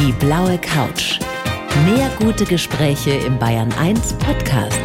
Die 0.00 0.12
blaue 0.12 0.56
Couch. 0.56 1.20
Mehr 1.84 2.10
gute 2.18 2.46
Gespräche 2.46 3.10
im 3.10 3.38
Bayern 3.38 3.70
1 3.78 4.14
Podcast. 4.14 4.80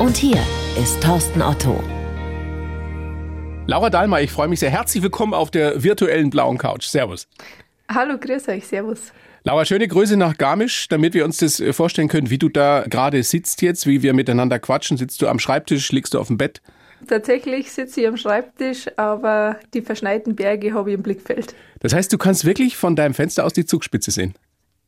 Und 0.00 0.18
hier 0.18 0.36
ist 0.78 1.02
Thorsten 1.02 1.40
Otto. 1.40 1.82
Laura 3.66 3.88
Dahlmer, 3.88 4.20
ich 4.20 4.30
freue 4.30 4.48
mich 4.48 4.60
sehr. 4.60 4.68
Herzlich 4.68 5.02
willkommen 5.02 5.32
auf 5.32 5.50
der 5.50 5.82
virtuellen 5.82 6.28
blauen 6.28 6.58
Couch. 6.58 6.84
Servus. 6.84 7.26
Hallo, 7.88 8.18
grüß 8.18 8.48
euch, 8.48 8.66
servus. 8.66 9.14
Laura, 9.44 9.64
schöne 9.64 9.88
Grüße 9.88 10.18
nach 10.18 10.36
Garmisch, 10.36 10.88
damit 10.88 11.14
wir 11.14 11.24
uns 11.24 11.38
das 11.38 11.58
äh, 11.58 11.72
vorstellen 11.72 12.08
können, 12.08 12.28
wie 12.28 12.36
du 12.36 12.50
da 12.50 12.84
gerade 12.86 13.22
sitzt 13.22 13.62
jetzt, 13.62 13.86
wie 13.86 14.02
wir 14.02 14.12
miteinander 14.12 14.58
quatschen. 14.58 14.98
Sitzt 14.98 15.22
du 15.22 15.28
am 15.28 15.38
Schreibtisch, 15.38 15.90
liegst 15.90 16.12
du 16.12 16.20
auf 16.20 16.26
dem 16.26 16.36
Bett? 16.36 16.60
Tatsächlich 17.06 17.72
sitze 17.72 18.02
ich 18.02 18.06
am 18.06 18.16
Schreibtisch, 18.16 18.86
aber 18.96 19.58
die 19.74 19.82
verschneiten 19.82 20.36
Berge 20.36 20.74
habe 20.74 20.90
ich 20.90 20.96
im 20.96 21.02
Blickfeld. 21.02 21.54
Das 21.80 21.94
heißt, 21.94 22.12
du 22.12 22.18
kannst 22.18 22.44
wirklich 22.44 22.76
von 22.76 22.96
deinem 22.96 23.14
Fenster 23.14 23.44
aus 23.44 23.52
die 23.52 23.64
Zugspitze 23.64 24.10
sehen? 24.10 24.34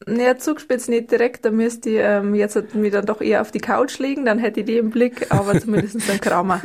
Naja, 0.07 0.37
Zugspitze 0.37 0.91
nicht 0.91 1.11
direkt, 1.11 1.45
da 1.45 1.51
müsste 1.51 1.89
ich 1.89 1.97
ähm, 1.99 2.35
jetzt 2.35 2.75
mich 2.75 2.93
dann 2.93 3.07
doch 3.07 3.21
eher 3.21 3.41
auf 3.41 3.53
die 3.53 3.61
Couch 3.61 3.99
legen, 3.99 4.27
dann 4.27 4.39
hätte 4.39 4.61
ich 4.61 4.67
die 4.67 4.77
im 4.77 4.91
Blick, 4.91 5.27
aber 5.31 5.59
zumindest 5.61 6.11
ein 6.11 6.21
Kramer. 6.21 6.63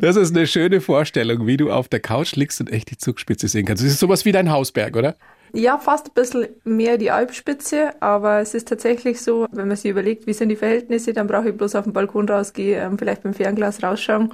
Das 0.00 0.16
ist 0.16 0.36
eine 0.36 0.46
schöne 0.46 0.80
Vorstellung, 0.80 1.46
wie 1.46 1.56
du 1.56 1.70
auf 1.70 1.88
der 1.88 2.00
Couch 2.00 2.34
liegst 2.36 2.60
und 2.60 2.70
echt 2.70 2.90
die 2.90 2.98
Zugspitze 2.98 3.48
sehen 3.48 3.64
kannst. 3.64 3.82
Das 3.82 3.90
ist 3.90 4.00
sowas 4.00 4.24
wie 4.24 4.32
dein 4.32 4.50
Hausberg, 4.50 4.96
oder? 4.96 5.16
Ja, 5.54 5.78
fast 5.78 6.08
ein 6.08 6.14
bisschen 6.14 6.48
mehr 6.64 6.96
die 6.98 7.10
Alpspitze, 7.10 7.90
aber 8.00 8.40
es 8.40 8.54
ist 8.54 8.68
tatsächlich 8.68 9.20
so, 9.20 9.46
wenn 9.52 9.68
man 9.68 9.76
sich 9.76 9.90
überlegt, 9.90 10.26
wie 10.26 10.32
sind 10.32 10.48
die 10.48 10.56
Verhältnisse, 10.56 11.12
dann 11.12 11.26
brauche 11.26 11.50
ich 11.50 11.56
bloß 11.56 11.74
auf 11.74 11.84
den 11.84 11.92
Balkon 11.92 12.28
rausgehen, 12.28 12.92
ähm, 12.92 12.98
vielleicht 12.98 13.22
beim 13.22 13.34
Fernglas 13.34 13.82
rausschauen 13.82 14.32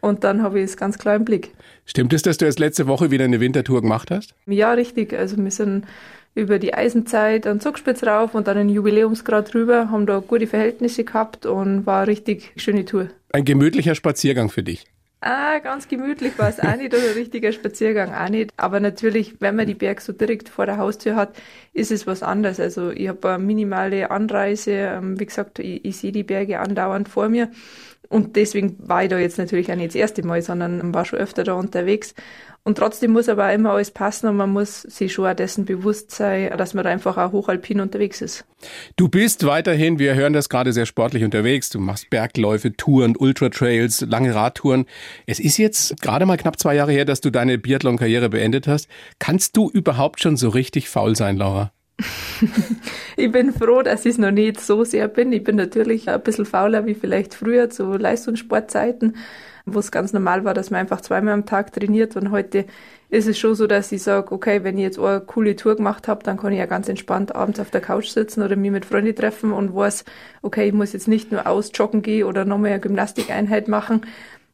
und 0.00 0.24
dann 0.24 0.42
habe 0.42 0.58
ich 0.58 0.64
es 0.64 0.76
ganz 0.76 0.98
klar 0.98 1.16
im 1.16 1.24
Blick. 1.24 1.52
Stimmt 1.84 2.12
es, 2.12 2.22
dass 2.22 2.38
du 2.38 2.44
erst 2.44 2.58
letzte 2.58 2.86
Woche 2.86 3.10
wieder 3.10 3.24
eine 3.24 3.40
Wintertour 3.40 3.82
gemacht 3.82 4.10
hast? 4.10 4.34
Ja, 4.46 4.72
richtig. 4.72 5.12
Also 5.12 5.36
wir 5.36 5.50
sind 5.50 5.86
über 6.34 6.58
die 6.58 6.74
Eisenzeit 6.74 7.46
an 7.46 7.60
Zugspitz 7.60 8.04
rauf 8.04 8.34
und 8.34 8.46
dann 8.46 8.56
einen 8.56 8.68
Jubiläumsgrad 8.68 9.54
rüber, 9.54 9.90
haben 9.90 10.06
da 10.06 10.20
gute 10.20 10.46
Verhältnisse 10.46 11.04
gehabt 11.04 11.46
und 11.46 11.86
war 11.86 12.02
eine 12.02 12.08
richtig 12.08 12.52
schöne 12.56 12.84
Tour. 12.84 13.08
Ein 13.32 13.44
gemütlicher 13.44 13.94
Spaziergang 13.94 14.48
für 14.48 14.62
dich. 14.62 14.86
Ah, 15.20 15.58
ganz 15.58 15.88
gemütlich 15.88 16.38
war 16.38 16.48
es 16.48 16.60
auch 16.60 16.76
nicht 16.76 16.94
oder 16.94 17.16
richtiger 17.16 17.50
Spaziergang 17.50 18.14
auch 18.14 18.28
nicht. 18.28 18.52
Aber 18.56 18.78
natürlich, 18.78 19.40
wenn 19.40 19.56
man 19.56 19.66
die 19.66 19.74
Berg 19.74 20.00
so 20.00 20.12
direkt 20.12 20.48
vor 20.48 20.64
der 20.64 20.78
Haustür 20.78 21.16
hat, 21.16 21.36
ist 21.72 21.90
es 21.90 22.06
was 22.06 22.22
anderes. 22.22 22.60
Also 22.60 22.90
ich 22.90 23.08
habe 23.08 23.30
eine 23.30 23.42
minimale 23.44 24.12
Anreise. 24.12 24.70
Ähm, 24.72 25.18
wie 25.18 25.26
gesagt, 25.26 25.58
ich, 25.58 25.84
ich 25.84 25.96
sehe 25.96 26.12
die 26.12 26.22
Berge 26.22 26.60
andauernd 26.60 27.08
vor 27.08 27.28
mir. 27.28 27.50
Und 28.08 28.36
deswegen 28.36 28.76
war 28.78 29.02
ich 29.02 29.10
da 29.10 29.18
jetzt 29.18 29.38
natürlich 29.38 29.70
auch 29.70 29.76
nicht 29.76 29.88
das 29.88 29.94
erste 29.94 30.26
Mal, 30.26 30.40
sondern 30.40 30.94
war 30.94 31.04
schon 31.04 31.18
öfter 31.18 31.44
da 31.44 31.52
unterwegs. 31.54 32.14
Und 32.64 32.76
trotzdem 32.76 33.12
muss 33.12 33.28
aber 33.28 33.48
auch 33.48 33.54
immer 33.54 33.70
alles 33.72 33.90
passen 33.90 34.28
und 34.28 34.36
man 34.36 34.50
muss 34.50 34.82
sich 34.82 35.12
schon 35.12 35.26
auch 35.26 35.34
dessen 35.34 35.64
bewusst 35.64 36.10
sein, 36.10 36.54
dass 36.58 36.74
man 36.74 36.84
da 36.84 36.90
einfach 36.90 37.16
auch 37.16 37.32
hochalpin 37.32 37.80
unterwegs 37.80 38.20
ist. 38.20 38.44
Du 38.96 39.08
bist 39.08 39.46
weiterhin, 39.46 39.98
wir 39.98 40.14
hören 40.14 40.32
das 40.32 40.48
gerade 40.48 40.72
sehr 40.72 40.84
sportlich 40.84 41.24
unterwegs. 41.24 41.70
Du 41.70 41.78
machst 41.78 42.10
Bergläufe, 42.10 42.74
Touren, 42.74 43.16
Ultratrails, 43.16 44.02
lange 44.02 44.34
Radtouren. 44.34 44.84
Es 45.26 45.40
ist 45.40 45.56
jetzt 45.56 46.02
gerade 46.02 46.26
mal 46.26 46.36
knapp 46.36 46.58
zwei 46.58 46.74
Jahre 46.74 46.92
her, 46.92 47.06
dass 47.06 47.22
du 47.22 47.30
deine 47.30 47.56
Biathlon-Karriere 47.56 48.28
beendet 48.28 48.68
hast. 48.68 48.88
Kannst 49.18 49.56
du 49.56 49.70
überhaupt 49.70 50.20
schon 50.20 50.36
so 50.36 50.50
richtig 50.50 50.90
faul 50.90 51.16
sein, 51.16 51.38
Laura? 51.38 51.72
ich 53.16 53.32
bin 53.32 53.52
froh, 53.52 53.82
dass 53.82 54.04
ich 54.04 54.12
es 54.12 54.18
noch 54.18 54.30
nicht 54.30 54.60
so 54.60 54.84
sehr 54.84 55.08
bin. 55.08 55.32
Ich 55.32 55.42
bin 55.42 55.56
natürlich 55.56 56.08
ein 56.08 56.22
bisschen 56.22 56.46
fauler 56.46 56.86
wie 56.86 56.94
vielleicht 56.94 57.34
früher 57.34 57.70
zu 57.70 57.92
Leistungssportzeiten, 57.92 59.16
wo 59.66 59.80
es 59.80 59.90
ganz 59.90 60.12
normal 60.12 60.44
war, 60.44 60.54
dass 60.54 60.70
man 60.70 60.80
einfach 60.80 61.00
zweimal 61.00 61.34
am 61.34 61.46
Tag 61.46 61.72
trainiert. 61.72 62.16
Und 62.16 62.30
heute 62.30 62.66
ist 63.10 63.26
es 63.26 63.38
schon 63.38 63.54
so, 63.54 63.66
dass 63.66 63.90
ich 63.90 64.02
sage, 64.02 64.32
okay, 64.32 64.62
wenn 64.62 64.76
ich 64.76 64.84
jetzt 64.84 64.98
eine 64.98 65.20
coole 65.20 65.56
Tour 65.56 65.76
gemacht 65.76 66.08
habe, 66.08 66.22
dann 66.22 66.36
kann 66.36 66.52
ich 66.52 66.58
ja 66.58 66.66
ganz 66.66 66.88
entspannt 66.88 67.34
abends 67.34 67.58
auf 67.58 67.70
der 67.70 67.80
Couch 67.80 68.08
sitzen 68.08 68.42
oder 68.42 68.54
mich 68.54 68.70
mit 68.70 68.84
Freunden 68.84 69.16
treffen 69.16 69.52
und 69.52 69.74
weiß, 69.74 70.04
okay, 70.42 70.68
ich 70.68 70.74
muss 70.74 70.92
jetzt 70.92 71.08
nicht 71.08 71.32
nur 71.32 71.46
ausjoggen 71.46 72.02
gehen 72.02 72.24
oder 72.24 72.44
nochmal 72.44 72.72
eine 72.72 72.80
Gymnastikeinheit 72.80 73.66
machen. 73.66 74.02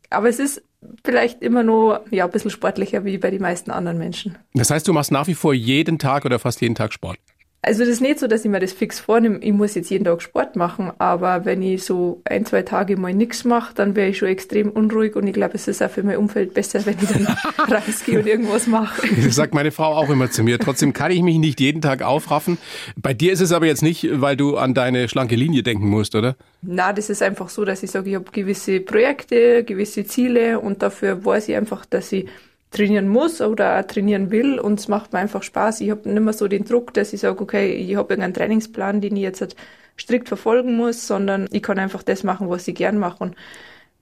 Aber 0.09 0.29
es 0.29 0.39
ist 0.39 0.63
vielleicht 1.05 1.43
immer 1.43 1.63
nur 1.63 2.05
ja, 2.11 2.25
ein 2.25 2.31
bisschen 2.31 2.51
sportlicher 2.51 3.05
wie 3.05 3.19
bei 3.19 3.31
den 3.31 3.43
meisten 3.43 3.71
anderen 3.71 3.99
Menschen. 3.99 4.39
Das 4.55 4.71
heißt, 4.71 4.87
du 4.87 4.93
machst 4.93 5.11
nach 5.11 5.27
wie 5.27 5.35
vor 5.35 5.55
jeden 5.55 5.99
Tag 5.99 6.25
oder 6.25 6.39
fast 6.39 6.61
jeden 6.61 6.75
Tag 6.75 6.93
Sport? 6.93 7.19
Also 7.67 7.81
das 7.81 7.89
ist 7.89 8.01
nicht 8.03 8.19
so, 8.19 8.27
dass 8.27 8.45
ich 8.45 8.51
mir 8.51 8.61
das 8.61 8.75
fix 8.75 9.01
vornehme, 9.01 9.39
ich 9.39 9.53
muss 9.53 9.75
jetzt 9.75 9.89
jeden 9.89 10.05
Tag 10.05 10.21
Sport 10.21 10.55
machen, 10.55 10.93
aber 10.99 11.47
wenn 11.47 11.63
ich 11.63 11.83
so 11.83 12.21
ein, 12.25 12.45
zwei 12.45 12.61
Tage 12.61 12.99
mal 12.99 13.15
nichts 13.15 13.45
mache, 13.45 13.75
dann 13.75 13.97
wäre 13.97 14.11
ich 14.11 14.19
schon 14.19 14.29
extrem 14.29 14.69
unruhig 14.69 15.17
und 15.17 15.27
ich 15.27 15.33
glaube, 15.33 15.55
es 15.55 15.67
ist 15.67 15.83
auch 15.83 15.89
für 15.89 16.03
mein 16.03 16.19
Umfeld 16.19 16.53
besser, 16.53 16.85
wenn 16.85 16.97
ich 17.01 17.09
dann 17.09 17.27
rausgehe 17.71 18.19
und 18.19 18.27
irgendwas 18.27 18.67
mache. 18.67 19.09
Das 19.25 19.35
sagt 19.35 19.55
meine 19.55 19.71
Frau 19.71 19.95
auch 19.95 20.11
immer 20.11 20.31
zu 20.31 20.43
mir. 20.43 20.59
Trotzdem 20.59 20.93
kann 20.93 21.11
ich 21.11 21.23
mich 21.23 21.39
nicht 21.39 21.59
jeden 21.59 21.81
Tag 21.81 22.03
aufraffen. 22.03 22.59
Bei 22.97 23.15
dir 23.15 23.33
ist 23.33 23.41
es 23.41 23.51
aber 23.51 23.65
jetzt 23.65 23.83
nicht, 23.83 24.07
weil 24.21 24.37
du 24.37 24.59
an 24.59 24.75
deine 24.75 25.09
schlanke 25.09 25.35
Linie 25.35 25.63
denken 25.63 25.89
musst, 25.89 26.15
oder? 26.15 26.37
Na, 26.61 26.93
das 26.93 27.09
ist 27.09 27.23
einfach 27.23 27.49
so, 27.49 27.65
dass 27.65 27.83
ich 27.83 27.91
sage, 27.91 28.11
ich 28.11 28.17
habe 28.17 28.31
gewisse 28.31 28.81
Projekte, 28.81 29.65
gewisse 29.65 30.05
Ziele 30.05 30.61
und 30.61 30.83
dafür 30.83 31.25
weiß 31.25 31.49
ich 31.49 31.57
einfach, 31.57 31.87
dass 31.87 32.13
ich 32.13 32.27
trainieren 32.75 33.09
muss 33.09 33.41
oder 33.41 33.81
auch 33.81 33.87
trainieren 33.87 34.31
will 34.31 34.59
und 34.59 34.81
es 34.81 34.89
macht 34.89 35.13
mir 35.13 35.21
einfach 35.21 35.43
Spaß. 35.43 35.81
Ich 35.81 35.91
habe 35.91 36.09
nicht 36.09 36.23
mehr 36.23 36.33
so 36.33 36.49
den 36.49 36.65
Druck, 36.65 36.93
dass 36.95 37.13
ich 37.13 37.21
sage, 37.21 37.41
okay, 37.41 37.73
ich 37.75 37.97
habe 37.97 38.13
irgendeinen 38.13 38.35
Trainingsplan, 38.35 39.01
den 39.01 39.17
ich 39.17 39.23
jetzt 39.23 39.41
halt 39.41 39.57
strikt 39.99 40.29
verfolgen 40.29 40.77
muss, 40.77 41.07
sondern 41.07 41.49
ich 41.53 41.63
kann 41.63 41.79
einfach 41.79 42.03
das 42.03 42.25
machen, 42.25 42.51
was 42.51 42.69
ich 42.69 42.75
gern 42.75 42.99
mache. 42.99 43.23
Und 43.23 43.37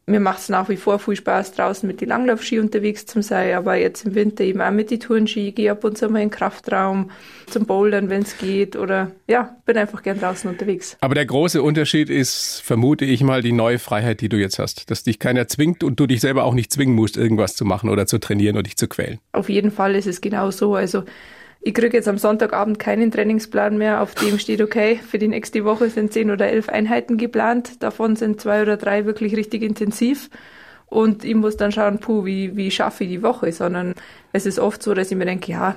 mir 0.06 0.18
macht 0.18 0.40
es 0.40 0.48
nach 0.48 0.68
wie 0.68 0.76
vor 0.76 0.98
viel 0.98 1.14
Spaß, 1.14 1.52
draußen 1.52 1.86
mit 1.86 2.00
den 2.00 2.08
Langlaufski 2.08 2.58
unterwegs 2.58 3.06
zu 3.06 3.22
sein, 3.22 3.54
aber 3.54 3.76
jetzt 3.76 4.04
im 4.04 4.14
Winter 4.14 4.42
eben 4.42 4.60
auch 4.60 4.72
mit 4.72 4.90
den 4.90 4.98
Tourenski. 4.98 5.48
Ich 5.48 5.54
gehe 5.54 5.70
ab 5.70 5.84
und 5.84 5.96
zu 5.96 6.08
mal 6.08 6.20
in 6.20 6.28
den 6.28 6.34
Kraftraum 6.34 7.10
zum 7.46 7.66
Bouldern, 7.66 8.10
wenn 8.10 8.22
es 8.22 8.36
geht 8.36 8.74
oder 8.74 9.12
ja, 9.28 9.56
bin 9.64 9.76
einfach 9.76 10.02
gern 10.02 10.18
draußen 10.18 10.50
unterwegs. 10.50 10.96
Aber 11.00 11.14
der 11.14 11.26
große 11.26 11.62
Unterschied 11.62 12.10
ist, 12.10 12.60
vermute 12.64 13.04
ich 13.04 13.22
mal, 13.22 13.42
die 13.42 13.52
neue 13.52 13.78
Freiheit, 13.78 14.20
die 14.20 14.28
du 14.28 14.38
jetzt 14.38 14.58
hast. 14.58 14.90
Dass 14.90 15.04
dich 15.04 15.20
keiner 15.20 15.46
zwingt 15.46 15.84
und 15.84 16.00
du 16.00 16.06
dich 16.06 16.20
selber 16.20 16.44
auch 16.44 16.54
nicht 16.54 16.72
zwingen 16.72 16.96
musst, 16.96 17.16
irgendwas 17.16 17.54
zu 17.54 17.64
machen 17.64 17.88
oder 17.88 18.06
zu 18.06 18.18
trainieren 18.18 18.56
oder 18.56 18.64
dich 18.64 18.76
zu 18.76 18.88
quälen. 18.88 19.18
Auf 19.32 19.48
jeden 19.48 19.70
Fall 19.70 19.94
ist 19.94 20.06
es 20.06 20.20
genau 20.20 20.50
so. 20.50 20.74
Also 20.74 21.04
ich 21.64 21.74
kriege 21.74 21.96
jetzt 21.96 22.08
am 22.08 22.18
Sonntagabend 22.18 22.78
keinen 22.80 23.12
Trainingsplan 23.12 23.78
mehr, 23.78 24.02
auf 24.02 24.14
dem 24.16 24.38
steht, 24.40 24.60
okay, 24.60 24.96
für 24.96 25.18
die 25.18 25.28
nächste 25.28 25.64
Woche 25.64 25.90
sind 25.90 26.12
zehn 26.12 26.30
oder 26.30 26.48
elf 26.48 26.68
Einheiten 26.68 27.18
geplant. 27.18 27.82
Davon 27.82 28.16
sind 28.16 28.40
zwei 28.40 28.62
oder 28.62 28.76
drei 28.76 29.06
wirklich 29.06 29.36
richtig 29.36 29.62
intensiv. 29.62 30.28
Und 30.86 31.24
ich 31.24 31.34
muss 31.36 31.56
dann 31.56 31.72
schauen, 31.72 32.00
puh, 32.00 32.24
wie, 32.24 32.56
wie 32.56 32.70
schaffe 32.70 33.04
ich 33.04 33.10
die 33.10 33.22
Woche, 33.22 33.52
sondern 33.52 33.94
es 34.32 34.44
ist 34.44 34.58
oft 34.58 34.82
so, 34.82 34.92
dass 34.92 35.10
ich 35.10 35.16
mir 35.16 35.24
denke, 35.24 35.52
ja, 35.52 35.76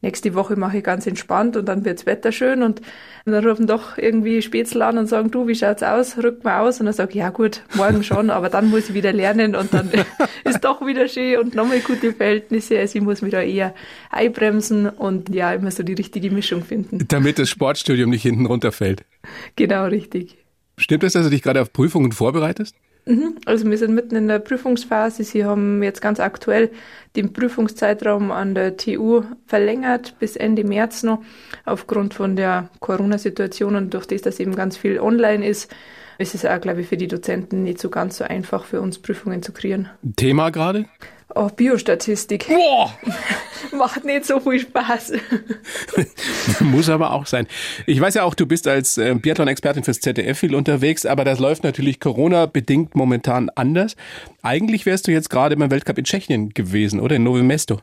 nächste 0.00 0.34
Woche 0.34 0.56
mache 0.56 0.78
ich 0.78 0.84
ganz 0.84 1.06
entspannt 1.06 1.56
und 1.56 1.66
dann 1.66 1.84
wirds 1.84 2.06
Wetter 2.06 2.32
schön 2.32 2.62
und 2.62 2.80
dann 3.24 3.46
rufen 3.46 3.66
doch 3.66 3.98
irgendwie 3.98 4.42
Spätzle 4.42 4.86
an 4.86 4.98
und 4.98 5.06
sagen, 5.06 5.30
du, 5.30 5.46
wie 5.48 5.54
schaut's 5.54 5.82
aus? 5.82 6.16
Rück 6.18 6.44
mal 6.44 6.60
aus 6.60 6.80
und 6.80 6.86
dann 6.86 6.94
sage 6.94 7.10
ich, 7.10 7.16
ja 7.16 7.30
gut, 7.30 7.62
morgen 7.74 8.02
schon, 8.02 8.30
aber 8.38 8.48
dann 8.48 8.70
muss 8.70 8.88
ich 8.88 8.94
wieder 8.94 9.12
lernen 9.12 9.54
und 9.54 9.74
dann 9.74 9.90
ist 10.44 10.60
doch 10.64 10.84
wieder 10.86 11.08
schön 11.08 11.38
und 11.38 11.54
nochmal 11.54 11.80
gute 11.80 12.12
Verhältnisse. 12.12 12.78
Also 12.78 12.98
ich 12.98 13.04
muss 13.04 13.22
mich 13.22 13.32
da 13.32 13.42
eher 13.42 13.74
einbremsen 14.10 14.88
und 14.88 15.34
ja, 15.34 15.52
immer 15.52 15.70
so 15.70 15.82
die 15.82 15.94
richtige 15.94 16.30
Mischung 16.30 16.64
finden. 16.64 17.04
Damit 17.08 17.38
das 17.38 17.50
Sportstudium 17.50 18.10
nicht 18.10 18.22
hinten 18.22 18.46
runterfällt. 18.46 19.04
Genau, 19.56 19.86
richtig. 19.86 20.38
Stimmt 20.76 21.02
es, 21.02 21.14
dass 21.14 21.24
du 21.24 21.30
dich 21.30 21.42
gerade 21.42 21.60
auf 21.60 21.72
Prüfungen 21.72 22.12
vorbereitest? 22.12 22.76
Mhm. 23.08 23.36
Also 23.46 23.64
wir 23.70 23.78
sind 23.78 23.94
mitten 23.94 24.16
in 24.16 24.28
der 24.28 24.38
Prüfungsphase. 24.38 25.24
Sie 25.24 25.42
haben 25.46 25.82
jetzt 25.82 26.02
ganz 26.02 26.20
aktuell 26.20 26.70
den 27.16 27.32
Prüfungszeitraum 27.32 28.30
an 28.30 28.54
der 28.54 28.76
TU 28.76 29.22
verlängert 29.46 30.18
bis 30.18 30.36
Ende 30.36 30.62
März 30.62 31.04
noch 31.04 31.22
aufgrund 31.64 32.12
von 32.12 32.36
der 32.36 32.68
Corona-Situation 32.80 33.76
und 33.76 33.94
durch 33.94 34.06
das, 34.06 34.20
dass 34.20 34.38
eben 34.40 34.54
ganz 34.54 34.76
viel 34.76 35.00
online 35.00 35.48
ist, 35.48 35.74
ist 36.18 36.34
es 36.34 36.44
auch, 36.44 36.60
glaube 36.60 36.80
ich, 36.80 36.88
für 36.88 36.96
die 36.96 37.08
Dozenten 37.08 37.62
nicht 37.62 37.80
so 37.80 37.88
ganz 37.88 38.18
so 38.18 38.24
einfach 38.24 38.64
für 38.64 38.80
uns 38.80 38.98
Prüfungen 38.98 39.42
zu 39.42 39.52
kreieren. 39.52 39.88
Thema 40.16 40.50
gerade? 40.50 40.86
Oh, 41.34 41.48
Biostatistik. 41.48 42.48
Boah! 42.48 42.92
Macht 43.76 44.04
nicht 44.04 44.24
so 44.24 44.40
viel 44.40 44.60
Spaß. 44.60 45.12
Muss 46.60 46.88
aber 46.88 47.12
auch 47.12 47.26
sein. 47.26 47.46
Ich 47.86 48.00
weiß 48.00 48.14
ja 48.14 48.24
auch, 48.24 48.34
du 48.34 48.46
bist 48.46 48.66
als 48.66 48.98
äh, 48.98 49.14
Biathlon-Expertin 49.14 49.84
fürs 49.84 50.00
ZDF 50.00 50.38
viel 50.38 50.54
unterwegs, 50.54 51.04
aber 51.04 51.24
das 51.24 51.38
läuft 51.38 51.64
natürlich 51.64 52.00
Corona-bedingt 52.00 52.94
momentan 52.94 53.50
anders. 53.54 53.94
Eigentlich 54.42 54.86
wärst 54.86 55.06
du 55.06 55.12
jetzt 55.12 55.28
gerade 55.28 55.56
beim 55.56 55.70
Weltcup 55.70 55.98
in 55.98 56.04
Tschechien 56.04 56.48
gewesen, 56.50 56.98
oder? 56.98 57.16
In 57.16 57.24
Novi 57.24 57.42
Mesto. 57.42 57.80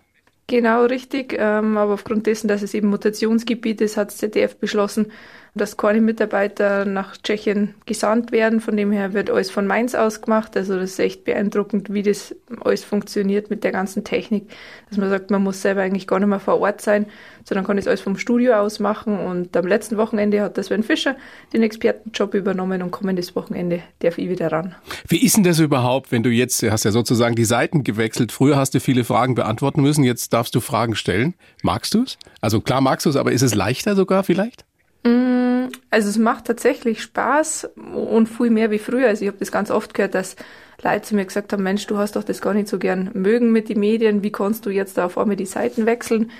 Genau, 0.47 0.85
richtig. 0.85 1.35
Ähm, 1.37 1.77
aber 1.77 1.93
aufgrund 1.93 2.27
dessen, 2.27 2.47
dass 2.47 2.61
es 2.61 2.73
eben 2.73 2.87
Mutationsgebiet 2.89 3.79
ist, 3.81 3.95
hat 3.95 4.09
das 4.09 4.17
ZDF 4.17 4.57
beschlossen, 4.57 5.11
dass 5.55 5.77
keine 5.77 6.01
Mitarbeiter 6.01 6.83
nach 6.83 7.15
Tschechien 7.15 7.75
gesandt 7.85 8.33
werden. 8.33 8.59
Von 8.59 8.75
dem 8.75 8.91
her 8.91 9.13
wird 9.13 9.29
alles 9.29 9.49
von 9.49 9.65
Mainz 9.65 9.95
aus 9.95 10.21
gemacht. 10.21 10.55
Also 10.57 10.75
das 10.75 10.91
ist 10.91 10.99
echt 10.99 11.23
beeindruckend, 11.23 11.93
wie 11.93 12.03
das 12.03 12.35
alles 12.61 12.83
funktioniert 12.83 13.49
mit 13.49 13.63
der 13.63 13.71
ganzen 13.71 14.03
Technik. 14.03 14.49
Dass 14.89 14.97
man 14.97 15.09
sagt, 15.09 15.31
man 15.31 15.41
muss 15.41 15.61
selber 15.61 15.81
eigentlich 15.81 16.07
gar 16.07 16.19
nicht 16.19 16.27
mehr 16.27 16.41
vor 16.41 16.59
Ort 16.59 16.81
sein, 16.81 17.05
sondern 17.45 17.65
kann 17.65 17.77
das 17.77 17.87
alles 17.87 18.01
vom 18.01 18.17
Studio 18.17 18.55
aus 18.55 18.79
machen. 18.79 19.17
Und 19.17 19.55
am 19.55 19.65
letzten 19.65 19.95
Wochenende 19.95 20.41
hat 20.41 20.57
der 20.57 20.63
Sven 20.65 20.83
Fischer 20.83 21.15
den 21.53 21.63
Expertenjob 21.63 22.33
übernommen 22.33 22.81
und 22.81 22.91
kommendes 22.91 23.35
Wochenende 23.35 23.81
darf 23.99 24.17
ich 24.17 24.29
wieder 24.29 24.51
ran. 24.51 24.75
Wie 25.07 25.23
ist 25.23 25.37
denn 25.37 25.43
das 25.43 25.59
überhaupt, 25.59 26.11
wenn 26.11 26.23
du 26.23 26.29
jetzt, 26.29 26.61
du 26.61 26.71
hast 26.71 26.83
ja 26.83 26.91
sozusagen 26.91 27.35
die 27.35 27.45
Seiten 27.45 27.85
gewechselt. 27.85 28.33
Früher 28.33 28.57
hast 28.57 28.73
du 28.73 28.81
viele 28.81 29.05
Fragen 29.05 29.35
beantworten 29.35 29.81
müssen, 29.81 30.03
jetzt 30.03 30.33
darfst 30.33 30.53
du 30.53 30.59
Fragen 30.59 30.95
stellen. 30.95 31.33
Magst 31.63 31.93
du 31.93 32.03
es? 32.03 32.17
Also 32.41 32.59
klar 32.59 32.81
magst 32.81 33.05
du 33.05 33.09
es, 33.09 33.15
aber 33.15 33.31
ist 33.31 33.41
es 33.41 33.55
leichter 33.55 33.95
sogar 33.95 34.23
vielleicht? 34.23 34.65
Mm, 35.05 35.44
also 35.89 36.09
es 36.09 36.17
macht 36.17 36.45
tatsächlich 36.45 37.01
Spaß 37.01 37.69
und 37.93 38.27
viel 38.27 38.49
mehr 38.49 38.71
wie 38.71 38.79
früher. 38.79 39.07
Also 39.07 39.23
ich 39.23 39.27
habe 39.27 39.37
das 39.39 39.51
ganz 39.51 39.71
oft 39.71 39.93
gehört, 39.93 40.15
dass 40.15 40.35
Leute 40.83 41.01
zu 41.03 41.15
mir 41.15 41.25
gesagt 41.25 41.53
haben, 41.53 41.63
Mensch, 41.63 41.87
du 41.87 41.97
hast 41.97 42.15
doch 42.15 42.23
das 42.23 42.41
gar 42.41 42.53
nicht 42.53 42.67
so 42.67 42.79
gern 42.79 43.09
mögen 43.13 43.51
mit 43.51 43.69
den 43.69 43.79
Medien, 43.79 44.23
wie 44.23 44.31
kannst 44.31 44.65
du 44.65 44.69
jetzt 44.69 44.97
da 44.97 45.05
auf 45.05 45.17
einmal 45.17 45.35
die 45.35 45.45
Seiten 45.45 45.85
wechseln? 45.85 46.31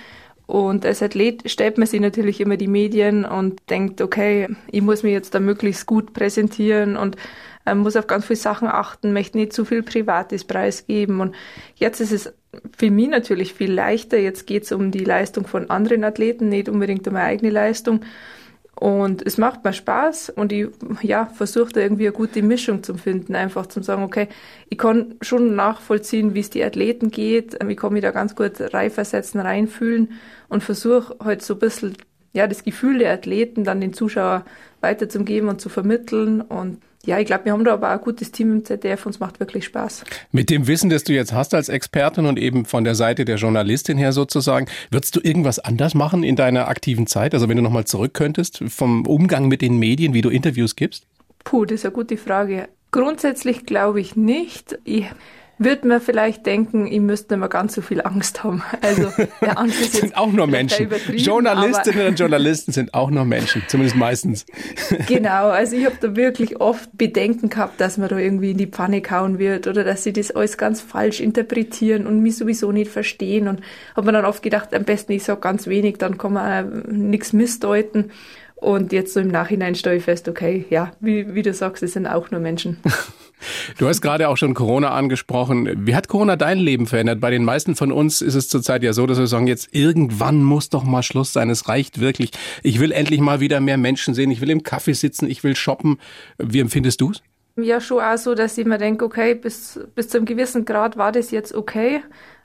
Und 0.46 0.86
als 0.86 1.02
Athlet 1.02 1.50
stellt 1.50 1.76
man 1.76 1.88
sich 1.88 2.00
natürlich 2.00 2.40
immer 2.40 2.56
die 2.56 2.68
Medien 2.68 3.24
und 3.24 3.60
denkt, 3.68 4.00
okay, 4.00 4.48
ich 4.70 4.80
muss 4.80 5.02
mich 5.02 5.12
jetzt 5.12 5.34
da 5.34 5.40
möglichst 5.40 5.86
gut 5.86 6.12
präsentieren 6.12 6.96
und 6.96 7.16
äh, 7.64 7.74
muss 7.74 7.96
auf 7.96 8.06
ganz 8.06 8.26
viele 8.26 8.36
Sachen 8.36 8.68
achten, 8.68 9.12
möchte 9.12 9.38
nicht 9.38 9.52
zu 9.52 9.64
viel 9.64 9.82
Privates 9.82 10.44
preisgeben. 10.44 11.20
Und 11.20 11.34
jetzt 11.74 12.00
ist 12.00 12.12
es 12.12 12.32
für 12.78 12.92
mich 12.92 13.08
natürlich 13.08 13.54
viel 13.54 13.72
leichter. 13.72 14.18
Jetzt 14.18 14.46
geht 14.46 14.62
es 14.62 14.72
um 14.72 14.92
die 14.92 15.04
Leistung 15.04 15.46
von 15.48 15.68
anderen 15.68 16.04
Athleten, 16.04 16.48
nicht 16.48 16.68
unbedingt 16.68 17.06
um 17.08 17.14
meine 17.14 17.26
eigene 17.26 17.50
Leistung. 17.50 18.02
Und 18.78 19.26
es 19.26 19.38
macht 19.38 19.64
mir 19.64 19.72
Spaß 19.72 20.30
und 20.30 20.52
ich 20.52 20.68
ja, 21.00 21.26
versuche 21.26 21.72
da 21.72 21.80
irgendwie 21.80 22.08
eine 22.08 22.12
gute 22.12 22.42
Mischung 22.42 22.82
zu 22.82 22.94
finden, 22.94 23.34
einfach 23.34 23.66
zu 23.66 23.82
sagen, 23.82 24.02
okay, 24.02 24.28
ich 24.68 24.76
kann 24.76 25.14
schon 25.22 25.56
nachvollziehen, 25.56 26.34
wie 26.34 26.40
es 26.40 26.50
die 26.50 26.62
Athleten 26.62 27.10
geht, 27.10 27.56
ich 27.66 27.76
kann 27.76 27.94
mich 27.94 28.02
da 28.02 28.10
ganz 28.10 28.36
gut 28.36 28.52
reinversetzen, 28.60 29.40
reinfühlen 29.40 30.12
und 30.48 30.62
versuche 30.62 31.16
halt 31.24 31.40
so 31.40 31.54
ein 31.54 31.60
bisschen 31.60 31.96
ja, 32.34 32.46
das 32.46 32.64
Gefühl 32.64 32.98
der 32.98 33.14
Athleten 33.14 33.64
dann 33.64 33.80
den 33.80 33.94
Zuschauer 33.94 34.44
weiterzugeben 34.82 35.48
und 35.48 35.58
zu 35.58 35.70
vermitteln 35.70 36.42
und 36.42 36.82
ja, 37.06 37.18
ich 37.18 37.26
glaube, 37.26 37.46
wir 37.46 37.52
haben 37.52 37.64
da 37.64 37.72
aber 37.72 37.88
auch 37.88 37.98
ein 37.98 38.00
gutes 38.00 38.32
Team 38.32 38.52
im 38.52 38.64
ZDF 38.64 39.06
und 39.06 39.14
es 39.14 39.20
macht 39.20 39.40
wirklich 39.40 39.64
Spaß. 39.64 40.04
Mit 40.32 40.50
dem 40.50 40.66
Wissen, 40.66 40.90
das 40.90 41.04
du 41.04 41.12
jetzt 41.12 41.32
hast 41.32 41.54
als 41.54 41.68
Expertin 41.68 42.26
und 42.26 42.38
eben 42.38 42.64
von 42.64 42.84
der 42.84 42.94
Seite 42.94 43.24
der 43.24 43.36
Journalistin 43.36 43.96
her 43.96 44.12
sozusagen, 44.12 44.66
würdest 44.90 45.14
du 45.14 45.20
irgendwas 45.22 45.58
anders 45.60 45.94
machen 45.94 46.22
in 46.22 46.36
deiner 46.36 46.68
aktiven 46.68 47.06
Zeit? 47.06 47.32
Also 47.32 47.48
wenn 47.48 47.56
du 47.56 47.62
nochmal 47.62 47.84
zurück 47.84 48.12
könntest 48.12 48.62
vom 48.68 49.06
Umgang 49.06 49.48
mit 49.48 49.62
den 49.62 49.78
Medien, 49.78 50.14
wie 50.14 50.22
du 50.22 50.30
Interviews 50.30 50.76
gibst? 50.76 51.06
Puh, 51.44 51.64
das 51.64 51.80
ist 51.80 51.84
eine 51.84 51.92
gute 51.92 52.16
Frage. 52.16 52.68
Grundsätzlich 52.90 53.66
glaube 53.66 54.00
ich 54.00 54.16
nicht. 54.16 54.78
Ich 54.84 55.06
wird 55.58 55.84
man 55.84 56.00
vielleicht 56.00 56.44
denken, 56.44 56.86
ich 56.86 57.00
müsste 57.00 57.34
nicht 57.34 57.40
mehr 57.40 57.48
ganz 57.48 57.74
so 57.74 57.80
viel 57.80 58.02
Angst 58.02 58.44
haben. 58.44 58.62
Also 58.82 59.10
der 59.40 59.58
Angst 59.58 59.80
ist 59.80 59.92
sind 59.94 60.16
auch 60.16 60.30
nur 60.30 60.46
Menschen. 60.46 60.90
Journalistinnen 61.14 62.08
und 62.08 62.18
Journalisten 62.18 62.72
sind 62.72 62.92
auch 62.92 63.10
nur 63.10 63.24
Menschen, 63.24 63.62
zumindest 63.68 63.96
meistens. 63.96 64.46
Genau, 65.06 65.48
also 65.48 65.76
ich 65.76 65.84
habe 65.84 65.96
da 66.00 66.16
wirklich 66.16 66.60
oft 66.60 66.90
Bedenken 66.96 67.48
gehabt, 67.48 67.80
dass 67.80 67.96
man 67.96 68.08
da 68.08 68.18
irgendwie 68.18 68.52
in 68.52 68.56
die 68.56 68.66
Pfanne 68.66 69.00
kauen 69.02 69.38
wird 69.38 69.66
oder 69.66 69.84
dass 69.84 70.02
sie 70.02 70.12
das 70.12 70.30
alles 70.30 70.58
ganz 70.58 70.80
falsch 70.80 71.20
interpretieren 71.20 72.06
und 72.06 72.22
mich 72.22 72.36
sowieso 72.36 72.72
nicht 72.72 72.90
verstehen. 72.90 73.48
Und 73.48 73.60
habe 73.94 74.06
mir 74.06 74.12
dann 74.12 74.24
oft 74.24 74.42
gedacht, 74.42 74.74
am 74.74 74.84
besten 74.84 75.12
ich 75.12 75.24
sage 75.24 75.40
ganz 75.40 75.66
wenig, 75.66 75.98
dann 75.98 76.18
kann 76.18 76.32
man 76.32 76.82
nichts 76.88 77.32
missdeuten. 77.32 78.10
Und 78.56 78.92
jetzt 78.92 79.12
so 79.12 79.20
im 79.20 79.28
Nachhinein 79.28 79.74
stelle 79.74 79.96
ich 79.96 80.04
fest, 80.04 80.28
okay, 80.28 80.64
ja, 80.70 80.92
wie, 81.00 81.34
wie 81.34 81.42
du 81.42 81.52
sagst, 81.52 81.82
es 81.82 81.92
sind 81.92 82.06
auch 82.06 82.30
nur 82.30 82.40
Menschen. 82.40 82.78
Du 83.78 83.86
hast 83.86 84.00
gerade 84.00 84.28
auch 84.28 84.36
schon 84.36 84.54
Corona 84.54 84.90
angesprochen. 84.90 85.86
Wie 85.86 85.94
hat 85.94 86.08
Corona 86.08 86.36
dein 86.36 86.58
Leben 86.58 86.86
verändert? 86.86 87.20
Bei 87.20 87.30
den 87.30 87.44
meisten 87.44 87.76
von 87.76 87.92
uns 87.92 88.22
ist 88.22 88.34
es 88.34 88.48
zurzeit 88.48 88.82
ja 88.82 88.92
so, 88.92 89.06
dass 89.06 89.18
wir 89.18 89.26
sagen, 89.26 89.46
jetzt 89.46 89.68
irgendwann 89.72 90.42
muss 90.42 90.70
doch 90.70 90.84
mal 90.84 91.02
Schluss 91.02 91.32
sein. 91.32 91.50
Es 91.50 91.68
reicht 91.68 92.00
wirklich. 92.00 92.30
Ich 92.62 92.80
will 92.80 92.92
endlich 92.92 93.20
mal 93.20 93.40
wieder 93.40 93.60
mehr 93.60 93.76
Menschen 93.76 94.14
sehen. 94.14 94.30
Ich 94.30 94.40
will 94.40 94.50
im 94.50 94.62
Kaffee 94.62 94.94
sitzen. 94.94 95.28
Ich 95.28 95.44
will 95.44 95.54
shoppen. 95.56 95.98
Wie 96.38 96.60
empfindest 96.60 97.00
du 97.00 97.10
es? 97.10 97.22
Ja, 97.56 97.80
schon 97.80 98.02
auch 98.02 98.18
so, 98.18 98.34
dass 98.34 98.58
ich 98.58 98.66
mir 98.66 98.78
denke, 98.78 99.04
okay, 99.04 99.34
bis, 99.34 99.80
bis 99.94 100.08
zu 100.08 100.18
einem 100.18 100.26
gewissen 100.26 100.64
Grad 100.64 100.96
war 100.96 101.12
das 101.12 101.30
jetzt 101.30 101.54
okay. 101.54 102.02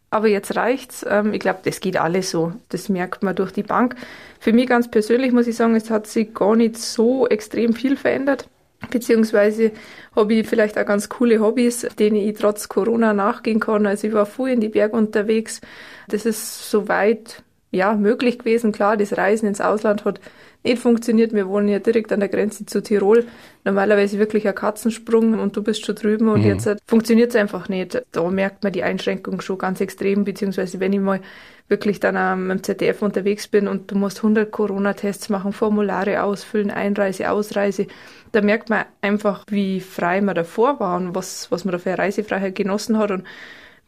Aber 0.10 0.28
jetzt 0.28 0.56
reicht's. 0.56 1.06
Ähm, 1.10 1.34
ich 1.34 1.40
glaube, 1.40 1.60
das 1.64 1.80
geht 1.80 1.98
alles 1.98 2.32
so. 2.32 2.54
Das 2.70 2.90
merkt 2.90 3.24
man 3.24 3.36
durch 3.36 3.52
die 3.52 3.64
Bank. 3.64 3.96
Für 4.40 4.52
mich 4.52 4.68
ganz 4.68 4.92
persönlich 4.92 5.32
muss 5.32 5.48
ich 5.48 5.56
sagen, 5.56 5.76
es 5.76 5.90
hat 5.90 6.08
sich 6.08 6.34
gar 6.34 6.56
nicht 6.56 6.78
so 6.78 7.28
extrem 7.28 7.74
viel 7.74 7.96
verändert. 7.96 8.48
Beziehungsweise 8.90 9.72
habe 10.16 10.34
ich 10.34 10.48
vielleicht 10.48 10.78
auch 10.78 10.86
ganz 10.86 11.08
coole 11.08 11.40
Hobbys, 11.40 11.88
denen 12.00 12.18
ich 12.18 12.38
trotz 12.38 12.68
Corona 12.68 13.14
nachgehen 13.14 13.60
kann. 13.60 13.86
Also 13.86 14.08
ich 14.08 14.14
war 14.14 14.26
viel 14.26 14.48
in 14.50 14.62
die 14.62 14.70
Berge 14.70 14.96
unterwegs. 14.98 15.62
Das 16.08 16.26
ist 16.26 16.70
soweit 16.70 17.44
ja 17.72 17.96
möglich 17.96 18.40
gewesen. 18.40 18.72
Klar, 18.72 18.98
das 18.98 19.18
Reisen 19.18 19.48
ins 19.48 19.62
Ausland 19.62 20.06
hat 20.06 20.20
nicht 20.64 20.80
funktioniert. 20.80 21.34
Wir 21.34 21.48
wohnen 21.48 21.68
ja 21.70 21.80
direkt 21.80 22.12
an 22.12 22.20
der 22.20 22.30
Grenze 22.30 22.66
zu 22.66 22.84
Tirol. 22.84 23.26
Normalerweise 23.64 24.20
wirklich 24.20 24.48
ein 24.48 24.54
Katzensprung 24.54 25.40
und 25.40 25.56
du 25.56 25.64
bist 25.64 25.86
schon 25.86 25.96
drüben 25.96 26.30
und 26.30 26.42
mhm. 26.42 26.48
jetzt 26.48 26.70
funktioniert 26.86 27.32
es 27.32 27.36
einfach 27.36 27.70
nicht. 27.70 28.04
Da 28.12 28.30
merkt 28.30 28.64
man 28.64 28.74
die 28.74 28.84
Einschränkung 28.84 29.42
schon 29.42 29.58
ganz 29.58 29.82
extrem, 29.82 30.24
beziehungsweise 30.24 30.80
wenn 30.80 30.94
ich 30.94 31.00
mal 31.00 31.22
wirklich 31.68 32.02
dann 32.02 32.18
am 32.18 32.52
im 32.52 32.62
ZDF 32.62 33.02
unterwegs 33.02 33.48
bin 33.48 33.68
und 33.68 33.90
du 33.90 33.96
musst 33.96 34.18
100 34.18 34.52
Corona-Tests 34.52 35.30
machen, 35.30 35.54
Formulare 35.54 36.22
ausfüllen, 36.22 36.70
Einreise, 36.70 37.32
Ausreise, 37.32 37.88
da 38.34 38.42
merkt 38.42 38.70
man 38.70 38.84
einfach, 39.02 39.46
wie 39.48 39.80
frei 39.80 40.20
man 40.22 40.36
davor 40.36 40.80
war 40.82 40.98
und 40.98 41.16
was, 41.16 41.50
was 41.50 41.64
man 41.64 41.72
da 41.72 41.80
für 41.80 41.92
eine 41.92 42.00
Reisefreiheit 42.00 42.56
genossen 42.56 42.98
hat 42.98 43.12
und 43.12 43.24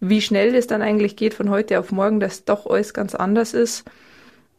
wie 0.04 0.22
schnell 0.22 0.54
es 0.54 0.68
dann 0.68 0.82
eigentlich 0.82 1.16
geht 1.16 1.34
von 1.34 1.50
heute 1.50 1.80
auf 1.80 1.92
morgen, 1.92 2.20
dass 2.20 2.44
doch 2.44 2.68
alles 2.68 2.94
ganz 2.94 3.16
anders 3.16 3.54
ist. 3.54 3.86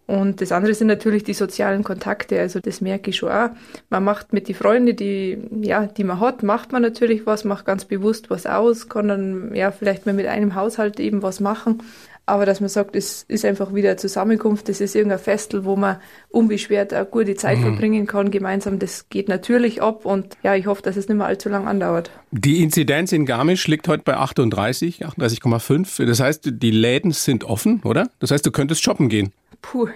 Und 0.06 0.40
das 0.40 0.52
andere 0.52 0.74
sind 0.74 0.86
natürlich 0.86 1.24
die 1.24 1.34
sozialen 1.34 1.82
Kontakte. 1.82 2.38
Also 2.38 2.60
das 2.60 2.80
merke 2.80 3.10
ich 3.10 3.16
schon 3.16 3.30
auch. 3.30 3.50
Man 3.88 4.04
macht 4.04 4.32
mit 4.32 4.48
die 4.48 4.54
Freunde, 4.54 4.94
die, 4.94 5.38
ja, 5.62 5.86
die 5.86 6.04
man 6.04 6.20
hat, 6.20 6.42
macht 6.42 6.72
man 6.72 6.82
natürlich 6.82 7.26
was, 7.26 7.44
macht 7.44 7.64
ganz 7.64 7.84
bewusst 7.84 8.28
was 8.30 8.46
aus, 8.46 8.88
kann 8.88 9.08
dann, 9.08 9.54
ja, 9.54 9.70
vielleicht 9.70 10.04
mal 10.04 10.14
mit 10.14 10.26
einem 10.26 10.54
Haushalt 10.54 11.00
eben 11.00 11.22
was 11.22 11.40
machen. 11.40 11.82
Aber 12.26 12.46
dass 12.46 12.60
man 12.60 12.70
sagt, 12.70 12.96
es 12.96 13.24
ist 13.28 13.44
einfach 13.44 13.74
wieder 13.74 13.90
eine 13.90 13.96
Zusammenkunft, 13.96 14.68
das 14.70 14.80
ist 14.80 14.94
irgendein 14.94 15.18
Festel, 15.18 15.64
wo 15.64 15.76
man 15.76 15.98
unbeschwert 16.30 16.94
eine 16.94 17.04
gute 17.04 17.34
Zeit 17.34 17.58
mhm. 17.58 17.62
verbringen 17.62 18.06
kann 18.06 18.30
gemeinsam. 18.30 18.78
Das 18.78 19.08
geht 19.10 19.28
natürlich 19.28 19.82
ab 19.82 20.06
und 20.06 20.38
ja, 20.42 20.54
ich 20.54 20.66
hoffe, 20.66 20.80
dass 20.82 20.96
es 20.96 21.08
nicht 21.08 21.18
mehr 21.18 21.26
allzu 21.26 21.50
lang 21.50 21.66
andauert. 21.66 22.10
Die 22.30 22.62
Inzidenz 22.62 23.12
in 23.12 23.26
Garmisch 23.26 23.66
liegt 23.68 23.88
heute 23.88 24.04
bei 24.04 24.16
38, 24.16 25.04
38,5. 25.04 26.06
Das 26.06 26.20
heißt, 26.20 26.50
die 26.50 26.70
Läden 26.70 27.10
sind 27.10 27.44
offen, 27.44 27.82
oder? 27.84 28.08
Das 28.20 28.30
heißt, 28.30 28.46
du 28.46 28.50
könntest 28.50 28.82
shoppen 28.82 29.10
gehen. 29.10 29.32
Puh. 29.60 29.88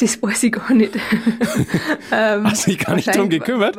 Das 0.00 0.22
weiß 0.22 0.44
ich 0.44 0.52
gar 0.52 0.72
nicht. 0.74 0.94
ähm, 2.12 2.44
Hast 2.44 2.66
du 2.66 2.70
dich 2.70 2.78
gar 2.78 2.94
nicht 2.94 3.14
drum 3.14 3.28
gekümmert? 3.28 3.76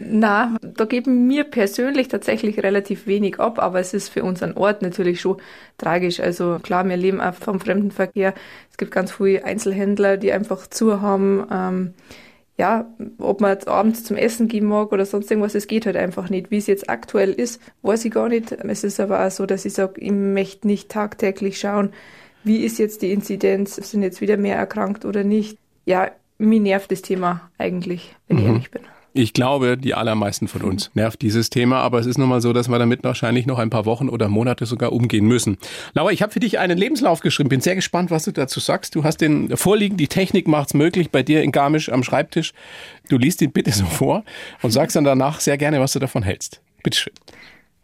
Na, 0.00 0.56
da 0.62 0.86
geben 0.86 1.26
mir 1.26 1.44
persönlich 1.44 2.08
tatsächlich 2.08 2.62
relativ 2.62 3.06
wenig 3.06 3.38
ab, 3.38 3.58
aber 3.58 3.80
es 3.80 3.92
ist 3.92 4.08
für 4.08 4.24
unseren 4.24 4.54
Ort 4.54 4.80
natürlich 4.80 5.20
schon 5.20 5.36
tragisch. 5.76 6.20
Also 6.20 6.58
klar, 6.62 6.88
wir 6.88 6.96
leben 6.96 7.20
auch 7.20 7.34
vom 7.34 7.60
Fremdenverkehr. 7.60 8.32
Es 8.70 8.78
gibt 8.78 8.92
ganz 8.92 9.12
viele 9.12 9.44
Einzelhändler, 9.44 10.16
die 10.16 10.32
einfach 10.32 10.66
zu 10.66 11.02
haben. 11.02 11.46
Ähm, 11.50 11.94
ja, 12.56 12.88
ob 13.18 13.40
man 13.40 13.50
jetzt 13.50 13.66
abends 13.66 14.04
zum 14.04 14.16
Essen 14.16 14.46
gehen 14.46 14.64
mag 14.64 14.92
oder 14.92 15.04
sonst 15.04 15.30
irgendwas, 15.30 15.56
es 15.56 15.66
geht 15.66 15.86
halt 15.86 15.96
einfach 15.96 16.30
nicht. 16.30 16.50
Wie 16.50 16.58
es 16.58 16.68
jetzt 16.68 16.88
aktuell 16.88 17.32
ist, 17.32 17.60
weiß 17.82 18.04
ich 18.04 18.12
gar 18.12 18.28
nicht. 18.28 18.52
Es 18.52 18.84
ist 18.84 19.00
aber 19.00 19.26
auch 19.26 19.30
so, 19.30 19.44
dass 19.44 19.64
ich 19.64 19.74
sage, 19.74 20.00
ich 20.00 20.12
möchte 20.12 20.66
nicht 20.66 20.88
tagtäglich 20.88 21.58
schauen, 21.58 21.90
wie 22.44 22.58
ist 22.58 22.78
jetzt 22.78 23.02
die 23.02 23.12
Inzidenz, 23.12 23.76
sind 23.76 24.02
jetzt 24.02 24.20
wieder 24.20 24.36
mehr 24.36 24.56
erkrankt 24.56 25.04
oder 25.04 25.24
nicht. 25.24 25.58
Ja, 25.86 26.10
mir 26.38 26.60
nervt 26.60 26.90
das 26.90 27.02
Thema 27.02 27.50
eigentlich, 27.58 28.14
wenn 28.28 28.36
mhm. 28.36 28.42
ich 28.42 28.48
ehrlich 28.48 28.70
bin. 28.70 28.82
Ich 29.16 29.32
glaube, 29.32 29.78
die 29.78 29.94
allermeisten 29.94 30.48
von 30.48 30.62
uns 30.62 30.90
nervt 30.94 31.22
dieses 31.22 31.48
Thema, 31.48 31.78
aber 31.82 32.00
es 32.00 32.06
ist 32.06 32.18
nun 32.18 32.28
mal 32.28 32.40
so, 32.40 32.52
dass 32.52 32.68
wir 32.68 32.80
damit 32.80 33.04
wahrscheinlich 33.04 33.46
noch 33.46 33.60
ein 33.60 33.70
paar 33.70 33.86
Wochen 33.86 34.08
oder 34.08 34.28
Monate 34.28 34.66
sogar 34.66 34.92
umgehen 34.92 35.24
müssen. 35.24 35.56
Laura, 35.92 36.10
ich 36.10 36.20
habe 36.20 36.32
für 36.32 36.40
dich 36.40 36.58
einen 36.58 36.76
Lebenslauf 36.76 37.20
geschrieben, 37.20 37.48
bin 37.48 37.60
sehr 37.60 37.76
gespannt, 37.76 38.10
was 38.10 38.24
du 38.24 38.32
dazu 38.32 38.58
sagst. 38.58 38.96
Du 38.96 39.04
hast 39.04 39.18
den 39.18 39.56
vorliegen, 39.56 39.96
die 39.96 40.08
Technik 40.08 40.48
macht's 40.48 40.74
möglich 40.74 41.12
bei 41.12 41.22
dir 41.22 41.44
in 41.44 41.52
Garmisch 41.52 41.92
am 41.92 42.02
Schreibtisch. 42.02 42.54
Du 43.08 43.16
liest 43.16 43.40
ihn 43.40 43.52
bitte 43.52 43.70
so 43.70 43.84
vor 43.84 44.24
und 44.62 44.72
sagst 44.72 44.96
dann 44.96 45.04
danach 45.04 45.38
sehr 45.38 45.58
gerne, 45.58 45.78
was 45.78 45.92
du 45.92 46.00
davon 46.00 46.24
hältst. 46.24 46.60
Bitteschön. 46.82 47.12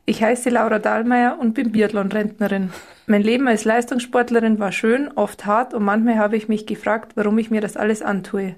Ich 0.07 0.23
heiße 0.23 0.51
Laura 0.51 0.79
Dahlmeier 0.79 1.39
und 1.39 1.55
bin 1.55 1.73
Biathlon-Rentnerin. 1.73 2.73
Mein 3.07 3.23
Leben 3.23 3.47
als 3.49 3.65
Leistungssportlerin 3.65 4.59
war 4.59 4.73
schön, 4.73 5.11
oft 5.15 5.47
hart 5.47 5.75
und 5.75 5.85
manchmal 5.85 6.19
habe 6.19 6.37
ich 6.37 6.49
mich 6.49 6.67
gefragt, 6.67 7.13
warum 7.15 7.39
ich 7.39 7.51
mir 7.51 7.61
das 7.61 7.77
alles 7.77 8.03
antue. 8.03 8.57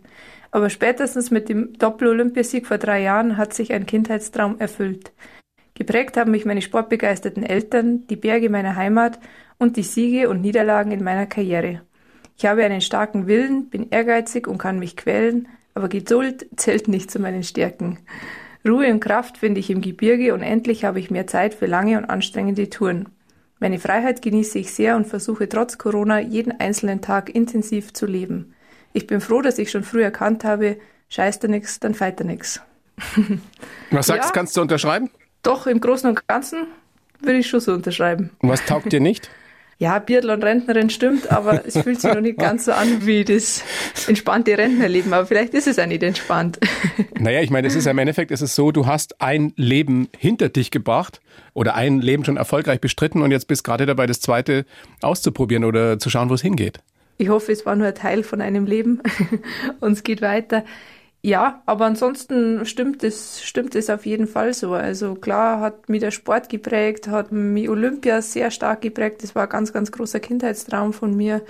Aber 0.50 0.70
spätestens 0.70 1.30
mit 1.30 1.49
dem 1.49 1.72
Doppel-Olympiasieg 1.78 2.66
vor 2.66 2.78
drei 2.78 3.02
Jahren 3.02 3.37
hat 3.37 3.54
sich 3.54 3.72
ein 3.72 3.87
Kindheitstraum 3.87 4.61
erfüllt. 4.61 5.12
Geprägt 5.75 6.16
haben 6.16 6.30
mich 6.30 6.44
meine 6.44 6.62
sportbegeisterten 6.62 7.42
Eltern, 7.42 8.06
die 8.06 8.16
Berge 8.16 8.50
meiner 8.50 8.76
Heimat 8.76 9.18
und 9.58 9.76
die 9.76 9.82
Siege 9.82 10.28
und 10.28 10.42
Niederlagen 10.42 10.92
in 10.92 11.02
meiner 11.02 11.26
Karriere. 11.26 11.80
Ich 12.37 12.46
habe 12.46 12.64
einen 12.64 12.80
starken 12.80 13.26
Willen, 13.26 13.70
bin 13.70 13.88
ehrgeizig 13.90 14.46
und 14.46 14.58
kann 14.58 14.78
mich 14.78 14.96
quälen, 14.96 15.49
aber 15.75 15.88
Geduld 15.88 16.46
zählt 16.56 16.88
nicht 16.88 17.11
zu 17.11 17.18
meinen 17.18 17.42
Stärken. 17.42 17.99
Ruhe 18.66 18.90
und 18.92 19.00
Kraft 19.00 19.38
finde 19.38 19.61
ich 19.61 19.71
im 19.71 19.81
Gebirge 19.81 20.35
und 20.35 20.42
endlich 20.42 20.85
habe 20.85 21.00
ich 21.00 21.11
mehr 21.11 21.26
Zeit 21.26 21.54
für 21.54 21.66
lange 21.66 21.99
und 21.99 22.04
anstrengende 22.04 22.71
Touren. 22.71 23.09
Meine 23.59 23.78
Freiheit 23.78 24.23
genieße 24.23 24.59
ich 24.59 24.73
sehr 24.73 24.97
und 24.97 25.07
versuche 25.07 25.49
trotz 25.49 25.78
Corona 25.78 26.21
jeden 26.21 26.59
einzelnen 26.61 27.00
Tag 27.00 27.35
intensiv 27.35 27.92
zu 27.92 28.07
leben. 28.07 28.54
Ich 28.92 29.07
bin 29.07 29.21
froh, 29.21 29.40
dass 29.40 29.59
ich 29.59 29.71
schon 29.71 29.85
früh 29.85 30.02
erkannt 30.02 30.45
habe, 30.45 30.78
scheißt 31.09 31.45
er 31.45 31.50
nix, 31.50 31.81
dann 31.81 31.95
feit 31.95 32.21
er 32.21 32.26
nix. 32.26 32.61
Was 33.90 34.07
sagst, 34.07 34.31
ja, 34.31 34.33
kannst 34.33 34.57
du 34.57 34.62
unterschreiben? 34.62 35.11
Doch, 35.42 35.66
im 35.66 35.81
Großen 35.81 36.09
und 36.09 36.26
Ganzen 36.28 36.66
würde 37.21 37.38
ich 37.38 37.49
schon 37.49 37.61
so 37.61 37.73
unterschreiben. 37.73 38.31
Und 38.40 38.49
was 38.49 38.64
taugt 38.64 38.92
dir 38.92 39.00
nicht? 39.00 39.31
Ja, 39.82 39.98
Biathlon-Rentnerin 39.98 40.90
stimmt, 40.90 41.32
aber 41.32 41.66
es 41.66 41.76
fühlt 41.76 42.00
sich 42.00 42.14
noch 42.14 42.20
nicht 42.20 42.38
ganz 42.38 42.66
so 42.66 42.72
an 42.72 43.04
wie 43.04 43.24
das 43.24 43.64
entspannte 44.06 44.56
Rentnerleben. 44.56 45.12
Aber 45.12 45.26
vielleicht 45.26 45.54
ist 45.54 45.66
es 45.66 45.76
auch 45.80 45.86
nicht 45.86 46.04
entspannt. 46.04 46.60
Naja, 47.18 47.40
ich 47.40 47.50
meine, 47.50 47.68
es 47.68 47.76
ist 47.76 47.84
ja 47.84 47.92
im 47.92 47.98
Endeffekt, 47.98 48.32
es 48.32 48.42
ist 48.42 48.56
so, 48.56 48.72
du 48.72 48.86
hast 48.86 49.20
ein 49.20 49.52
Leben 49.56 50.08
hinter 50.16 50.48
dich 50.48 50.72
gebracht 50.72 51.20
oder 51.52 51.76
ein 51.76 52.00
Leben 52.00 52.24
schon 52.24 52.36
erfolgreich 52.36 52.80
bestritten 52.80 53.22
und 53.22 53.30
jetzt 53.30 53.46
bist 53.46 53.62
gerade 53.62 53.86
dabei, 53.86 54.06
das 54.06 54.20
zweite 54.20 54.66
auszuprobieren 55.02 55.64
oder 55.64 56.00
zu 56.00 56.10
schauen, 56.10 56.30
wo 56.30 56.34
es 56.34 56.42
hingeht. 56.42 56.80
Ich 57.18 57.28
hoffe, 57.28 57.52
es 57.52 57.64
war 57.64 57.76
nur 57.76 57.86
ein 57.86 57.94
Teil 57.94 58.24
von 58.24 58.40
einem 58.40 58.66
Leben 58.66 59.02
und 59.80 59.92
es 59.92 60.02
geht 60.02 60.20
weiter. 60.20 60.64
Ja, 61.24 61.62
aber 61.66 61.84
ansonsten 61.86 62.66
stimmt 62.66 63.04
es, 63.04 63.44
stimmt 63.44 63.76
es 63.76 63.88
auf 63.90 64.06
jeden 64.06 64.26
Fall 64.26 64.54
so. 64.54 64.72
Also 64.72 65.14
klar 65.14 65.60
hat 65.60 65.88
mich 65.88 66.00
der 66.00 66.10
Sport 66.10 66.48
geprägt, 66.48 67.06
hat 67.06 67.30
mich 67.30 67.68
Olympia 67.68 68.20
sehr 68.22 68.50
stark 68.50 68.80
geprägt. 68.80 69.22
Das 69.22 69.36
war 69.36 69.44
ein 69.44 69.48
ganz, 69.48 69.72
ganz 69.72 69.92
großer 69.92 70.18
Kindheitstraum 70.18 70.92
von 70.92 71.16
mir. 71.16 71.42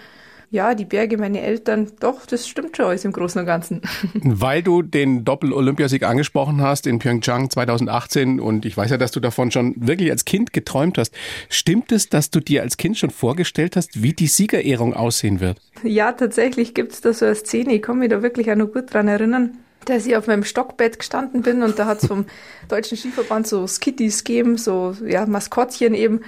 Ja, 0.50 0.74
die 0.74 0.84
Berge, 0.84 1.16
meine 1.16 1.40
Eltern, 1.40 1.90
doch, 2.00 2.26
das 2.26 2.46
stimmt 2.46 2.76
schon 2.76 2.84
alles 2.84 3.06
im 3.06 3.12
Großen 3.12 3.40
und 3.40 3.46
Ganzen. 3.46 3.80
Weil 4.22 4.62
du 4.62 4.82
den 4.82 5.24
Doppel-Olympiasieg 5.24 6.02
angesprochen 6.02 6.60
hast 6.60 6.86
in 6.86 6.98
Pyeongchang 6.98 7.48
2018 7.48 8.38
und 8.38 8.66
ich 8.66 8.76
weiß 8.76 8.90
ja, 8.90 8.98
dass 8.98 9.12
du 9.12 9.20
davon 9.20 9.50
schon 9.50 9.74
wirklich 9.78 10.10
als 10.10 10.26
Kind 10.26 10.52
geträumt 10.52 10.98
hast. 10.98 11.14
Stimmt 11.48 11.90
es, 11.90 12.10
dass 12.10 12.28
du 12.28 12.40
dir 12.40 12.60
als 12.60 12.76
Kind 12.76 12.98
schon 12.98 13.08
vorgestellt 13.08 13.76
hast, 13.76 14.02
wie 14.02 14.12
die 14.12 14.26
Siegerehrung 14.26 14.92
aussehen 14.92 15.40
wird? 15.40 15.56
Ja, 15.82 16.12
tatsächlich 16.12 16.74
gibt 16.74 16.92
es 16.92 17.00
da 17.00 17.14
so 17.14 17.24
eine 17.24 17.34
Szene, 17.34 17.76
ich 17.76 17.80
kann 17.80 17.98
mich 17.98 18.10
da 18.10 18.22
wirklich 18.22 18.52
auch 18.52 18.56
noch 18.56 18.70
gut 18.70 18.92
dran 18.92 19.08
erinnern 19.08 19.56
dass 19.84 20.06
ich 20.06 20.16
auf 20.16 20.26
meinem 20.26 20.44
Stockbett 20.44 20.98
gestanden 20.98 21.42
bin 21.42 21.62
und 21.62 21.78
da 21.78 21.86
hat 21.86 22.02
es 22.02 22.08
vom 22.08 22.26
Deutschen 22.68 22.96
Skiverband 22.96 23.46
so 23.46 23.66
Skitties 23.66 24.24
gegeben, 24.24 24.58
so 24.58 24.96
ja, 25.06 25.26
Maskottchen 25.26 25.94
eben. 25.94 26.20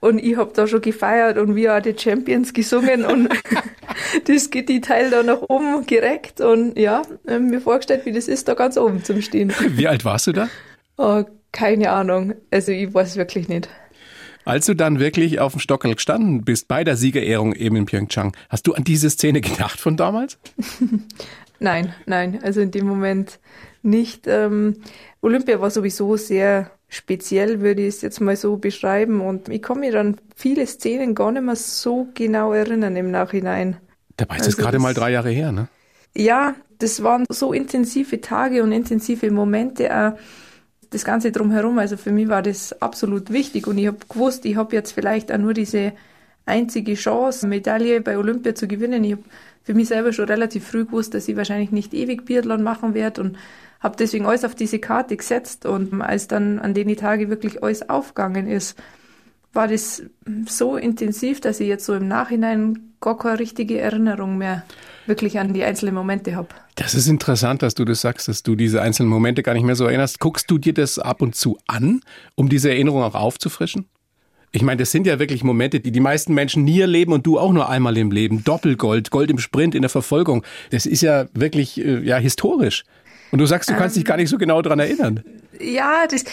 Und 0.00 0.18
ich 0.18 0.36
hab 0.36 0.54
da 0.54 0.66
schon 0.66 0.80
gefeiert 0.80 1.38
und 1.38 1.54
wir 1.54 1.72
are 1.72 1.82
the 1.82 1.94
Champions 1.96 2.52
gesungen 2.52 3.04
und 3.04 3.28
das 4.26 4.50
Gitti-Teil 4.50 5.10
da 5.10 5.22
nach 5.22 5.42
oben 5.42 5.86
gereckt 5.86 6.40
und 6.40 6.78
ja, 6.78 7.02
mir 7.26 7.60
vorgestellt, 7.60 8.06
wie 8.06 8.12
das 8.12 8.28
ist, 8.28 8.48
da 8.48 8.54
ganz 8.54 8.76
oben 8.76 9.04
zum 9.04 9.22
Stehen. 9.22 9.52
Wie 9.68 9.88
alt 9.88 10.04
warst 10.04 10.26
du 10.26 10.32
da? 10.32 10.48
Oh, 10.96 11.24
keine 11.52 11.90
Ahnung. 11.90 12.34
Also 12.50 12.72
ich 12.72 12.92
weiß 12.92 13.16
wirklich 13.16 13.48
nicht. 13.48 13.68
Als 14.44 14.66
du 14.66 14.74
dann 14.74 14.98
wirklich 14.98 15.38
auf 15.38 15.52
dem 15.52 15.60
Stockerl 15.60 15.94
gestanden 15.94 16.44
bist 16.44 16.66
bei 16.66 16.82
der 16.82 16.96
Siegerehrung 16.96 17.54
eben 17.54 17.76
in 17.76 17.86
Pyeongchang, 17.86 18.36
hast 18.48 18.66
du 18.66 18.74
an 18.74 18.82
diese 18.82 19.08
Szene 19.08 19.40
gedacht 19.40 19.78
von 19.78 19.96
damals? 19.96 20.36
Nein, 21.62 21.94
nein, 22.06 22.40
also 22.42 22.60
in 22.60 22.70
dem 22.70 22.86
Moment 22.86 23.40
nicht. 23.82 24.26
Ähm, 24.26 24.76
Olympia 25.20 25.60
war 25.60 25.70
sowieso 25.70 26.16
sehr 26.16 26.70
speziell, 26.88 27.60
würde 27.60 27.82
ich 27.82 27.88
es 27.88 28.02
jetzt 28.02 28.20
mal 28.20 28.36
so 28.36 28.56
beschreiben. 28.56 29.20
Und 29.20 29.48
ich 29.48 29.62
kann 29.62 29.80
mich 29.80 29.92
dann 29.92 30.16
viele 30.36 30.66
Szenen 30.66 31.14
gar 31.14 31.32
nicht 31.32 31.42
mehr 31.42 31.56
so 31.56 32.08
genau 32.14 32.52
erinnern 32.52 32.96
im 32.96 33.10
Nachhinein. 33.10 33.76
Dabei 34.16 34.36
ist 34.36 34.42
es 34.42 34.46
also 34.48 34.62
gerade 34.62 34.78
mal 34.78 34.94
drei 34.94 35.10
Jahre 35.10 35.30
her, 35.30 35.52
ne? 35.52 35.68
Ja, 36.14 36.54
das 36.78 37.02
waren 37.02 37.24
so 37.30 37.52
intensive 37.52 38.20
Tage 38.20 38.62
und 38.62 38.72
intensive 38.72 39.30
Momente. 39.30 39.90
Auch 39.96 40.18
das 40.90 41.04
Ganze 41.04 41.32
drumherum. 41.32 41.78
Also 41.78 41.96
für 41.96 42.12
mich 42.12 42.28
war 42.28 42.42
das 42.42 42.80
absolut 42.82 43.32
wichtig 43.32 43.66
und 43.66 43.78
ich 43.78 43.86
habe 43.86 43.98
gewusst, 44.08 44.44
ich 44.44 44.56
habe 44.56 44.76
jetzt 44.76 44.92
vielleicht 44.92 45.32
auch 45.32 45.38
nur 45.38 45.54
diese 45.54 45.92
einzige 46.44 46.94
Chance, 46.94 47.46
Medaille 47.46 48.00
bei 48.00 48.18
Olympia 48.18 48.54
zu 48.54 48.68
gewinnen. 48.68 49.04
Ich 49.04 49.12
habe 49.12 49.22
für 49.62 49.74
mich 49.74 49.88
selber 49.88 50.12
schon 50.12 50.26
relativ 50.26 50.66
früh 50.66 50.84
gewusst, 50.84 51.14
dass 51.14 51.28
ich 51.28 51.36
wahrscheinlich 51.36 51.70
nicht 51.70 51.94
ewig 51.94 52.24
Biathlon 52.24 52.62
machen 52.62 52.94
werde 52.94 53.20
und 53.22 53.38
habe 53.80 53.96
deswegen 53.96 54.26
alles 54.26 54.44
auf 54.44 54.54
diese 54.54 54.78
Karte 54.78 55.16
gesetzt 55.16 55.66
und 55.66 56.00
als 56.02 56.28
dann 56.28 56.58
an 56.58 56.74
den 56.74 56.96
Tage 56.96 57.28
wirklich 57.28 57.62
alles 57.62 57.88
aufgegangen 57.88 58.46
ist, 58.46 58.76
war 59.52 59.68
das 59.68 60.02
so 60.46 60.76
intensiv, 60.76 61.40
dass 61.40 61.60
ich 61.60 61.68
jetzt 61.68 61.84
so 61.84 61.94
im 61.94 62.08
Nachhinein 62.08 62.94
gar 63.00 63.18
keine 63.18 63.38
richtige 63.38 63.78
Erinnerung 63.78 64.38
mehr 64.38 64.64
wirklich 65.06 65.38
an 65.38 65.52
die 65.52 65.64
einzelnen 65.64 65.94
Momente 65.94 66.36
habe. 66.36 66.48
Das 66.76 66.94
ist 66.94 67.08
interessant, 67.08 67.62
dass 67.62 67.74
du 67.74 67.84
das 67.84 68.00
sagst, 68.00 68.28
dass 68.28 68.42
du 68.42 68.54
diese 68.54 68.80
einzelnen 68.80 69.10
Momente 69.10 69.42
gar 69.42 69.52
nicht 69.52 69.64
mehr 69.64 69.74
so 69.74 69.84
erinnerst. 69.84 70.20
Guckst 70.20 70.50
du 70.50 70.58
dir 70.58 70.72
das 70.72 70.98
ab 70.98 71.20
und 71.20 71.34
zu 71.34 71.58
an, 71.66 72.00
um 72.34 72.48
diese 72.48 72.70
Erinnerung 72.70 73.02
auch 73.02 73.14
aufzufrischen? 73.14 73.86
Ich 74.54 74.62
meine, 74.62 74.76
das 74.76 74.90
sind 74.90 75.06
ja 75.06 75.18
wirklich 75.18 75.44
Momente, 75.44 75.80
die 75.80 75.92
die 75.92 76.00
meisten 76.00 76.34
Menschen 76.34 76.64
nie 76.64 76.78
erleben 76.80 77.14
und 77.14 77.24
du 77.24 77.38
auch 77.38 77.52
nur 77.52 77.70
einmal 77.70 77.96
im 77.96 78.10
Leben. 78.10 78.44
Doppelgold, 78.44 79.10
Gold 79.10 79.30
im 79.30 79.38
Sprint, 79.38 79.74
in 79.74 79.80
der 79.80 79.88
Verfolgung. 79.88 80.44
Das 80.70 80.84
ist 80.84 81.00
ja 81.00 81.26
wirklich 81.32 81.82
äh, 81.82 82.00
ja 82.00 82.18
historisch. 82.18 82.84
Und 83.32 83.38
du 83.38 83.46
sagst, 83.46 83.70
du 83.70 83.74
kannst 83.74 83.96
dich 83.96 84.04
gar 84.04 84.18
nicht 84.18 84.28
so 84.28 84.36
genau 84.38 84.60
dran 84.60 84.78
erinnern. 84.78 85.24
Ja, 85.58 86.06
das, 86.06 86.24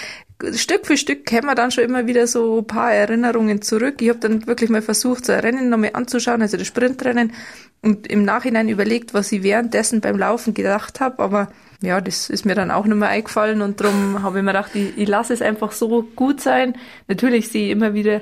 Stück 0.59 0.85
für 0.85 0.97
Stück 0.97 1.25
kämen 1.25 1.45
wir 1.45 1.55
dann 1.55 1.71
schon 1.71 1.83
immer 1.83 2.07
wieder 2.07 2.27
so 2.27 2.59
ein 2.59 2.67
paar 2.67 2.93
Erinnerungen 2.93 3.61
zurück. 3.61 4.01
Ich 4.01 4.09
habe 4.09 4.19
dann 4.19 4.47
wirklich 4.47 4.69
mal 4.69 4.81
versucht, 4.81 5.25
so 5.25 5.31
ein 5.31 5.39
Rennen 5.39 5.69
nochmal 5.69 5.91
anzuschauen, 5.93 6.41
also 6.41 6.57
das 6.57 6.67
Sprintrennen, 6.67 7.33
und 7.81 8.07
im 8.07 8.23
Nachhinein 8.23 8.67
überlegt, 8.67 9.13
was 9.13 9.31
ich 9.31 9.43
währenddessen 9.43 10.01
beim 10.01 10.17
Laufen 10.17 10.53
gedacht 10.53 10.99
habe. 10.99 11.23
Aber 11.23 11.49
ja, 11.81 12.01
das 12.01 12.29
ist 12.29 12.45
mir 12.45 12.55
dann 12.55 12.71
auch 12.71 12.85
nicht 12.85 12.97
mehr 12.97 13.09
eingefallen 13.09 13.61
und 13.61 13.79
darum 13.79 14.21
habe 14.21 14.39
ich 14.39 14.43
mir 14.43 14.51
gedacht, 14.51 14.71
ich, 14.75 14.97
ich 14.97 15.07
lasse 15.07 15.33
es 15.33 15.41
einfach 15.41 15.71
so 15.71 16.03
gut 16.03 16.41
sein. 16.41 16.75
Natürlich 17.07 17.47
sehe 17.47 17.67
ich 17.67 17.71
immer 17.71 17.93
wieder 17.93 18.19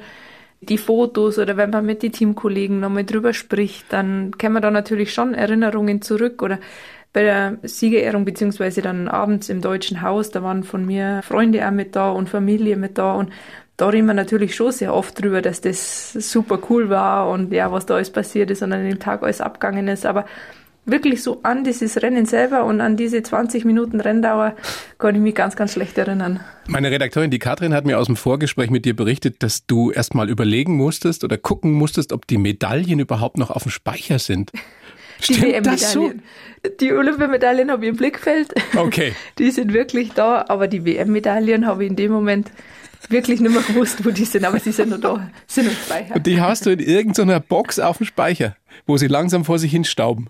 die 0.62 0.78
Fotos 0.78 1.38
oder 1.38 1.58
wenn 1.58 1.70
man 1.70 1.86
mit 1.86 2.04
den 2.04 2.12
Teamkollegen 2.12 2.80
nochmal 2.80 3.06
drüber 3.06 3.34
spricht, 3.34 3.86
dann 3.90 4.32
kämen 4.38 4.62
da 4.62 4.72
natürlich 4.72 5.14
schon 5.14 5.34
Erinnerungen 5.34 6.02
zurück 6.02 6.42
oder 6.42 6.60
bei 7.18 7.24
der 7.24 7.58
Siegerehrung 7.64 8.26
beziehungsweise 8.26 8.84
dann 8.84 9.08
abends 9.08 9.50
im 9.50 9.60
Deutschen 9.60 10.04
Haus, 10.04 10.30
da 10.30 10.44
waren 10.44 10.64
von 10.64 10.86
mir 10.86 11.22
Freunde 11.24 11.68
auch 11.68 11.72
mit 11.72 11.96
da 11.96 12.12
und 12.12 12.30
Familie 12.30 12.78
mit 12.78 13.00
da 13.00 13.16
und 13.16 13.32
da 13.76 13.90
reden 13.90 14.06
wir 14.06 14.14
natürlich 14.14 14.54
schon 14.54 14.72
sehr 14.72 14.94
oft 14.94 15.20
drüber, 15.20 15.42
dass 15.42 15.60
das 15.62 16.14
super 16.14 16.60
cool 16.70 16.92
war 16.92 17.28
und 17.32 17.52
ja, 17.52 17.72
was 17.72 17.88
da 17.88 17.96
alles 17.96 18.12
passiert 18.12 18.52
ist 18.52 18.62
und 18.62 18.72
an 18.72 18.88
dem 18.88 19.00
Tag 19.00 19.24
alles 19.24 19.42
abgegangen 19.42 19.88
ist, 19.88 20.06
aber 20.06 20.26
wirklich 20.86 21.24
so 21.24 21.40
an 21.42 21.64
dieses 21.64 22.04
Rennen 22.04 22.28
selber 22.28 22.66
und 22.66 22.82
an 22.82 22.98
diese 22.98 23.24
20 23.24 23.66
Minuten 23.66 24.00
Renndauer 24.00 24.56
kann 25.00 25.16
ich 25.16 25.22
mich 25.22 25.34
ganz, 25.34 25.56
ganz 25.56 25.74
schlecht 25.74 25.98
erinnern. 25.98 26.40
Meine 26.68 26.92
Redakteurin, 26.92 27.32
die 27.32 27.40
Katrin, 27.40 27.74
hat 27.74 27.86
mir 27.86 27.98
aus 27.98 28.06
dem 28.06 28.16
Vorgespräch 28.16 28.70
mit 28.70 28.86
dir 28.86 28.96
berichtet, 28.96 29.42
dass 29.42 29.66
du 29.66 29.90
erst 29.90 30.14
mal 30.14 30.30
überlegen 30.30 30.76
musstest 30.78 31.24
oder 31.24 31.38
gucken 31.38 31.72
musstest, 31.72 32.14
ob 32.14 32.28
die 32.28 32.38
Medaillen 32.38 33.00
überhaupt 33.00 33.40
noch 33.40 33.50
auf 33.50 33.64
dem 33.64 33.72
Speicher 33.72 34.20
sind. 34.20 34.52
Stimmt 35.20 35.44
die 35.44 35.62
das 35.62 35.94
so? 35.94 36.12
Die 36.80 36.92
Olympiamedaillen 36.92 37.72
habe 37.72 37.86
ich 37.86 37.90
im 37.90 37.98
Blickfeld. 37.98 38.54
Okay. 38.76 39.14
Die 39.38 39.52
sind 39.52 39.74
wirklich 39.74 40.14
da, 40.14 40.46
aber 40.50 40.68
die 40.68 40.86
WM-Medaillen 40.86 41.66
habe 41.66 41.84
ich 41.84 41.90
in 41.92 41.96
dem 41.96 42.12
Moment 42.12 42.52
wirklich 43.10 43.40
nicht 43.40 43.54
mehr 43.54 43.62
gewusst, 43.62 44.04
wo 44.04 44.10
die 44.10 44.26
sind, 44.26 44.44
aber 44.44 44.60
sie 44.60 44.72
sind 44.72 44.90
noch 44.90 45.00
da, 45.00 45.30
sind 45.46 45.68
noch 45.68 45.74
Speicher. 45.74 46.16
Und 46.16 46.28
die 46.28 46.42
hast 46.42 46.66
du 46.66 46.72
in 46.72 46.80
irgendeiner 46.80 47.40
Box 47.40 47.80
auf 47.80 47.98
dem 47.98 48.06
Speicher, 48.06 48.58
wo 48.86 48.98
sie 48.98 49.08
langsam 49.08 49.46
vor 49.46 49.60
sich 49.60 49.72
hin 49.72 49.86
stauben. 49.86 50.30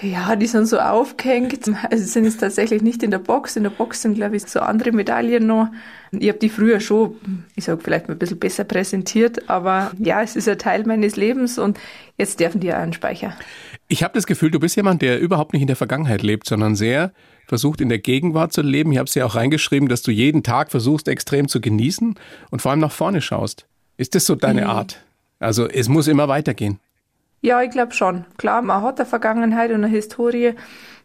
Ja, 0.00 0.36
die 0.36 0.46
sind 0.46 0.66
so 0.66 0.78
aufgehängt. 0.78 1.68
Also 1.90 2.04
sind 2.04 2.24
jetzt 2.24 2.38
tatsächlich 2.38 2.82
nicht 2.82 3.02
in 3.02 3.10
der 3.10 3.18
Box. 3.18 3.56
In 3.56 3.64
der 3.64 3.70
Box 3.70 4.02
sind, 4.02 4.14
glaube 4.14 4.36
ich, 4.36 4.46
so 4.46 4.60
andere 4.60 4.92
Medaillen 4.92 5.46
noch. 5.46 5.68
Ich 6.12 6.28
habe 6.28 6.38
die 6.38 6.48
früher 6.48 6.80
schon, 6.80 7.16
ich 7.56 7.64
sage 7.64 7.80
vielleicht 7.82 8.08
mal 8.08 8.14
ein 8.14 8.18
bisschen 8.18 8.38
besser 8.38 8.64
präsentiert, 8.64 9.50
aber 9.50 9.90
ja, 9.98 10.22
es 10.22 10.36
ist 10.36 10.48
ein 10.48 10.58
Teil 10.58 10.84
meines 10.86 11.16
Lebens 11.16 11.58
und 11.58 11.78
jetzt 12.16 12.40
dürfen 12.40 12.60
die 12.60 12.72
auch 12.72 12.78
einen 12.78 12.92
Speicher. 12.92 13.34
Ich 13.88 14.02
habe 14.02 14.14
das 14.14 14.26
Gefühl, 14.26 14.50
du 14.50 14.60
bist 14.60 14.76
jemand, 14.76 15.02
der 15.02 15.20
überhaupt 15.20 15.52
nicht 15.52 15.62
in 15.62 15.66
der 15.66 15.76
Vergangenheit 15.76 16.22
lebt, 16.22 16.46
sondern 16.46 16.76
sehr 16.76 17.12
versucht 17.46 17.80
in 17.80 17.88
der 17.88 17.98
Gegenwart 17.98 18.52
zu 18.52 18.62
leben. 18.62 18.92
Ich 18.92 18.98
habe 18.98 19.08
es 19.08 19.14
ja 19.14 19.26
auch 19.26 19.34
reingeschrieben, 19.34 19.88
dass 19.88 20.02
du 20.02 20.10
jeden 20.10 20.42
Tag 20.42 20.70
versuchst, 20.70 21.08
extrem 21.08 21.48
zu 21.48 21.60
genießen 21.60 22.14
und 22.50 22.62
vor 22.62 22.70
allem 22.70 22.80
nach 22.80 22.92
vorne 22.92 23.20
schaust. 23.20 23.66
Ist 23.96 24.14
das 24.14 24.24
so 24.24 24.34
deine 24.34 24.62
mhm. 24.62 24.70
Art? 24.70 25.02
Also 25.40 25.68
es 25.68 25.88
muss 25.88 26.08
immer 26.08 26.28
weitergehen. 26.28 26.78
Ja, 27.40 27.62
ich 27.62 27.70
glaube 27.70 27.92
schon. 27.92 28.24
Klar, 28.36 28.62
man 28.62 28.82
hat 28.82 28.98
eine 28.98 29.06
Vergangenheit 29.08 29.70
und 29.70 29.76
eine 29.84 29.88
Historie 29.88 30.54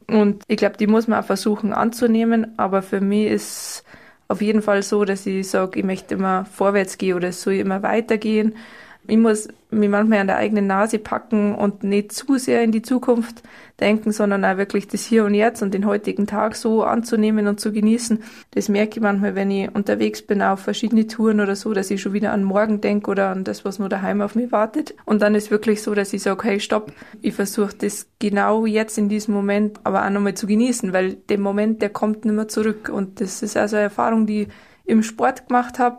und 0.09 0.43
ich 0.47 0.57
glaube, 0.57 0.77
die 0.77 0.87
muss 0.87 1.07
man 1.07 1.19
auch 1.21 1.25
versuchen 1.25 1.73
anzunehmen. 1.73 2.57
Aber 2.57 2.81
für 2.81 3.01
mich 3.01 3.27
ist 3.27 3.83
auf 4.27 4.41
jeden 4.41 4.61
Fall 4.61 4.83
so, 4.83 5.05
dass 5.05 5.25
ich 5.25 5.49
sage, 5.49 5.79
ich 5.79 5.85
möchte 5.85 6.15
immer 6.15 6.45
vorwärts 6.45 6.97
gehen 6.97 7.15
oder 7.15 7.29
es 7.29 7.41
soll 7.43 7.53
immer 7.55 7.83
weitergehen. 7.83 8.55
Ich 9.05 9.17
muss 9.17 9.49
mich 9.69 9.89
manchmal 9.89 10.19
an 10.19 10.27
der 10.27 10.37
eigenen 10.37 10.67
Nase 10.67 10.97
packen 10.97 11.55
und 11.55 11.83
nicht 11.83 12.13
zu 12.13 12.37
sehr 12.37 12.63
in 12.63 12.71
die 12.71 12.81
Zukunft 12.81 13.43
denken, 13.79 14.11
sondern 14.11 14.45
auch 14.45 14.57
wirklich 14.57 14.87
das 14.87 15.03
Hier 15.03 15.25
und 15.25 15.33
Jetzt 15.33 15.61
und 15.61 15.73
den 15.73 15.85
heutigen 15.85 16.25
Tag 16.25 16.55
so 16.55 16.83
anzunehmen 16.83 17.47
und 17.47 17.59
zu 17.59 17.73
genießen. 17.73 18.23
Das 18.51 18.69
merke 18.69 18.97
ich 18.97 19.01
manchmal, 19.01 19.35
wenn 19.35 19.51
ich 19.51 19.73
unterwegs 19.75 20.21
bin 20.21 20.41
auf 20.41 20.61
verschiedene 20.61 21.07
Touren 21.07 21.41
oder 21.41 21.55
so, 21.55 21.73
dass 21.73 21.91
ich 21.91 22.01
schon 22.01 22.13
wieder 22.13 22.31
an 22.31 22.43
morgen 22.43 22.79
denke 22.79 23.11
oder 23.11 23.29
an 23.29 23.43
das, 23.43 23.65
was 23.65 23.79
nur 23.79 23.89
daheim 23.89 24.21
auf 24.21 24.35
mich 24.35 24.51
wartet. 24.53 24.95
Und 25.05 25.21
dann 25.21 25.35
ist 25.35 25.51
wirklich 25.51 25.81
so, 25.81 25.93
dass 25.93 26.13
ich 26.13 26.21
sage, 26.21 26.43
hey, 26.43 26.59
stopp, 26.61 26.93
ich 27.21 27.33
versuche 27.33 27.75
das 27.77 28.07
genau 28.19 28.65
jetzt 28.65 28.97
in 28.97 29.09
diesem 29.09 29.33
Moment 29.33 29.79
aber 29.83 30.05
auch 30.05 30.09
nochmal 30.09 30.35
zu 30.35 30.47
genießen, 30.47 30.93
weil 30.93 31.15
der 31.15 31.39
Moment, 31.39 31.81
der 31.81 31.89
kommt 31.89 32.23
nicht 32.23 32.35
mehr 32.35 32.47
zurück. 32.47 32.89
Und 32.89 33.19
das 33.19 33.43
ist 33.43 33.57
also 33.57 33.75
eine 33.75 33.83
Erfahrung, 33.83 34.27
die 34.27 34.43
ich 34.43 34.47
im 34.85 35.03
Sport 35.03 35.47
gemacht 35.47 35.79
habe, 35.79 35.97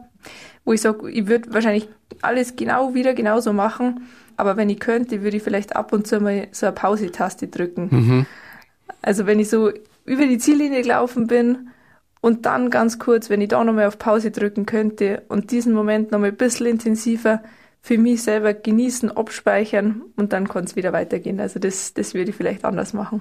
wo 0.64 0.72
ich 0.72 0.80
sage, 0.80 1.10
ich 1.10 1.26
würde 1.26 1.52
wahrscheinlich 1.52 1.88
alles 2.22 2.56
genau 2.56 2.94
wieder 2.94 3.14
genauso 3.14 3.52
machen, 3.52 4.06
aber 4.36 4.56
wenn 4.56 4.70
ich 4.70 4.80
könnte, 4.80 5.22
würde 5.22 5.36
ich 5.36 5.42
vielleicht 5.42 5.76
ab 5.76 5.92
und 5.92 6.06
zu 6.06 6.20
mal 6.20 6.48
so 6.52 6.66
eine 6.66 6.74
Pause-Taste 6.74 7.48
drücken. 7.48 7.88
Mhm. 7.90 8.26
Also 9.02 9.26
wenn 9.26 9.38
ich 9.38 9.48
so 9.48 9.70
über 10.04 10.26
die 10.26 10.38
Ziellinie 10.38 10.82
gelaufen 10.82 11.26
bin 11.26 11.68
und 12.20 12.46
dann 12.46 12.70
ganz 12.70 12.98
kurz, 12.98 13.30
wenn 13.30 13.40
ich 13.40 13.48
da 13.48 13.62
nochmal 13.62 13.86
auf 13.86 13.98
Pause 13.98 14.30
drücken 14.30 14.66
könnte 14.66 15.22
und 15.28 15.50
diesen 15.50 15.72
Moment 15.72 16.10
nochmal 16.10 16.30
ein 16.30 16.36
bisschen 16.36 16.66
intensiver 16.66 17.42
für 17.82 17.98
mich 17.98 18.22
selber 18.22 18.54
genießen, 18.54 19.14
abspeichern 19.14 20.00
und 20.16 20.32
dann 20.32 20.48
kann 20.48 20.64
es 20.64 20.74
wieder 20.74 20.94
weitergehen. 20.94 21.38
Also 21.38 21.60
das, 21.60 21.92
das 21.92 22.14
würde 22.14 22.30
ich 22.30 22.36
vielleicht 22.36 22.64
anders 22.64 22.94
machen. 22.94 23.20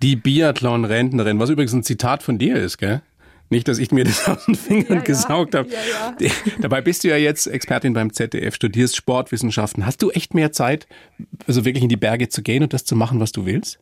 Die 0.00 0.14
Biathlon-Rentnerin, 0.14 1.40
was 1.40 1.50
übrigens 1.50 1.72
ein 1.72 1.82
Zitat 1.82 2.22
von 2.22 2.38
dir 2.38 2.54
ist, 2.54 2.78
gell? 2.78 3.02
Nicht, 3.48 3.68
dass 3.68 3.78
ich 3.78 3.92
mir 3.92 4.04
das 4.04 4.28
aus 4.28 4.44
den 4.46 4.54
Fingern 4.54 4.98
ja, 4.98 5.00
gesaugt 5.02 5.54
ja. 5.54 5.60
habe. 5.60 5.70
Ja, 5.72 6.30
Dabei 6.60 6.80
bist 6.80 7.04
du 7.04 7.08
ja 7.08 7.16
jetzt 7.16 7.46
Expertin 7.46 7.92
beim 7.92 8.12
ZDF, 8.12 8.54
studierst 8.54 8.96
Sportwissenschaften. 8.96 9.86
Hast 9.86 10.02
du 10.02 10.10
echt 10.10 10.34
mehr 10.34 10.52
Zeit, 10.52 10.86
also 11.46 11.64
wirklich 11.64 11.82
in 11.82 11.88
die 11.88 11.96
Berge 11.96 12.28
zu 12.28 12.42
gehen 12.42 12.62
und 12.62 12.72
das 12.72 12.84
zu 12.84 12.96
machen, 12.96 13.20
was 13.20 13.32
du 13.32 13.46
willst? 13.46 13.78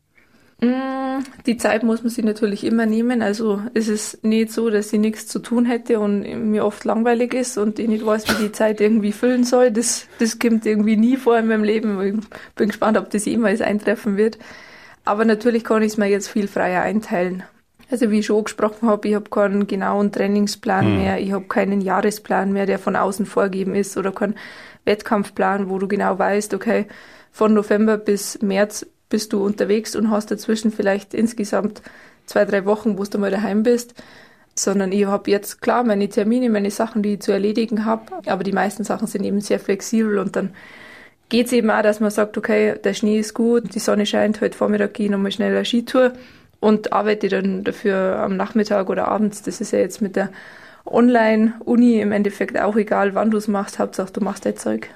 Mm, 0.60 1.24
die 1.46 1.56
Zeit 1.56 1.82
muss 1.82 2.02
man 2.02 2.10
sich 2.10 2.24
natürlich 2.24 2.64
immer 2.64 2.86
nehmen. 2.86 3.22
Also 3.22 3.62
es 3.74 3.88
ist 3.88 4.22
nicht 4.24 4.52
so, 4.52 4.70
dass 4.70 4.92
ich 4.92 5.00
nichts 5.00 5.26
zu 5.26 5.38
tun 5.38 5.64
hätte 5.64 5.98
und 5.98 6.50
mir 6.50 6.64
oft 6.64 6.84
langweilig 6.84 7.34
ist 7.34 7.58
und 7.58 7.78
ich 7.78 7.88
nicht 7.88 8.04
weiß, 8.04 8.28
wie 8.28 8.44
die 8.44 8.52
Zeit 8.52 8.80
irgendwie 8.80 9.12
füllen 9.12 9.44
soll. 9.44 9.70
Das, 9.70 10.06
das 10.18 10.38
kommt 10.38 10.66
irgendwie 10.66 10.96
nie 10.96 11.16
vor 11.16 11.38
in 11.38 11.46
meinem 11.46 11.64
Leben. 11.64 12.00
Ich 12.02 12.54
bin 12.54 12.68
gespannt, 12.68 12.98
ob 12.98 13.10
das 13.10 13.24
jemals 13.24 13.60
eintreffen 13.60 14.16
wird. 14.16 14.38
Aber 15.04 15.24
natürlich 15.24 15.64
kann 15.64 15.82
ich 15.82 15.92
es 15.92 15.96
mir 15.98 16.06
jetzt 16.06 16.28
viel 16.28 16.48
freier 16.48 16.82
einteilen. 16.82 17.42
Also 17.90 18.10
wie 18.10 18.20
ich 18.20 18.26
schon 18.26 18.44
gesprochen 18.44 18.88
habe, 18.88 19.08
ich 19.08 19.14
habe 19.14 19.30
keinen 19.30 19.66
genauen 19.66 20.10
Trainingsplan 20.12 20.92
mhm. 20.92 20.98
mehr, 20.98 21.20
ich 21.20 21.32
habe 21.32 21.44
keinen 21.44 21.80
Jahresplan 21.80 22.52
mehr, 22.52 22.66
der 22.66 22.78
von 22.78 22.96
außen 22.96 23.26
vorgegeben 23.26 23.74
ist 23.74 23.96
oder 23.96 24.12
keinen 24.12 24.36
Wettkampfplan, 24.84 25.68
wo 25.68 25.78
du 25.78 25.88
genau 25.88 26.18
weißt, 26.18 26.54
okay, 26.54 26.86
von 27.30 27.54
November 27.54 27.98
bis 27.98 28.40
März 28.42 28.86
bist 29.08 29.32
du 29.32 29.44
unterwegs 29.44 29.96
und 29.96 30.10
hast 30.10 30.30
dazwischen 30.30 30.70
vielleicht 30.70 31.14
insgesamt 31.14 31.82
zwei, 32.26 32.44
drei 32.44 32.64
Wochen, 32.64 32.98
wo 32.98 33.04
du 33.04 33.18
mal 33.18 33.30
daheim 33.30 33.62
bist. 33.62 33.94
Sondern 34.56 34.92
ich 34.92 35.04
habe 35.06 35.30
jetzt 35.30 35.60
klar 35.62 35.82
meine 35.82 36.08
Termine, 36.08 36.48
meine 36.48 36.70
Sachen, 36.70 37.02
die 37.02 37.14
ich 37.14 37.20
zu 37.20 37.32
erledigen 37.32 37.84
habe, 37.84 38.04
aber 38.26 38.44
die 38.44 38.52
meisten 38.52 38.84
Sachen 38.84 39.08
sind 39.08 39.24
eben 39.24 39.40
sehr 39.40 39.58
flexibel 39.58 40.18
und 40.18 40.36
dann 40.36 40.50
geht 41.28 41.46
es 41.46 41.52
eben 41.52 41.70
auch, 41.70 41.82
dass 41.82 41.98
man 41.98 42.10
sagt, 42.10 42.38
okay, 42.38 42.78
der 42.82 42.94
Schnee 42.94 43.18
ist 43.18 43.34
gut, 43.34 43.74
die 43.74 43.80
Sonne 43.80 44.06
scheint, 44.06 44.40
heute 44.40 44.56
Vormittag 44.56 44.94
gehe 44.94 45.06
ich 45.06 45.12
nochmal 45.12 45.32
schnell 45.32 45.56
eine 45.56 45.64
Skitour 45.64 46.12
und 46.64 46.94
arbeite 46.94 47.28
dann 47.28 47.62
dafür 47.62 48.20
am 48.20 48.38
Nachmittag 48.38 48.88
oder 48.88 49.08
abends. 49.08 49.42
Das 49.42 49.60
ist 49.60 49.72
ja 49.72 49.80
jetzt 49.80 50.00
mit 50.00 50.16
der 50.16 50.30
Online-Uni 50.86 52.00
im 52.00 52.10
Endeffekt 52.10 52.58
auch 52.58 52.74
egal, 52.76 53.14
wann 53.14 53.30
du 53.30 53.36
es 53.36 53.48
machst. 53.48 53.78
Hauptsache, 53.78 54.10
du 54.14 54.22
machst 54.22 54.46
dein 54.46 54.56
Zeug. 54.56 54.88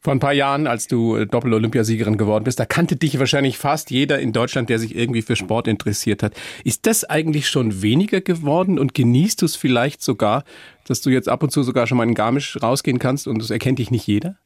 Vor 0.00 0.14
ein 0.14 0.18
paar 0.18 0.32
Jahren, 0.32 0.66
als 0.66 0.86
du 0.86 1.16
äh, 1.16 1.26
Doppel-Olympiasiegerin 1.26 2.16
geworden 2.16 2.44
bist, 2.44 2.58
da 2.58 2.64
kannte 2.64 2.96
dich 2.96 3.18
wahrscheinlich 3.18 3.58
fast 3.58 3.90
jeder 3.90 4.18
in 4.18 4.32
Deutschland, 4.32 4.70
der 4.70 4.78
sich 4.78 4.96
irgendwie 4.96 5.20
für 5.20 5.36
Sport 5.36 5.68
interessiert 5.68 6.22
hat. 6.22 6.32
Ist 6.64 6.86
das 6.86 7.04
eigentlich 7.04 7.50
schon 7.50 7.82
weniger 7.82 8.22
geworden 8.22 8.78
und 8.78 8.94
genießt 8.94 9.42
du 9.42 9.44
es 9.44 9.56
vielleicht 9.56 10.00
sogar, 10.00 10.44
dass 10.86 11.02
du 11.02 11.10
jetzt 11.10 11.28
ab 11.28 11.42
und 11.42 11.50
zu 11.50 11.62
sogar 11.62 11.86
schon 11.86 11.98
mal 11.98 12.08
in 12.08 12.14
Garmisch 12.14 12.56
rausgehen 12.62 12.98
kannst 12.98 13.28
und 13.28 13.42
es 13.42 13.50
erkennt 13.50 13.78
dich 13.78 13.90
nicht 13.90 14.06
jeder? 14.06 14.38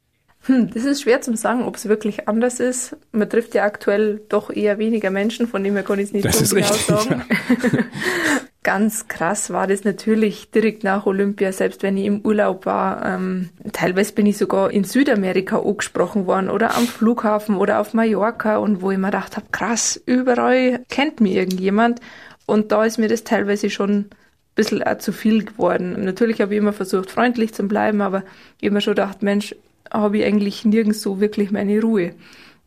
Hm, 0.47 0.71
das 0.71 0.85
ist 0.85 1.03
schwer 1.03 1.21
zu 1.23 1.35
sagen, 1.37 1.63
ob 1.63 1.77
es 1.77 1.89
wirklich 1.89 2.29
anders 2.29 2.61
ist. 2.61 2.97
Man 3.13 3.29
trifft 3.31 3.55
ja 3.55 3.65
aktuell 3.65 4.21
doch 4.29 4.51
eher 4.51 4.79
weniger 4.79 5.11
Menschen, 5.11 5.47
von 5.47 5.65
dem 5.65 5.75
her 5.75 5.83
kann 5.83 5.99
ich 5.99 6.07
es 6.07 6.13
nicht 6.13 6.25
das 6.27 6.39
so 6.39 6.55
genau 6.55 6.69
richtig, 6.69 6.87
sagen. 6.87 7.25
Ja. 7.29 7.85
Ganz 8.63 9.09
krass 9.09 9.51
war 9.51 9.67
das 9.67 9.85
natürlich 9.85 10.51
direkt 10.51 10.85
nach 10.85 11.05
Olympia, 11.05 11.53
selbst 11.53 11.83
wenn 11.83 11.99
ich 11.99 12.07
im 12.07 12.23
Urlaub 12.23 12.65
war. 12.65 13.05
Ähm, 13.05 13.51
teilweise 13.73 14.15
bin 14.15 14.25
ich 14.25 14.39
sogar 14.39 14.71
in 14.71 14.85
Südamerika 14.85 15.59
angesprochen 15.59 16.27
worden 16.27 16.49
oder 16.49 16.75
am 16.75 16.87
Flughafen 16.87 17.57
oder 17.57 17.79
auf 17.79 17.93
Mallorca 17.93 18.57
und 18.57 18.81
wo 18.81 18.91
ich 18.91 18.97
mir 18.97 19.09
gedacht 19.09 19.37
habe, 19.37 19.47
krass, 19.53 20.01
überall 20.07 20.81
kennt 20.89 21.21
mich 21.21 21.35
irgendjemand. 21.35 22.01
Und 22.47 22.73
da 22.73 22.85
ist 22.85 22.99
mir 22.99 23.09
das 23.09 23.25
teilweise 23.25 23.69
schon 23.69 23.91
ein 23.91 24.11
bisschen 24.55 24.83
auch 24.83 24.97
zu 24.97 25.13
viel 25.13 25.45
geworden. 25.45 26.03
Natürlich 26.03 26.41
habe 26.41 26.55
ich 26.55 26.59
immer 26.59 26.73
versucht, 26.73 27.11
freundlich 27.11 27.53
zu 27.53 27.69
bleiben, 27.69 28.01
aber 28.01 28.23
ich 28.61 28.69
habe 28.69 28.75
mir 28.75 28.81
schon 28.81 28.95
gedacht, 28.95 29.23
Mensch, 29.23 29.55
habe 29.93 30.19
ich 30.19 30.25
eigentlich 30.25 30.65
nirgends 30.65 31.03
so 31.03 31.21
wirklich 31.21 31.51
meine 31.51 31.81
Ruhe. 31.81 32.15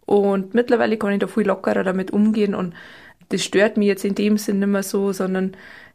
Und 0.06 0.54
mittlerweile 0.54 0.98
kann 0.98 1.14
ich 1.14 1.20
da 1.20 1.28
viel 1.28 1.48
lockerer 1.48 1.84
damit 1.84 2.12
umgehen 2.12 2.56
und 2.56 2.74
das 3.30 3.44
stört 3.44 3.78
mich 3.78 3.88
jetzt 3.88 4.06
in 4.06 4.16
dem 4.16 4.38
Sinn 4.38 4.60
nicht 4.60 4.70
mehr 4.70 4.84
so, 4.84 5.12
sondern 5.12 5.52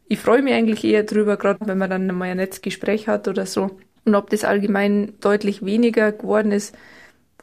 ich 0.07 0.19
freue 0.19 0.43
mich 0.43 0.53
eigentlich 0.53 0.83
eher 0.83 1.03
drüber, 1.03 1.37
gerade 1.37 1.65
wenn 1.65 1.77
man 1.77 1.89
dann 1.89 2.07
mal 2.07 2.29
ein 2.29 2.37
nettes 2.37 2.61
Gespräch 2.61 3.07
hat 3.07 3.27
oder 3.27 3.45
so. 3.45 3.71
Und 4.05 4.15
ob 4.15 4.29
das 4.29 4.43
allgemein 4.43 5.13
deutlich 5.21 5.65
weniger 5.65 6.11
geworden 6.11 6.51
ist, 6.51 6.75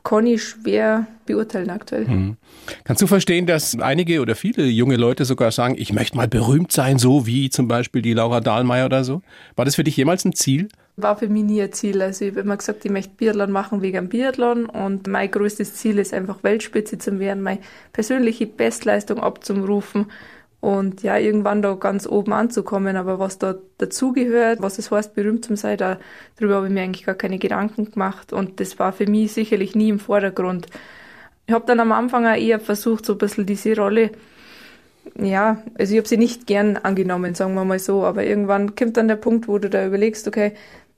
kann 0.04 0.26
ich 0.26 0.42
schwer 0.42 1.06
beurteilen 1.26 1.70
aktuell. 1.70 2.06
Mhm. 2.06 2.36
Kannst 2.84 3.02
du 3.02 3.06
verstehen, 3.06 3.46
dass 3.46 3.78
einige 3.80 4.20
oder 4.20 4.34
viele 4.34 4.64
junge 4.64 4.96
Leute 4.96 5.24
sogar 5.24 5.50
sagen, 5.50 5.74
ich 5.76 5.92
möchte 5.92 6.16
mal 6.16 6.28
berühmt 6.28 6.72
sein, 6.72 6.98
so 6.98 7.26
wie 7.26 7.50
zum 7.50 7.68
Beispiel 7.68 8.02
die 8.02 8.14
Laura 8.14 8.40
Dahlmeier 8.40 8.86
oder 8.86 9.04
so? 9.04 9.22
War 9.56 9.64
das 9.64 9.74
für 9.74 9.84
dich 9.84 9.96
jemals 9.96 10.24
ein 10.24 10.32
Ziel? 10.32 10.68
War 11.02 11.16
für 11.16 11.28
mich 11.28 11.44
nie 11.44 11.62
ein 11.62 11.72
Ziel. 11.72 12.02
Also 12.02 12.24
ich 12.24 12.32
habe 12.32 12.40
immer 12.40 12.56
gesagt, 12.56 12.84
ich 12.84 12.90
möchte 12.90 13.14
Biathlon 13.16 13.50
machen 13.50 13.82
wegen 13.82 14.08
Biathlon 14.08 14.66
und 14.66 15.06
mein 15.06 15.30
größtes 15.30 15.74
Ziel 15.74 15.98
ist 15.98 16.14
einfach 16.14 16.42
Weltspitze 16.42 16.98
zu 16.98 17.18
werden, 17.18 17.42
meine 17.42 17.60
persönliche 17.92 18.46
Bestleistung 18.46 19.20
abzurufen 19.20 20.06
und 20.60 21.02
ja, 21.02 21.16
irgendwann 21.16 21.62
da 21.62 21.74
ganz 21.74 22.06
oben 22.06 22.32
anzukommen. 22.32 22.96
Aber 22.96 23.18
was 23.18 23.38
da 23.38 23.54
dazugehört, 23.78 24.60
was 24.60 24.78
es 24.78 24.90
heißt, 24.90 25.14
berühmt 25.14 25.44
zu 25.44 25.56
sein, 25.56 25.78
da, 25.78 25.98
darüber 26.36 26.56
habe 26.56 26.66
ich 26.66 26.72
mir 26.72 26.82
eigentlich 26.82 27.06
gar 27.06 27.14
keine 27.14 27.38
Gedanken 27.38 27.90
gemacht. 27.90 28.32
Und 28.32 28.60
das 28.60 28.78
war 28.78 28.92
für 28.92 29.06
mich 29.06 29.32
sicherlich 29.32 29.74
nie 29.74 29.88
im 29.88 29.98
Vordergrund. 29.98 30.66
Ich 31.46 31.54
habe 31.54 31.64
dann 31.66 31.80
am 31.80 31.92
Anfang 31.92 32.26
auch 32.26 32.36
eher 32.36 32.60
versucht, 32.60 33.06
so 33.06 33.14
ein 33.14 33.18
bisschen 33.18 33.46
diese 33.46 33.74
Rolle, 33.74 34.10
ja, 35.18 35.62
also 35.78 35.94
ich 35.94 35.98
habe 35.98 36.08
sie 36.08 36.18
nicht 36.18 36.46
gern 36.46 36.76
angenommen, 36.76 37.34
sagen 37.34 37.54
wir 37.54 37.64
mal 37.64 37.78
so. 37.78 38.04
Aber 38.04 38.24
irgendwann 38.24 38.74
kommt 38.76 38.96
dann 38.98 39.08
der 39.08 39.16
Punkt, 39.16 39.48
wo 39.48 39.58
du 39.58 39.70
da 39.70 39.86
überlegst, 39.86 40.28
okay, 40.28 40.52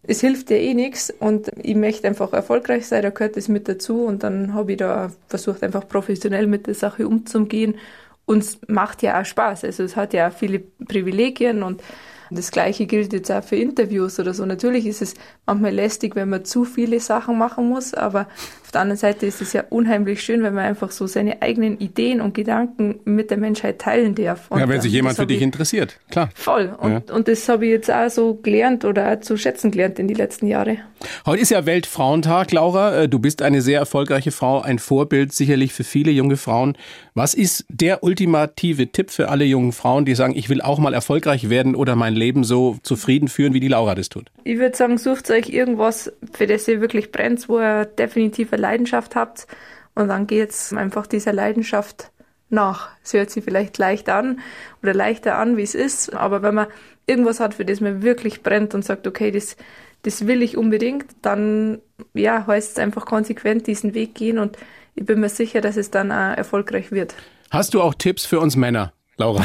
es 0.04 0.20
hilft 0.20 0.50
dir 0.50 0.58
eh 0.58 0.74
nichts 0.74 1.12
und 1.20 1.50
ich 1.62 1.76
möchte 1.76 2.08
einfach 2.08 2.32
erfolgreich 2.32 2.86
sein, 2.86 3.02
da 3.02 3.10
gehört 3.10 3.36
das 3.36 3.48
mit 3.48 3.68
dazu 3.68 4.04
und 4.04 4.22
dann 4.22 4.54
habe 4.54 4.72
ich 4.72 4.78
da 4.78 5.12
versucht, 5.28 5.62
einfach 5.62 5.86
professionell 5.86 6.46
mit 6.46 6.66
der 6.66 6.74
Sache 6.74 7.06
umzugehen 7.06 7.76
uns 8.24 8.58
macht 8.68 9.02
ja 9.02 9.20
auch 9.20 9.24
Spaß. 9.24 9.64
Also 9.64 9.82
es 9.82 9.96
hat 9.96 10.14
ja 10.14 10.28
auch 10.28 10.32
viele 10.32 10.60
Privilegien 10.60 11.62
und 11.62 11.82
das 12.30 12.50
Gleiche 12.50 12.86
gilt 12.86 13.12
jetzt 13.12 13.30
auch 13.30 13.44
für 13.44 13.56
Interviews 13.56 14.18
oder 14.18 14.32
so. 14.32 14.46
Natürlich 14.46 14.86
ist 14.86 15.02
es 15.02 15.14
manchmal 15.44 15.74
lästig, 15.74 16.16
wenn 16.16 16.30
man 16.30 16.44
zu 16.44 16.64
viele 16.64 16.98
Sachen 16.98 17.36
machen 17.36 17.68
muss, 17.68 17.92
aber 17.92 18.26
auf 18.72 18.76
der 18.76 18.80
anderen 18.80 18.98
Seite 18.98 19.26
ist 19.26 19.42
es 19.42 19.52
ja 19.52 19.64
unheimlich 19.68 20.22
schön, 20.22 20.42
wenn 20.42 20.54
man 20.54 20.64
einfach 20.64 20.92
so 20.92 21.06
seine 21.06 21.42
eigenen 21.42 21.78
Ideen 21.78 22.22
und 22.22 22.32
Gedanken 22.32 23.00
mit 23.04 23.30
der 23.30 23.36
Menschheit 23.36 23.78
teilen 23.78 24.14
darf. 24.14 24.50
Und 24.50 24.60
ja, 24.60 24.66
wenn 24.70 24.80
sich 24.80 24.90
jemand 24.90 25.16
für 25.16 25.26
dich 25.26 25.42
interessiert, 25.42 25.98
klar. 26.10 26.30
Voll. 26.34 26.74
Und, 26.78 26.90
ja. 26.90 27.14
und 27.14 27.28
das 27.28 27.46
habe 27.50 27.66
ich 27.66 27.72
jetzt 27.72 27.90
auch 27.90 28.08
so 28.08 28.32
gelernt 28.42 28.86
oder 28.86 29.12
auch 29.12 29.20
zu 29.20 29.36
schätzen 29.36 29.72
gelernt 29.72 29.98
in 29.98 30.08
die 30.08 30.14
letzten 30.14 30.46
Jahre. 30.46 30.78
Heute 31.26 31.42
ist 31.42 31.50
ja 31.50 31.66
Weltfrauentag, 31.66 32.50
Laura. 32.52 33.02
Äh, 33.02 33.08
du 33.10 33.18
bist 33.18 33.42
eine 33.42 33.60
sehr 33.60 33.78
erfolgreiche 33.78 34.30
Frau, 34.30 34.62
ein 34.62 34.78
Vorbild 34.78 35.34
sicherlich 35.34 35.74
für 35.74 35.84
viele 35.84 36.10
junge 36.10 36.38
Frauen. 36.38 36.78
Was 37.12 37.34
ist 37.34 37.66
der 37.68 38.02
ultimative 38.02 38.90
Tipp 38.90 39.10
für 39.10 39.28
alle 39.28 39.44
jungen 39.44 39.72
Frauen, 39.72 40.06
die 40.06 40.14
sagen, 40.14 40.34
ich 40.34 40.48
will 40.48 40.62
auch 40.62 40.78
mal 40.78 40.94
erfolgreich 40.94 41.50
werden 41.50 41.74
oder 41.74 41.94
mein 41.94 42.14
Leben 42.14 42.42
so 42.42 42.78
zufrieden 42.82 43.28
führen, 43.28 43.52
wie 43.52 43.60
die 43.60 43.68
Laura 43.68 43.94
das 43.94 44.08
tut? 44.08 44.30
Ich 44.44 44.58
würde 44.58 44.74
sagen, 44.74 44.96
sucht 44.96 45.30
euch 45.30 45.50
irgendwas, 45.50 46.10
für 46.32 46.46
das 46.46 46.66
ihr 46.68 46.80
wirklich 46.80 47.12
brennt, 47.12 47.46
wo 47.50 47.60
ihr 47.60 47.84
definitiv 47.84 48.52
eine 48.54 48.61
Leidenschaft 48.62 49.14
habt. 49.14 49.46
Und 49.94 50.08
dann 50.08 50.26
geht's 50.26 50.72
einfach 50.72 51.06
dieser 51.06 51.34
Leidenschaft 51.34 52.10
nach. 52.48 52.90
Es 53.02 53.12
hört 53.12 53.30
sich 53.30 53.44
vielleicht 53.44 53.76
leicht 53.78 54.08
an 54.08 54.40
oder 54.82 54.94
leichter 54.94 55.36
an, 55.36 55.56
wie 55.56 55.62
es 55.62 55.74
ist. 55.74 56.14
Aber 56.14 56.42
wenn 56.42 56.54
man 56.54 56.68
irgendwas 57.06 57.40
hat, 57.40 57.54
für 57.54 57.64
das 57.64 57.80
man 57.80 58.02
wirklich 58.02 58.42
brennt 58.42 58.74
und 58.74 58.84
sagt, 58.84 59.06
okay, 59.06 59.30
das, 59.30 59.56
das 60.02 60.26
will 60.26 60.42
ich 60.42 60.56
unbedingt, 60.56 61.06
dann 61.22 61.80
ja, 62.14 62.46
heißt 62.46 62.72
es 62.72 62.78
einfach 62.78 63.04
konsequent 63.04 63.66
diesen 63.66 63.94
Weg 63.94 64.14
gehen 64.14 64.38
und 64.38 64.56
ich 64.94 65.06
bin 65.06 65.20
mir 65.20 65.28
sicher, 65.28 65.60
dass 65.60 65.76
es 65.76 65.90
dann 65.90 66.12
auch 66.12 66.36
erfolgreich 66.36 66.92
wird. 66.92 67.14
Hast 67.50 67.74
du 67.74 67.80
auch 67.80 67.94
Tipps 67.94 68.24
für 68.24 68.40
uns 68.40 68.56
Männer? 68.56 68.92
Laura. 69.18 69.44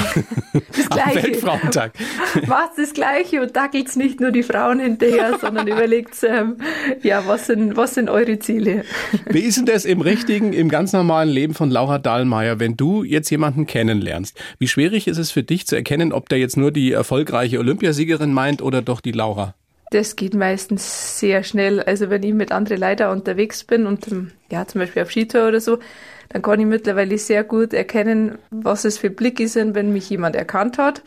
Das 0.54 0.90
Gleiche. 0.90 1.20
Am 1.20 1.24
Weltfrauentag. 1.24 1.94
Macht 2.48 2.72
das 2.78 2.94
Gleiche 2.94 3.42
und 3.42 3.56
dackelt 3.56 3.94
nicht 3.98 4.20
nur 4.20 4.32
die 4.32 4.44
Frauen 4.44 4.80
hinterher, 4.80 5.38
sondern 5.42 5.68
überlegt, 5.68 6.16
ähm, 6.24 6.58
ja, 7.04 7.28
was 7.28 7.48
sind, 7.48 7.76
was 7.76 7.94
sind 7.94 8.10
eure 8.10 8.40
Ziele? 8.40 8.86
Wie 9.30 9.42
ist 9.42 9.58
denn 9.58 9.66
das 9.66 9.86
im 9.86 10.02
richtigen, 10.02 10.54
im 10.54 10.70
ganz 10.70 10.94
normalen 10.94 11.30
Leben 11.30 11.54
von 11.54 11.70
Laura 11.70 12.00
Dahlmeier, 12.00 12.60
wenn 12.60 12.78
du 12.78 13.04
jetzt 13.04 13.30
jemanden 13.30 13.68
kennenlernst? 13.68 14.40
Wie 14.58 14.68
schwierig 14.68 15.08
ist 15.08 15.18
es 15.18 15.32
für 15.32 15.44
dich 15.44 15.68
zu 15.68 15.76
erkennen, 15.76 16.14
ob 16.14 16.30
der 16.30 16.40
jetzt 16.40 16.56
nur 16.56 16.72
die 16.72 16.94
erfolgreiche 16.94 17.60
Olympiasiegerin 17.60 18.34
meint 18.34 18.62
oder 18.62 18.82
doch 18.82 19.02
die 19.02 19.12
Laura? 19.12 19.54
Das 19.92 20.16
geht 20.16 20.34
meistens 20.34 21.20
sehr 21.20 21.44
schnell. 21.44 21.82
Also 21.82 22.10
wenn 22.10 22.24
ich 22.24 22.34
mit 22.34 22.52
anderen 22.52 22.82
Leuten 22.82 23.10
unterwegs 23.10 23.64
bin 23.64 23.86
und 23.86 24.08
ähm, 24.10 24.32
ja, 24.52 24.66
zum 24.68 24.80
Beispiel 24.80 25.04
auf 25.04 25.12
Skitour 25.12 25.48
oder 25.48 25.62
so, 25.62 25.80
dann 26.30 26.42
kann 26.42 26.60
ich 26.60 26.66
mittlerweile 26.66 27.18
sehr 27.18 27.44
gut 27.44 27.74
erkennen, 27.74 28.38
was 28.50 28.86
es 28.86 28.98
für 28.98 29.10
Blicke 29.10 29.48
sind, 29.48 29.76
wenn 29.76 29.94
mich 29.94 30.10
jemand 30.10 30.36
erkannt 30.36 30.78
hat. 30.78 31.02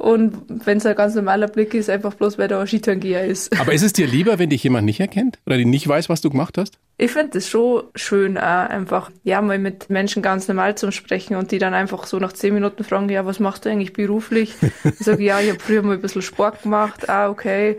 Und 0.00 0.34
wenn 0.48 0.78
es 0.78 0.86
ein 0.86 0.96
ganz 0.96 1.14
normaler 1.14 1.46
Blick 1.46 1.74
ist, 1.74 1.90
einfach 1.90 2.14
bloß, 2.14 2.38
weil 2.38 2.48
da 2.48 2.58
ein 2.58 2.66
Skitourengeher 2.66 3.26
ist. 3.26 3.52
Aber 3.60 3.74
ist 3.74 3.82
es 3.82 3.92
dir 3.92 4.06
lieber, 4.06 4.38
wenn 4.38 4.48
dich 4.48 4.64
jemand 4.64 4.86
nicht 4.86 4.98
erkennt 4.98 5.38
oder 5.44 5.58
die 5.58 5.66
nicht 5.66 5.86
weiß, 5.86 6.08
was 6.08 6.22
du 6.22 6.30
gemacht 6.30 6.56
hast? 6.56 6.78
Ich 6.96 7.10
finde 7.10 7.36
es 7.36 7.50
schon 7.50 7.82
schön, 7.94 8.38
auch 8.38 8.42
einfach, 8.42 9.10
ja, 9.24 9.42
mal 9.42 9.58
mit 9.58 9.90
Menschen 9.90 10.22
ganz 10.22 10.48
normal 10.48 10.74
zu 10.76 10.90
sprechen 10.90 11.36
und 11.36 11.50
die 11.50 11.58
dann 11.58 11.74
einfach 11.74 12.06
so 12.06 12.18
nach 12.18 12.32
zehn 12.32 12.54
Minuten 12.54 12.82
fragen, 12.82 13.10
ja, 13.10 13.26
was 13.26 13.40
machst 13.40 13.66
du 13.66 13.68
eigentlich 13.68 13.92
beruflich? 13.92 14.54
Ich 14.84 15.04
sage, 15.04 15.22
ja, 15.22 15.38
ich 15.40 15.50
habe 15.50 15.60
früher 15.60 15.82
mal 15.82 15.94
ein 15.94 16.00
bisschen 16.00 16.22
Sport 16.22 16.62
gemacht, 16.62 17.10
ah, 17.10 17.28
okay. 17.28 17.76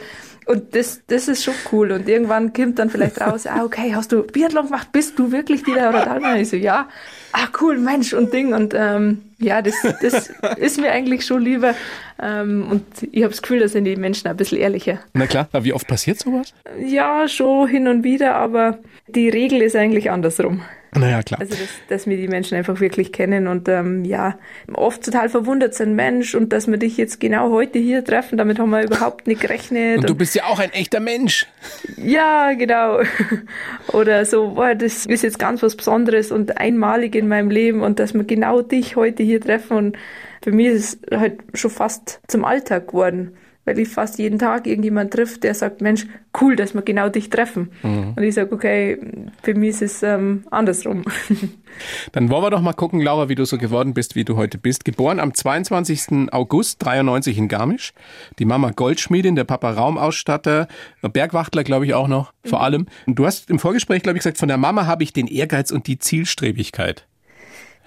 Und 0.47 0.75
das, 0.75 1.01
das 1.07 1.27
ist 1.27 1.43
schon 1.43 1.53
cool. 1.71 1.91
Und 1.91 2.09
irgendwann 2.09 2.51
kommt 2.51 2.79
dann 2.79 2.89
vielleicht 2.89 3.21
raus, 3.21 3.45
ah, 3.45 3.63
okay, 3.63 3.93
hast 3.95 4.11
du 4.11 4.23
Biathlon 4.23 4.65
gemacht? 4.65 4.91
Bist 4.91 5.17
du 5.19 5.31
wirklich 5.31 5.63
die 5.63 5.71
Laura 5.71 6.03
Dahlmann? 6.03 6.39
Ich 6.39 6.49
so, 6.49 6.55
ja. 6.55 6.89
Ah, 7.31 7.47
cool, 7.61 7.77
Mensch 7.77 8.13
und 8.13 8.33
Ding. 8.33 8.53
Und 8.53 8.73
ähm, 8.75 9.21
ja, 9.37 9.61
das, 9.61 9.75
das 10.01 10.31
ist 10.57 10.79
mir 10.79 10.91
eigentlich 10.91 11.25
schon 11.25 11.41
lieber. 11.41 11.75
Ähm, 12.21 12.67
und 12.69 12.83
ich 13.11 13.23
habe 13.23 13.31
das 13.31 13.41
Gefühl, 13.41 13.59
da 13.59 13.67
sind 13.67 13.85
die 13.85 13.95
Menschen 13.95 14.27
ein 14.27 14.35
bisschen 14.35 14.57
ehrlicher. 14.57 14.99
Na 15.13 15.27
klar, 15.27 15.47
aber 15.51 15.63
wie 15.63 15.73
oft 15.73 15.87
passiert 15.87 16.19
sowas? 16.19 16.53
Ja, 16.79 17.27
schon 17.27 17.67
hin 17.67 17.87
und 17.87 18.03
wieder, 18.03 18.35
aber 18.35 18.79
die 19.15 19.29
Regel 19.29 19.61
ist 19.61 19.75
eigentlich 19.75 20.11
andersrum. 20.11 20.61
Naja, 20.93 21.23
klar. 21.23 21.39
Also, 21.39 21.55
dass, 21.55 21.69
dass 21.87 22.07
wir 22.07 22.17
die 22.17 22.27
Menschen 22.27 22.57
einfach 22.57 22.81
wirklich 22.81 23.13
kennen 23.13 23.47
und 23.47 23.69
ähm, 23.69 24.03
ja, 24.03 24.37
oft 24.73 25.03
total 25.03 25.29
verwundert 25.29 25.73
sind 25.73 25.95
Mensch 25.95 26.35
und 26.35 26.51
dass 26.51 26.67
wir 26.67 26.77
dich 26.77 26.97
jetzt 26.97 27.21
genau 27.21 27.49
heute 27.51 27.79
hier 27.79 28.03
treffen, 28.03 28.37
damit 28.37 28.59
haben 28.59 28.71
wir 28.71 28.83
überhaupt 28.83 29.25
nicht 29.25 29.39
gerechnet. 29.39 29.99
Und 29.99 30.09
du 30.09 30.15
bist 30.15 30.35
ja 30.35 30.43
auch 30.45 30.59
ein 30.59 30.71
echter 30.73 30.99
Mensch. 30.99 31.47
Ja, 31.95 32.51
genau. 32.53 32.99
Oder 33.93 34.25
so, 34.25 34.55
boah, 34.55 34.75
das 34.75 35.05
ist 35.05 35.23
jetzt 35.23 35.39
ganz 35.39 35.63
was 35.63 35.77
Besonderes 35.77 36.29
und 36.29 36.57
einmalig 36.57 37.15
in 37.15 37.29
meinem 37.29 37.49
Leben 37.49 37.83
und 37.83 37.99
dass 37.99 38.13
wir 38.13 38.25
genau 38.25 38.61
dich 38.61 38.97
heute 38.97 39.23
hier 39.23 39.39
treffen 39.39 39.77
und 39.77 39.97
für 40.43 40.51
mich 40.51 40.67
ist 40.67 40.99
es 41.09 41.17
halt 41.17 41.39
schon 41.53 41.71
fast 41.71 42.19
zum 42.27 42.43
Alltag 42.43 42.87
geworden 42.87 43.37
weil 43.65 43.77
ich 43.77 43.89
fast 43.89 44.17
jeden 44.17 44.39
Tag 44.39 44.65
irgendjemand 44.65 45.11
trifft, 45.11 45.43
der 45.43 45.53
sagt, 45.53 45.81
Mensch, 45.81 46.07
cool, 46.41 46.55
dass 46.55 46.73
wir 46.73 46.81
genau 46.81 47.09
dich 47.09 47.29
treffen. 47.29 47.71
Mhm. 47.83 48.13
Und 48.15 48.23
ich 48.23 48.33
sage, 48.33 48.51
okay, 48.53 48.97
für 49.43 49.53
mich 49.53 49.69
ist 49.69 49.81
es 49.81 50.03
ähm, 50.03 50.45
andersrum. 50.49 51.03
Dann 52.11 52.29
wollen 52.29 52.43
wir 52.43 52.49
doch 52.49 52.61
mal 52.61 52.73
gucken, 52.73 53.01
Laura, 53.01 53.29
wie 53.29 53.35
du 53.35 53.45
so 53.45 53.57
geworden 53.57 53.93
bist, 53.93 54.15
wie 54.15 54.25
du 54.25 54.35
heute 54.35 54.57
bist. 54.57 54.83
Geboren 54.83 55.19
am 55.19 55.33
22. 55.33 56.31
August 56.31 56.83
93 56.83 57.37
in 57.37 57.47
Garmisch. 57.47 57.93
Die 58.39 58.45
Mama 58.45 58.71
Goldschmiedin, 58.71 59.35
der 59.35 59.43
Papa 59.43 59.71
Raumausstatter, 59.71 60.67
Bergwachtler, 61.01 61.63
glaube 61.63 61.85
ich 61.85 61.93
auch 61.93 62.07
noch, 62.07 62.33
vor 62.43 62.59
mhm. 62.59 62.65
allem. 62.65 62.85
Und 63.05 63.15
du 63.15 63.25
hast 63.25 63.49
im 63.49 63.59
Vorgespräch, 63.59 64.01
glaube 64.01 64.17
ich, 64.17 64.23
gesagt, 64.23 64.37
von 64.37 64.47
der 64.47 64.57
Mama 64.57 64.85
habe 64.85 65.03
ich 65.03 65.13
den 65.13 65.27
Ehrgeiz 65.27 65.71
und 65.71 65.87
die 65.87 65.99
Zielstrebigkeit. 65.99 67.07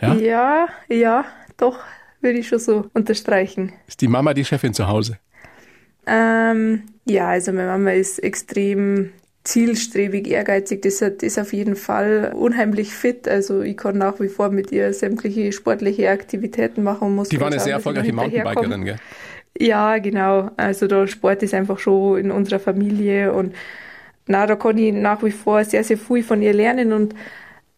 Ja, 0.01 0.15
ja, 0.15 0.69
ja 0.89 1.25
doch, 1.57 1.79
würde 2.21 2.39
ich 2.39 2.49
schon 2.49 2.59
so 2.59 2.87
unterstreichen. 2.95 3.73
Ist 3.87 4.01
die 4.01 4.09
Mama 4.09 4.35
die 4.35 4.45
Chefin 4.45 4.75
zu 4.75 4.89
Hause? 4.89 5.19
Ähm, 6.07 6.83
ja, 7.07 7.29
also 7.29 7.53
meine 7.53 7.69
Mama 7.69 7.93
ist 7.93 8.19
extrem 8.19 9.11
zielstrebig, 9.45 10.27
ehrgeizig. 10.29 10.83
Das 10.83 11.01
ist 11.01 11.39
auf 11.39 11.53
jeden 11.53 11.77
Fall 11.77 12.33
unheimlich 12.35 12.95
fit. 12.95 13.29
Also 13.29 13.61
ich 13.61 13.77
kann 13.77 13.99
nach 13.99 14.19
wie 14.21 14.29
vor 14.29 14.51
mit 14.51 14.73
ihr 14.73 14.93
sämtliche 14.95 15.53
sportliche 15.53 16.11
Aktivitäten 16.11 16.83
machen. 16.83 17.15
Muss 17.15 17.29
Die 17.29 17.41
war 17.41 17.49
eine 17.49 17.61
sehr 17.61 17.75
erfolgreiche 17.75 18.13
Mountainbikerin, 18.13 18.85
gell? 18.85 18.97
Ja, 19.59 19.99
genau. 19.99 20.51
Also 20.57 20.87
der 20.87 21.07
Sport 21.07 21.43
ist 21.43 21.55
einfach 21.55 21.79
schon 21.79 22.19
in 22.19 22.31
unserer 22.31 22.59
Familie 22.59 23.33
und 23.33 23.55
na, 24.27 24.47
da 24.47 24.57
kann 24.57 24.79
ich 24.79 24.93
nach 24.93 25.23
wie 25.23 25.31
vor 25.31 25.63
sehr, 25.65 25.85
sehr 25.85 25.99
viel 25.99 26.23
von 26.23 26.41
ihr 26.41 26.55
lernen 26.55 26.93
und 26.93 27.15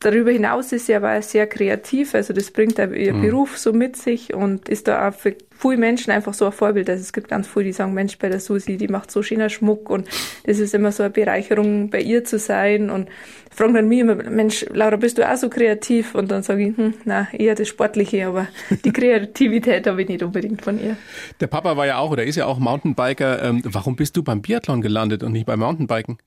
Darüber 0.01 0.31
hinaus 0.31 0.73
ist 0.73 0.87
sie 0.87 0.95
aber 0.95 1.23
sehr 1.23 1.47
kreativ, 1.47 2.15
also 2.15 2.35
das 2.35 2.51
bringt 2.51 2.79
ihr 2.79 3.15
mhm. 3.15 3.23
Beruf 3.23 3.57
so 3.57 3.73
mit 3.73 3.97
sich 3.97 4.35
und 4.35 4.69
ist 4.69 4.89
da 4.89 5.09
auch 5.09 5.15
für 5.15 5.35
viele 5.59 5.79
Menschen 5.79 6.11
einfach 6.11 6.35
so 6.35 6.45
ein 6.45 6.53
Vorbild. 6.53 6.91
Also 6.91 7.01
es 7.01 7.15
gibt 7.15 7.29
ganz 7.29 7.49
viele, 7.49 7.65
die 7.67 7.73
sagen, 7.73 7.95
Mensch, 7.95 8.19
bei 8.19 8.29
der 8.29 8.41
Susi, 8.41 8.77
die 8.77 8.89
macht 8.89 9.11
so 9.11 9.23
schöner 9.23 9.49
Schmuck 9.49 9.89
und 9.89 10.07
das 10.45 10.59
ist 10.59 10.75
immer 10.75 10.93
so 10.93 11.03
eine 11.03 11.11
Bereicherung, 11.11 11.89
bei 11.89 12.03
ihr 12.03 12.25
zu 12.25 12.39
sein 12.39 12.91
und 12.91 13.09
fragen 13.51 13.73
dann 13.73 13.89
mich 13.89 14.01
immer, 14.01 14.17
Mensch, 14.17 14.67
Laura, 14.73 14.97
bist 14.97 15.17
du 15.17 15.27
auch 15.27 15.37
so 15.37 15.49
kreativ? 15.49 16.15
Und 16.15 16.31
dann 16.31 16.43
sage 16.43 16.69
ich, 16.69 16.77
hm, 16.77 16.93
na, 17.05 17.29
eher 17.33 17.55
das 17.55 17.69
Sportliche, 17.69 18.27
aber 18.27 18.49
die 18.85 18.93
Kreativität 18.93 19.87
habe 19.87 20.03
ich 20.03 20.09
nicht 20.09 20.23
unbedingt 20.23 20.63
von 20.63 20.79
ihr. 20.79 20.97
Der 21.41 21.47
Papa 21.47 21.77
war 21.77 21.87
ja 21.87 21.99
auch 21.99 22.11
oder 22.11 22.25
ist 22.25 22.37
ja 22.37 22.45
auch 22.45 22.59
Mountainbiker. 22.59 23.43
Ähm, 23.43 23.63
warum 23.65 23.97
bist 23.97 24.17
du 24.17 24.23
beim 24.23 24.43
Biathlon 24.43 24.83
gelandet 24.83 25.23
und 25.23 25.33
nicht 25.33 25.47
beim 25.47 25.61
Mountainbiken? 25.61 26.19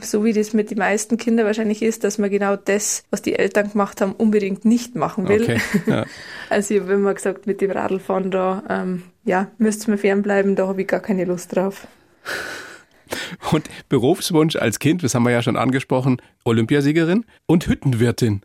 So 0.00 0.24
wie 0.24 0.32
das 0.32 0.52
mit 0.52 0.70
den 0.70 0.78
meisten 0.78 1.16
Kindern 1.16 1.46
wahrscheinlich 1.46 1.82
ist, 1.82 2.04
dass 2.04 2.18
man 2.18 2.30
genau 2.30 2.56
das, 2.56 3.04
was 3.10 3.22
die 3.22 3.34
Eltern 3.34 3.70
gemacht 3.70 4.00
haben, 4.00 4.12
unbedingt 4.12 4.64
nicht 4.64 4.94
machen 4.94 5.28
will. 5.28 5.42
Okay, 5.42 5.60
ja. 5.86 6.06
Also 6.50 6.74
ich 6.74 6.80
habe 6.80 6.92
immer 6.94 7.14
gesagt, 7.14 7.46
mit 7.46 7.60
dem 7.60 7.70
Radlfahren 7.70 8.30
da, 8.30 8.62
ähm, 8.68 9.04
ja, 9.24 9.50
müsste 9.58 9.90
mir 9.90 9.98
fernbleiben, 9.98 10.56
da 10.56 10.66
habe 10.68 10.82
ich 10.82 10.88
gar 10.88 11.00
keine 11.00 11.24
Lust 11.24 11.54
drauf. 11.54 11.86
Und 13.52 13.68
Berufswunsch 13.88 14.56
als 14.56 14.78
Kind, 14.78 15.02
das 15.02 15.14
haben 15.14 15.24
wir 15.24 15.30
ja 15.30 15.42
schon 15.42 15.56
angesprochen, 15.56 16.22
Olympiasiegerin 16.44 17.26
und 17.46 17.66
Hüttenwirtin. 17.66 18.40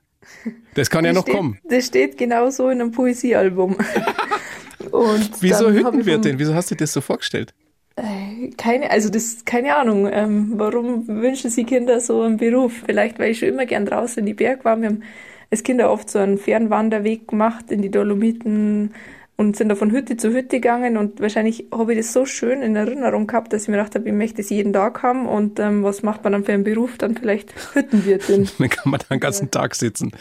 Das 0.74 0.90
kann 0.90 1.06
das 1.06 1.12
ja 1.12 1.14
noch 1.14 1.22
steht, 1.24 1.36
kommen. 1.36 1.58
Das 1.70 1.86
steht 1.86 2.18
genau 2.18 2.50
so 2.50 2.70
in 2.70 2.82
einem 2.82 2.92
Poesiealbum. 2.92 3.78
Und 4.92 5.42
Wieso 5.42 5.72
Hüttenwirtin? 5.72 6.40
Wieso 6.40 6.54
hast 6.54 6.72
du 6.72 6.76
dir 6.76 6.84
das 6.84 6.94
so 6.94 7.02
vorgestellt? 7.02 7.54
Äh, 7.98 8.52
keine, 8.58 8.92
also 8.92 9.10
das, 9.10 9.44
keine 9.44 9.76
Ahnung. 9.76 10.08
Ähm, 10.12 10.54
warum 10.56 11.08
wünschen 11.08 11.50
sich 11.50 11.66
Kinder 11.66 12.00
so 12.00 12.22
einen 12.22 12.38
Beruf? 12.38 12.84
Vielleicht, 12.86 13.20
weil 13.20 13.32
ich 13.32 13.40
schon 13.40 13.50
immer 13.50 13.66
gern 13.66 13.86
draußen 13.86 14.20
in 14.20 14.26
die 14.28 14.34
Berg 14.34 14.64
war. 14.64 14.80
Wir 14.80 14.90
haben 14.90 15.04
als 15.50 15.64
Kinder 15.64 15.92
oft 15.92 16.10
so 16.10 16.20
einen 16.20 16.38
Fernwanderweg 16.38 17.28
gemacht 17.28 17.72
in 17.72 17.82
die 17.82 17.90
Dolomiten 17.90 18.94
und 19.38 19.56
sind 19.56 19.70
da 19.70 19.76
von 19.76 19.92
Hütte 19.92 20.18
zu 20.18 20.30
Hütte 20.30 20.60
gegangen 20.60 20.98
und 20.98 21.22
wahrscheinlich 21.22 21.68
habe 21.72 21.94
ich 21.94 22.00
das 22.00 22.12
so 22.12 22.26
schön 22.26 22.64
in 22.64 22.76
Erinnerung 22.76 23.28
gehabt, 23.28 23.54
dass 23.54 23.64
ich 23.64 23.68
mir 23.68 23.78
gedacht 23.78 23.94
habe, 23.94 24.10
ich 24.10 24.14
möchte 24.14 24.42
es 24.42 24.50
jeden 24.50 24.74
Tag 24.74 25.04
haben 25.04 25.28
und 25.28 25.60
ähm, 25.60 25.84
was 25.84 26.02
macht 26.02 26.24
man 26.24 26.34
dann 26.34 26.44
für 26.44 26.54
einen 26.54 26.64
Beruf? 26.64 26.98
Dann 26.98 27.16
vielleicht 27.16 27.54
Hüttenwirtin. 27.74 28.50
dann 28.58 28.70
kann 28.70 28.92
man 28.92 29.00
da 29.00 29.16
den 29.16 29.20
ganzen 29.20 29.52
Tag 29.52 29.76
sitzen. 29.76 30.12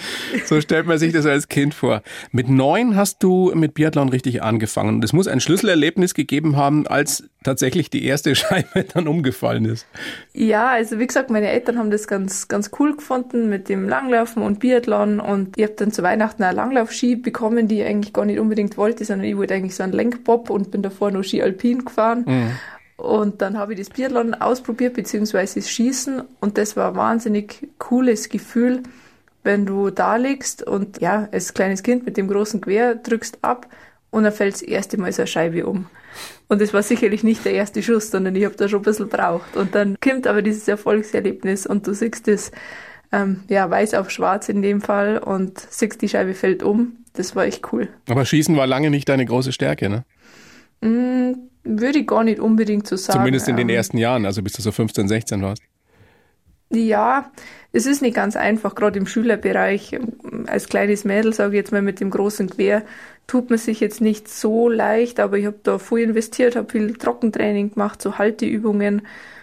So 0.44 0.60
stellt 0.60 0.86
man 0.86 0.98
sich 0.98 1.14
das 1.14 1.24
als 1.24 1.48
Kind 1.48 1.72
vor. 1.72 2.02
Mit 2.30 2.50
neun 2.50 2.94
hast 2.94 3.22
du 3.22 3.52
mit 3.54 3.72
Biathlon 3.72 4.10
richtig 4.10 4.42
angefangen 4.42 4.96
und 4.96 5.04
es 5.04 5.14
muss 5.14 5.28
ein 5.28 5.40
Schlüsselerlebnis 5.40 6.12
gegeben 6.12 6.56
haben, 6.56 6.86
als 6.86 7.24
tatsächlich 7.44 7.90
die 7.90 8.04
erste 8.04 8.34
Scheibe 8.34 8.84
dann 8.84 9.08
umgefallen 9.08 9.64
ist. 9.64 9.86
Ja, 10.32 10.70
also 10.70 10.98
wie 10.98 11.06
gesagt, 11.06 11.30
meine 11.30 11.48
Eltern 11.48 11.78
haben 11.78 11.90
das 11.90 12.08
ganz, 12.08 12.48
ganz 12.48 12.70
cool 12.78 12.96
gefunden 12.96 13.48
mit 13.48 13.68
dem 13.68 13.88
Langlaufen 13.88 14.42
und 14.42 14.60
Biathlon 14.60 15.20
und 15.20 15.56
ich 15.56 15.64
habe 15.64 15.74
dann 15.74 15.92
zu 15.92 16.02
Weihnachten 16.02 16.42
eine 16.42 16.56
Langlaufski 16.56 17.16
bekommen, 17.16 17.68
die 17.68 17.80
ich 17.80 17.86
eigentlich 17.86 18.12
gar 18.12 18.24
nicht 18.24 18.38
unbedingt 18.38 18.76
wollte, 18.76 19.04
sondern 19.04 19.26
ich 19.26 19.36
wollte 19.36 19.54
eigentlich 19.54 19.76
so 19.76 19.82
einen 19.82 19.92
Lenkbob 19.92 20.50
und 20.50 20.70
bin 20.70 20.82
davor 20.82 21.10
nur 21.10 21.24
Ski 21.24 21.42
Alpin 21.42 21.84
gefahren. 21.84 22.24
Mhm. 22.26 22.50
Und 22.96 23.42
dann 23.42 23.58
habe 23.58 23.74
ich 23.74 23.78
das 23.78 23.90
Biathlon 23.90 24.34
ausprobiert, 24.34 24.94
beziehungsweise 24.94 25.60
das 25.60 25.70
Schießen 25.70 26.22
und 26.40 26.56
das 26.56 26.76
war 26.76 26.92
ein 26.92 26.96
wahnsinnig 26.96 27.68
cooles 27.78 28.30
Gefühl, 28.30 28.82
wenn 29.42 29.66
du 29.66 29.90
da 29.90 30.16
liegst 30.16 30.62
und 30.62 31.00
ja, 31.00 31.28
als 31.30 31.54
kleines 31.54 31.82
Kind 31.82 32.04
mit 32.04 32.16
dem 32.16 32.26
großen 32.26 32.60
Gewehr 32.60 32.94
drückst 32.94 33.38
ab 33.42 33.68
und 34.10 34.24
dann 34.24 34.32
fällt 34.32 34.54
das 34.54 34.62
erste 34.62 34.98
Mal 34.98 35.12
so 35.12 35.22
eine 35.22 35.26
Scheibe 35.26 35.66
um. 35.66 35.86
Und 36.48 36.62
es 36.62 36.72
war 36.72 36.82
sicherlich 36.82 37.22
nicht 37.22 37.44
der 37.44 37.52
erste 37.52 37.82
Schuss, 37.82 38.10
sondern 38.10 38.34
ich 38.36 38.44
habe 38.44 38.56
da 38.56 38.68
schon 38.68 38.80
ein 38.80 38.84
bisschen 38.84 39.08
braucht. 39.08 39.56
Und 39.56 39.74
dann 39.74 39.96
kommt 40.00 40.26
aber 40.26 40.42
dieses 40.42 40.66
Erfolgserlebnis 40.68 41.66
und 41.66 41.86
du 41.86 41.92
siehst 41.92 42.28
es, 42.28 42.52
ähm, 43.12 43.42
ja, 43.48 43.68
weiß 43.68 43.94
auf 43.94 44.10
schwarz 44.10 44.48
in 44.48 44.62
dem 44.62 44.80
Fall 44.80 45.18
und 45.18 45.58
siehst, 45.58 46.00
die 46.02 46.08
Scheibe 46.08 46.34
fällt 46.34 46.62
um. 46.62 46.98
Das 47.14 47.34
war 47.34 47.44
echt 47.44 47.72
cool. 47.72 47.88
Aber 48.08 48.24
Schießen 48.24 48.56
war 48.56 48.66
lange 48.66 48.90
nicht 48.90 49.08
deine 49.08 49.24
große 49.24 49.52
Stärke, 49.52 49.88
ne? 49.88 50.04
Mm, 50.82 51.32
würde 51.64 52.00
ich 52.00 52.06
gar 52.06 52.24
nicht 52.24 52.40
unbedingt 52.40 52.86
so 52.86 52.96
sagen. 52.96 53.18
Zumindest 53.18 53.48
in 53.48 53.56
den 53.56 53.68
ähm, 53.68 53.76
ersten 53.76 53.98
Jahren, 53.98 54.26
also 54.26 54.42
bis 54.42 54.52
du 54.52 54.62
so 54.62 54.70
15, 54.70 55.08
16 55.08 55.42
warst. 55.42 55.62
Ja, 56.70 57.30
es 57.72 57.86
ist 57.86 58.02
nicht 58.02 58.14
ganz 58.14 58.36
einfach, 58.36 58.74
gerade 58.74 58.98
im 58.98 59.06
Schülerbereich. 59.06 59.98
Als 60.46 60.68
kleines 60.68 61.04
Mädel, 61.04 61.32
sage 61.32 61.52
ich 61.52 61.58
jetzt 61.58 61.72
mal, 61.72 61.82
mit 61.82 62.00
dem 62.00 62.10
großen 62.10 62.50
Quer, 62.50 62.82
tut 63.26 63.50
man 63.50 63.58
sich 63.58 63.80
jetzt 63.80 64.00
nicht 64.00 64.28
so 64.28 64.68
leicht, 64.68 65.20
aber 65.20 65.38
ich 65.38 65.46
habe 65.46 65.58
da 65.62 65.78
viel 65.78 66.00
investiert, 66.00 66.56
habe 66.56 66.70
viel 66.70 66.94
Trockentraining 66.94 67.72
gemacht, 67.72 68.02
so 68.02 68.18
Halteübungen. 68.18 69.02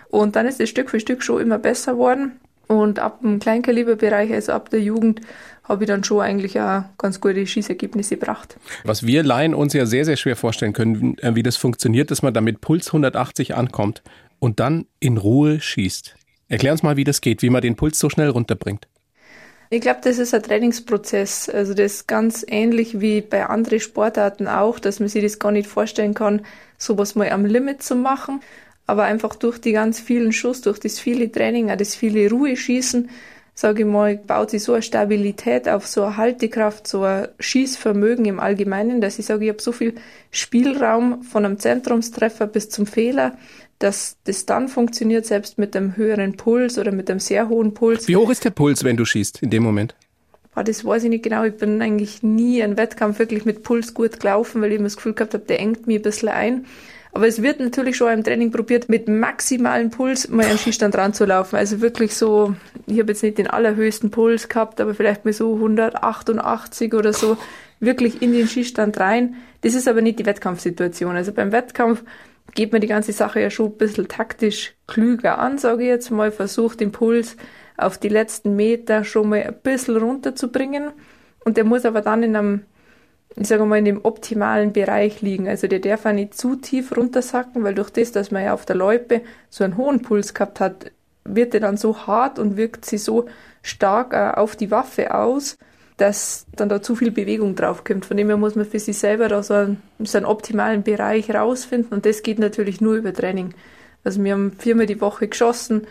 Und 0.09 0.36
dann 0.36 0.47
ist 0.47 0.59
es 0.59 0.69
Stück 0.69 0.89
für 0.89 0.99
Stück 0.99 1.23
schon 1.23 1.41
immer 1.41 1.57
besser 1.57 1.93
geworden. 1.93 2.33
Und 2.67 2.99
ab 2.99 3.21
dem 3.21 3.39
Kleinkaliberbereich, 3.39 4.31
also 4.31 4.53
ab 4.53 4.69
der 4.69 4.81
Jugend, 4.81 5.21
habe 5.63 5.83
ich 5.83 5.88
dann 5.88 6.03
schon 6.03 6.21
eigentlich 6.21 6.59
auch 6.59 6.83
ganz 6.97 7.21
gute 7.21 7.45
Schießergebnisse 7.45 8.17
gebracht. 8.17 8.57
Was 8.83 9.05
wir 9.05 9.23
Laien 9.23 9.53
uns 9.53 9.73
ja 9.73 9.86
sehr, 9.86 10.05
sehr 10.05 10.17
schwer 10.17 10.36
vorstellen 10.36 10.73
können, 10.73 11.17
äh, 11.19 11.36
wie 11.36 11.43
das 11.43 11.55
funktioniert, 11.55 12.12
dass 12.12 12.21
man 12.21 12.33
da 12.33 12.41
mit 12.41 12.62
Puls 12.62 12.88
180 12.88 13.55
ankommt 13.55 14.01
und 14.39 14.59
dann 14.59 14.86
in 14.99 15.17
Ruhe 15.17 15.62
schießt. 15.62 16.15
Erklär 16.49 16.71
uns 16.71 16.84
mal, 16.84 16.97
wie 16.97 17.03
das 17.03 17.21
geht, 17.21 17.41
wie 17.41 17.49
man 17.49 17.62
den 17.62 17.75
Puls 17.75 17.99
so 17.99 18.10
schnell 18.10 18.29
runterbringt. 18.29 18.88
Ich 19.69 19.82
glaube, 19.82 20.01
das 20.03 20.19
ist 20.19 20.36
ein 20.36 20.43
Trainingsprozess. 20.43 21.49
Also 21.49 21.73
das 21.73 21.93
ist 21.93 22.08
ganz 22.08 22.45
ähnlich 22.47 23.01
wie 23.01 23.21
bei 23.21 23.47
anderen 23.47 23.79
Sportarten 23.79 24.47
auch, 24.47 24.77
dass 24.77 24.99
man 24.99 25.10
sich 25.10 25.23
das 25.23 25.39
gar 25.39 25.51
nicht 25.51 25.67
vorstellen 25.67 26.13
kann, 26.13 26.45
sowas 26.77 27.15
mal 27.15 27.32
am 27.32 27.43
Limit 27.43 27.82
zu 27.82 27.95
machen. 27.95 28.41
Aber 28.86 29.06
einfach 29.06 29.36
durch 29.36 29.60
die 29.60 29.71
ganz 29.71 29.99
vielen 29.99 30.32
Schuss, 30.32 30.62
durch 30.62 30.79
das 30.79 30.99
viele 30.99 31.32
Training, 31.32 31.71
auch 31.71 31.77
das 31.77 31.95
viele 31.95 32.29
Ruheschießen, 32.29 33.10
sage 33.56 33.84
ich 33.84 33.88
mal, 33.88 34.17
baut 34.17 34.49
sich 34.49 34.63
so 34.63 34.73
eine 34.73 34.82
Stabilität 34.82 35.69
auf, 35.69 35.88
so 35.88 36.03
eine 36.03 36.17
Haltekraft, 36.17 36.88
so 36.88 37.03
ein 37.03 37.29
Schießvermögen 37.39 38.25
im 38.25 38.39
Allgemeinen, 38.39 38.99
dass 38.99 39.19
ich 39.19 39.25
sage, 39.25 39.45
ich 39.45 39.49
habe 39.49 39.62
so 39.62 39.71
viel 39.71 39.95
Spielraum 40.32 41.23
von 41.23 41.45
einem 41.45 41.60
Zentrumstreffer 41.60 42.47
bis 42.47 42.69
zum 42.69 42.86
Fehler, 42.86 43.38
dass 43.84 44.17
das 44.24 44.46
dann 44.46 44.69
funktioniert, 44.69 45.26
selbst 45.26 45.58
mit 45.58 45.76
einem 45.76 45.98
höheren 45.98 46.38
Puls 46.38 46.78
oder 46.80 46.93
mit 46.93 47.12
einem 47.12 47.19
sehr 47.19 47.50
hohen 47.50 47.74
Puls. 47.74 48.08
Wie 48.08 48.15
hoch 48.15 48.30
ist 48.30 48.46
der 48.46 48.52
Puls, 48.52 48.86
wenn 48.86 48.96
du 48.96 49.04
schießt 49.04 49.43
in 49.43 49.50
dem 49.50 49.62
Moment? 49.62 49.93
Boah, 50.56 50.63
das 50.63 50.86
weiß 50.86 51.04
ich 51.04 51.10
nicht 51.10 51.24
genau. 51.24 51.43
Ich 51.43 51.58
bin 51.58 51.82
eigentlich 51.82 52.24
nie 52.24 52.63
einen 52.63 52.78
Wettkampf 52.78 53.19
wirklich 53.19 53.43
mit 53.43 53.63
Puls 53.63 53.93
gut 53.93 54.22
gelaufen, 54.22 54.62
weil 54.62 54.72
ich 54.72 54.78
immer 54.78 54.86
das 54.86 54.96
Gefühl 54.96 55.13
gehabt 55.13 55.34
habe, 55.34 55.43
der 55.43 55.60
engt 55.60 55.86
mich 55.86 55.98
ein 55.98 56.02
bisschen 56.02 56.30
ein. 56.30 56.65
Aber 57.12 57.28
es 57.28 57.41
wird 57.41 57.60
natürlich 57.60 57.98
schon 57.98 58.12
im 58.12 58.24
Training 58.24 58.52
probiert, 58.52 58.88
mit 58.88 59.08
maximalem 59.08 59.91
Puls 59.91 60.30
mal 60.30 60.46
an 60.46 60.58
Schießstand 60.58 60.96
ranzulaufen. 60.96 61.60
Also 61.60 61.82
wirklich 61.82 62.15
so, 62.15 62.56
ich 62.88 63.00
habe 63.00 63.12
jetzt 63.12 63.22
nicht 63.22 63.38
den 63.38 63.48
allerhöchsten 63.48 64.12
Puls 64.12 64.48
gehabt, 64.48 64.80
aber 64.80 64.96
vielleicht 64.96 65.26
mal 65.26 65.34
so 65.34 65.56
188 65.56 66.93
oder 66.93 67.12
so, 67.12 67.38
wirklich 67.80 68.22
in 68.22 68.32
den 68.32 68.48
Schießstand 68.48 68.98
rein. 69.00 69.36
Das 69.62 69.76
ist 69.76 69.88
aber 69.88 70.02
nicht 70.02 70.19
die 70.19 70.26
Wettkampfsituation. 70.26 71.15
Also 71.15 71.34
beim 71.34 71.52
Wettkampf 71.52 72.04
geht 72.56 72.72
man 72.72 72.82
die 72.82 72.88
ganze 72.88 73.12
Sache 73.12 73.42
ja 73.42 73.50
schon 73.50 73.68
ein 73.68 73.78
bisschen 73.78 74.08
taktisch 74.08 74.76
klüger 74.88 75.39
an, 75.39 75.58
sage 75.58 75.84
ich 75.84 75.89
jetzt 75.89 76.12
mal, 76.12 76.32
versucht 76.32 76.80
den 76.80 76.92
Puls 76.92 77.36
auf 77.78 77.98
die 77.98 78.10
letzten 78.10 78.56
Meter 78.56 79.04
schon 79.04 79.30
mal 79.30 79.44
ein 79.44 79.56
bisschen 79.62 79.98
runterzubringen. 79.98 80.92
Und 81.44 81.58
der 81.58 81.63
muss 81.63 81.86
aber 81.86 82.02
dann 82.02 82.24
in 82.24 82.36
einem, 82.36 82.62
ich 83.36 83.48
sage 83.48 83.66
mal, 83.66 83.80
in 83.80 83.86
dem 83.86 84.06
optimalen 84.06 84.74
Bereich 84.74 85.22
liegen. 85.22 85.48
Also 85.48 85.68
der 85.68 85.80
darf 85.80 86.06
auch 86.06 86.13
nicht 86.13 86.38
zu 86.38 86.56
tief 86.56 86.96
runtersacken, 86.96 87.63
weil 87.63 87.76
durch 87.76 87.89
das, 87.89 88.12
dass 88.12 88.32
man 88.32 88.44
ja 88.44 88.54
auf 88.54 88.66
der 88.66 88.76
Loipe 88.76 89.22
so 89.50 89.63
einen 89.63 89.78
hohen 89.78 90.02
Puls 90.02 90.34
gehabt 90.34 90.60
hat, 90.60 90.92
wird 91.26 91.54
der 91.54 91.62
dann 91.62 91.78
so 91.78 92.06
hart 92.06 92.38
und 92.38 92.58
wirkt 92.58 92.86
sie 92.86 92.98
so 92.98 93.26
stark 93.62 94.13
äh, 94.13 94.32
auf 94.38 94.56
die 94.56 94.72
Waffe 94.72 95.16
aus, 95.16 95.58
dass 95.97 96.45
dann 96.56 96.69
da 96.69 96.82
zu 96.82 96.95
viel 96.95 97.12
Bewegung 97.12 97.56
draufkommt. 97.56 98.06
Von 98.06 98.17
dem 98.17 98.27
her 98.27 98.38
muss 98.38 98.56
man 98.56 98.65
für 98.65 98.79
sich 98.79 98.97
selber 98.97 99.27
da 99.27 99.43
so 99.43 99.53
einen, 99.53 99.82
so 99.99 100.17
einen 100.17 100.25
optimalen 100.25 100.84
Bereich 100.84 101.29
rausfinden 101.29 101.93
und 101.93 102.06
das 102.06 102.23
geht 102.23 102.39
natürlich 102.39 102.82
nur 102.82 102.95
über 102.95 103.13
Training. 103.13 103.53
Also 104.03 104.23
wir 104.23 104.34
haben 104.34 104.51
viermal 104.58 104.86
die 104.86 104.99
Woche 104.99 105.27
geschossen, 105.27 105.88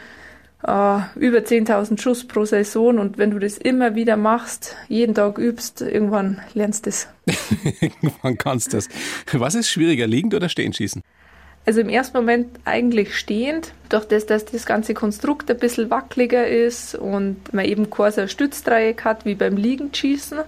äh, 0.64 0.98
über 1.16 1.38
10.000 1.38 2.00
Schuss 2.00 2.26
pro 2.26 2.44
Saison 2.44 2.98
und 2.98 3.18
wenn 3.18 3.30
du 3.30 3.38
das 3.38 3.58
immer 3.58 3.94
wieder 3.94 4.16
machst, 4.16 4.76
jeden 4.88 5.14
Tag 5.14 5.38
übst, 5.38 5.80
irgendwann 5.80 6.40
lernst 6.54 6.86
du 6.86 6.90
das. 6.90 7.08
irgendwann 7.80 8.38
kannst 8.38 8.72
du 8.72 8.78
das. 8.78 8.88
Was 9.32 9.54
ist 9.54 9.68
schwieriger, 9.68 10.06
liegend 10.06 10.34
oder 10.34 10.48
stehen 10.48 10.72
schießen? 10.72 11.02
Also 11.64 11.80
im 11.80 11.88
ersten 11.88 12.16
Moment 12.16 12.58
eigentlich 12.64 13.16
stehend, 13.16 13.72
durch 13.88 14.04
das, 14.04 14.26
dass 14.26 14.44
das 14.44 14.66
ganze 14.66 14.94
Konstrukt 14.94 15.50
ein 15.50 15.58
bisschen 15.58 15.90
wackeliger 15.90 16.46
ist 16.46 16.96
und 16.96 17.52
man 17.52 17.64
eben 17.64 17.88
kein 17.88 18.10
so 18.10 18.26
Stützdreieck 18.26 19.04
hat 19.04 19.24
wie 19.24 19.36
beim 19.36 19.56
Liegendschießen. 19.56 20.40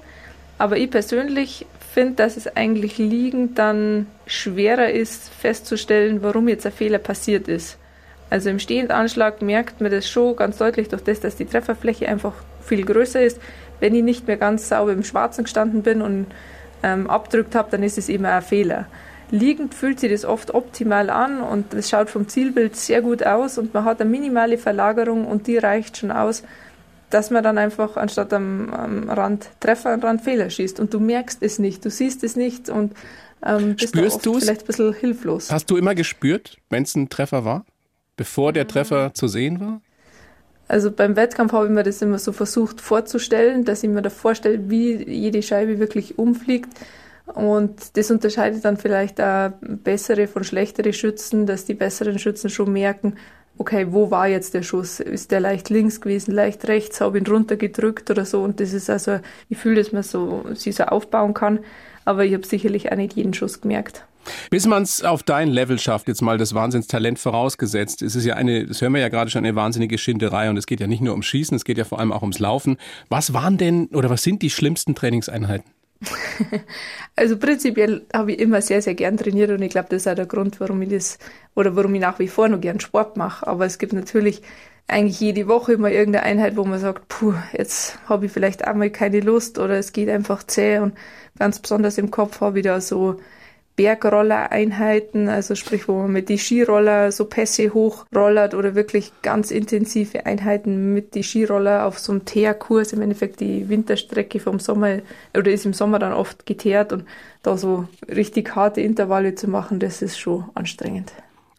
Aber 0.58 0.76
ich 0.76 0.90
persönlich 0.90 1.66
finde, 1.92 2.14
dass 2.14 2.36
es 2.36 2.56
eigentlich 2.56 2.98
liegend 2.98 3.58
dann 3.58 4.08
schwerer 4.26 4.90
ist 4.90 5.28
festzustellen, 5.28 6.22
warum 6.22 6.48
jetzt 6.48 6.66
ein 6.66 6.72
Fehler 6.72 6.98
passiert 6.98 7.46
ist. 7.46 7.78
Also 8.30 8.50
im 8.50 8.58
Stehendanschlag 8.58 9.42
merkt 9.42 9.80
man 9.80 9.92
das 9.92 10.08
schon 10.08 10.34
ganz 10.34 10.58
deutlich 10.58 10.88
durch 10.88 11.04
das, 11.04 11.20
dass 11.20 11.36
die 11.36 11.44
Trefferfläche 11.44 12.08
einfach 12.08 12.32
viel 12.62 12.84
größer 12.84 13.22
ist. 13.22 13.40
Wenn 13.78 13.94
ich 13.94 14.02
nicht 14.02 14.26
mehr 14.26 14.36
ganz 14.36 14.68
sauber 14.68 14.92
im 14.92 15.04
Schwarzen 15.04 15.44
gestanden 15.44 15.82
bin 15.82 16.02
und 16.02 16.26
ähm, 16.82 17.08
abdrückt 17.08 17.54
habe, 17.54 17.70
dann 17.70 17.84
ist 17.84 17.98
es 17.98 18.08
eben 18.08 18.24
ein 18.24 18.42
Fehler. 18.42 18.86
Liegend 19.34 19.74
fühlt 19.74 19.98
sich 19.98 20.12
das 20.12 20.24
oft 20.24 20.54
optimal 20.54 21.10
an 21.10 21.40
und 21.40 21.74
es 21.74 21.90
schaut 21.90 22.08
vom 22.08 22.28
Zielbild 22.28 22.76
sehr 22.76 23.02
gut 23.02 23.26
aus 23.26 23.58
und 23.58 23.74
man 23.74 23.84
hat 23.84 24.00
eine 24.00 24.08
minimale 24.08 24.58
Verlagerung 24.58 25.26
und 25.26 25.48
die 25.48 25.58
reicht 25.58 25.96
schon 25.96 26.12
aus, 26.12 26.44
dass 27.10 27.32
man 27.32 27.42
dann 27.42 27.58
einfach 27.58 27.96
anstatt 27.96 28.32
am, 28.32 28.72
am 28.72 29.10
Rand 29.10 29.48
Treffer, 29.58 29.90
am 29.90 30.00
Rand 30.00 30.22
Fehler 30.22 30.50
schießt. 30.50 30.78
Und 30.78 30.94
du 30.94 31.00
merkst 31.00 31.42
es 31.42 31.58
nicht, 31.58 31.84
du 31.84 31.90
siehst 31.90 32.22
es 32.22 32.36
nicht 32.36 32.68
und 32.68 32.94
ähm, 33.44 33.74
bist 33.74 33.88
Spürst 33.88 34.24
du 34.24 34.38
vielleicht 34.38 34.62
ein 34.62 34.66
bisschen 34.66 34.94
hilflos. 34.94 35.50
Hast 35.50 35.68
du 35.68 35.78
immer 35.78 35.96
gespürt, 35.96 36.58
wenn 36.70 36.84
es 36.84 36.94
ein 36.94 37.08
Treffer 37.08 37.44
war, 37.44 37.66
bevor 38.16 38.52
der 38.52 38.68
Treffer 38.68 39.14
zu 39.14 39.26
sehen 39.26 39.58
war? 39.58 39.80
Also 40.68 40.92
beim 40.92 41.16
Wettkampf 41.16 41.52
habe 41.52 41.66
ich 41.66 41.72
mir 41.72 41.82
das 41.82 42.00
immer 42.02 42.20
so 42.20 42.30
versucht 42.30 42.80
vorzustellen, 42.80 43.64
dass 43.64 43.82
ich 43.82 43.90
mir 43.90 44.00
da 44.00 44.10
vorstelle, 44.10 44.70
wie 44.70 45.10
jede 45.10 45.42
Scheibe 45.42 45.80
wirklich 45.80 46.20
umfliegt 46.20 46.68
und 47.26 47.96
das 47.96 48.10
unterscheidet 48.10 48.64
dann 48.64 48.76
vielleicht 48.76 49.20
auch 49.20 49.50
bessere 49.60 50.26
von 50.28 50.44
schlechteren 50.44 50.92
Schützen, 50.92 51.46
dass 51.46 51.64
die 51.64 51.74
besseren 51.74 52.18
Schützen 52.18 52.50
schon 52.50 52.72
merken, 52.72 53.16
okay, 53.56 53.86
wo 53.90 54.10
war 54.10 54.28
jetzt 54.28 54.54
der 54.54 54.62
Schuss? 54.62 55.00
Ist 55.00 55.30
der 55.30 55.40
leicht 55.40 55.70
links 55.70 56.00
gewesen, 56.00 56.34
leicht 56.34 56.66
rechts, 56.68 57.00
habe 57.00 57.18
ihn 57.18 57.26
runtergedrückt 57.26 58.10
oder 58.10 58.24
so. 58.24 58.42
Und 58.42 58.60
das 58.60 58.72
ist 58.72 58.90
also 58.90 59.12
ein 59.12 59.22
Gefühl, 59.48 59.76
dass 59.76 59.92
man 59.92 60.02
so, 60.02 60.44
sich 60.54 60.76
so 60.76 60.84
aufbauen 60.84 61.34
kann. 61.34 61.60
Aber 62.04 62.24
ich 62.24 62.34
habe 62.34 62.46
sicherlich 62.46 62.92
auch 62.92 62.96
nicht 62.96 63.14
jeden 63.14 63.32
Schuss 63.32 63.60
gemerkt. 63.60 64.04
Bis 64.50 64.66
man 64.66 64.82
es 64.82 65.02
auf 65.02 65.22
dein 65.22 65.48
Level 65.48 65.78
schafft, 65.78 66.08
jetzt 66.08 66.22
mal 66.22 66.38
das 66.38 66.54
Wahnsinnstalent 66.54 67.18
vorausgesetzt, 67.18 68.02
ist 68.02 68.14
es 68.14 68.24
ja 68.24 68.34
eine, 68.34 68.66
das 68.66 68.80
hören 68.80 68.94
wir 68.94 69.00
ja 69.00 69.08
gerade 69.08 69.30
schon, 69.30 69.44
eine 69.44 69.54
wahnsinnige 69.54 69.98
Schinderei 69.98 70.48
und 70.48 70.56
es 70.56 70.66
geht 70.66 70.80
ja 70.80 70.86
nicht 70.86 71.02
nur 71.02 71.12
ums 71.12 71.26
Schießen, 71.26 71.54
es 71.54 71.64
geht 71.64 71.76
ja 71.76 71.84
vor 71.84 72.00
allem 72.00 72.12
auch 72.12 72.22
ums 72.22 72.38
Laufen. 72.38 72.78
Was 73.10 73.34
waren 73.34 73.58
denn 73.58 73.86
oder 73.88 74.08
was 74.08 74.22
sind 74.22 74.40
die 74.40 74.50
schlimmsten 74.50 74.94
Trainingseinheiten? 74.94 75.73
Also 77.16 77.38
prinzipiell 77.38 78.06
habe 78.12 78.32
ich 78.32 78.40
immer 78.40 78.60
sehr, 78.60 78.82
sehr 78.82 78.94
gern 78.94 79.16
trainiert 79.16 79.50
und 79.50 79.62
ich 79.62 79.70
glaube, 79.70 79.88
das 79.90 80.02
ist 80.02 80.08
auch 80.08 80.16
der 80.16 80.26
Grund, 80.26 80.58
warum 80.58 80.82
ich 80.82 80.88
das 80.88 81.18
oder 81.54 81.76
warum 81.76 81.94
ich 81.94 82.00
nach 82.00 82.18
wie 82.18 82.28
vor 82.28 82.48
noch 82.48 82.60
gern 82.60 82.80
Sport 82.80 83.16
mache. 83.16 83.46
Aber 83.46 83.66
es 83.66 83.78
gibt 83.78 83.92
natürlich 83.92 84.42
eigentlich 84.88 85.20
jede 85.20 85.46
Woche 85.48 85.74
immer 85.74 85.90
irgendeine 85.90 86.24
Einheit, 86.24 86.56
wo 86.56 86.64
man 86.64 86.80
sagt, 86.80 87.08
puh, 87.08 87.34
jetzt 87.52 87.98
habe 88.08 88.26
ich 88.26 88.32
vielleicht 88.32 88.64
einmal 88.64 88.90
keine 88.90 89.20
Lust 89.20 89.58
oder 89.58 89.78
es 89.78 89.92
geht 89.92 90.08
einfach 90.08 90.42
zäh 90.42 90.78
und 90.78 90.94
ganz 91.38 91.60
besonders 91.60 91.98
im 91.98 92.10
Kopf 92.10 92.40
habe 92.40 92.58
ich 92.58 92.64
da 92.64 92.80
so 92.80 93.16
Bergroller-Einheiten, 93.76 95.28
also 95.28 95.54
sprich, 95.54 95.88
wo 95.88 96.02
man 96.02 96.12
mit 96.12 96.28
die 96.28 96.38
Skiroller 96.38 97.10
so 97.10 97.24
Pässe 97.24 97.74
hochrollert 97.74 98.54
oder 98.54 98.74
wirklich 98.74 99.10
ganz 99.22 99.50
intensive 99.50 100.26
Einheiten 100.26 100.94
mit 100.94 101.14
die 101.14 101.24
Skiroller 101.24 101.84
auf 101.84 101.98
so 101.98 102.12
einem 102.12 102.24
Teerkurs, 102.24 102.92
im 102.92 103.02
Endeffekt 103.02 103.40
die 103.40 103.68
Winterstrecke 103.68 104.38
vom 104.38 104.60
Sommer, 104.60 104.98
oder 105.36 105.50
ist 105.50 105.66
im 105.66 105.72
Sommer 105.72 105.98
dann 105.98 106.12
oft 106.12 106.46
geteert 106.46 106.92
und 106.92 107.04
da 107.42 107.56
so 107.56 107.88
richtig 108.08 108.54
harte 108.54 108.80
Intervalle 108.80 109.34
zu 109.34 109.48
machen, 109.48 109.80
das 109.80 110.02
ist 110.02 110.18
schon 110.18 110.44
anstrengend. 110.54 111.12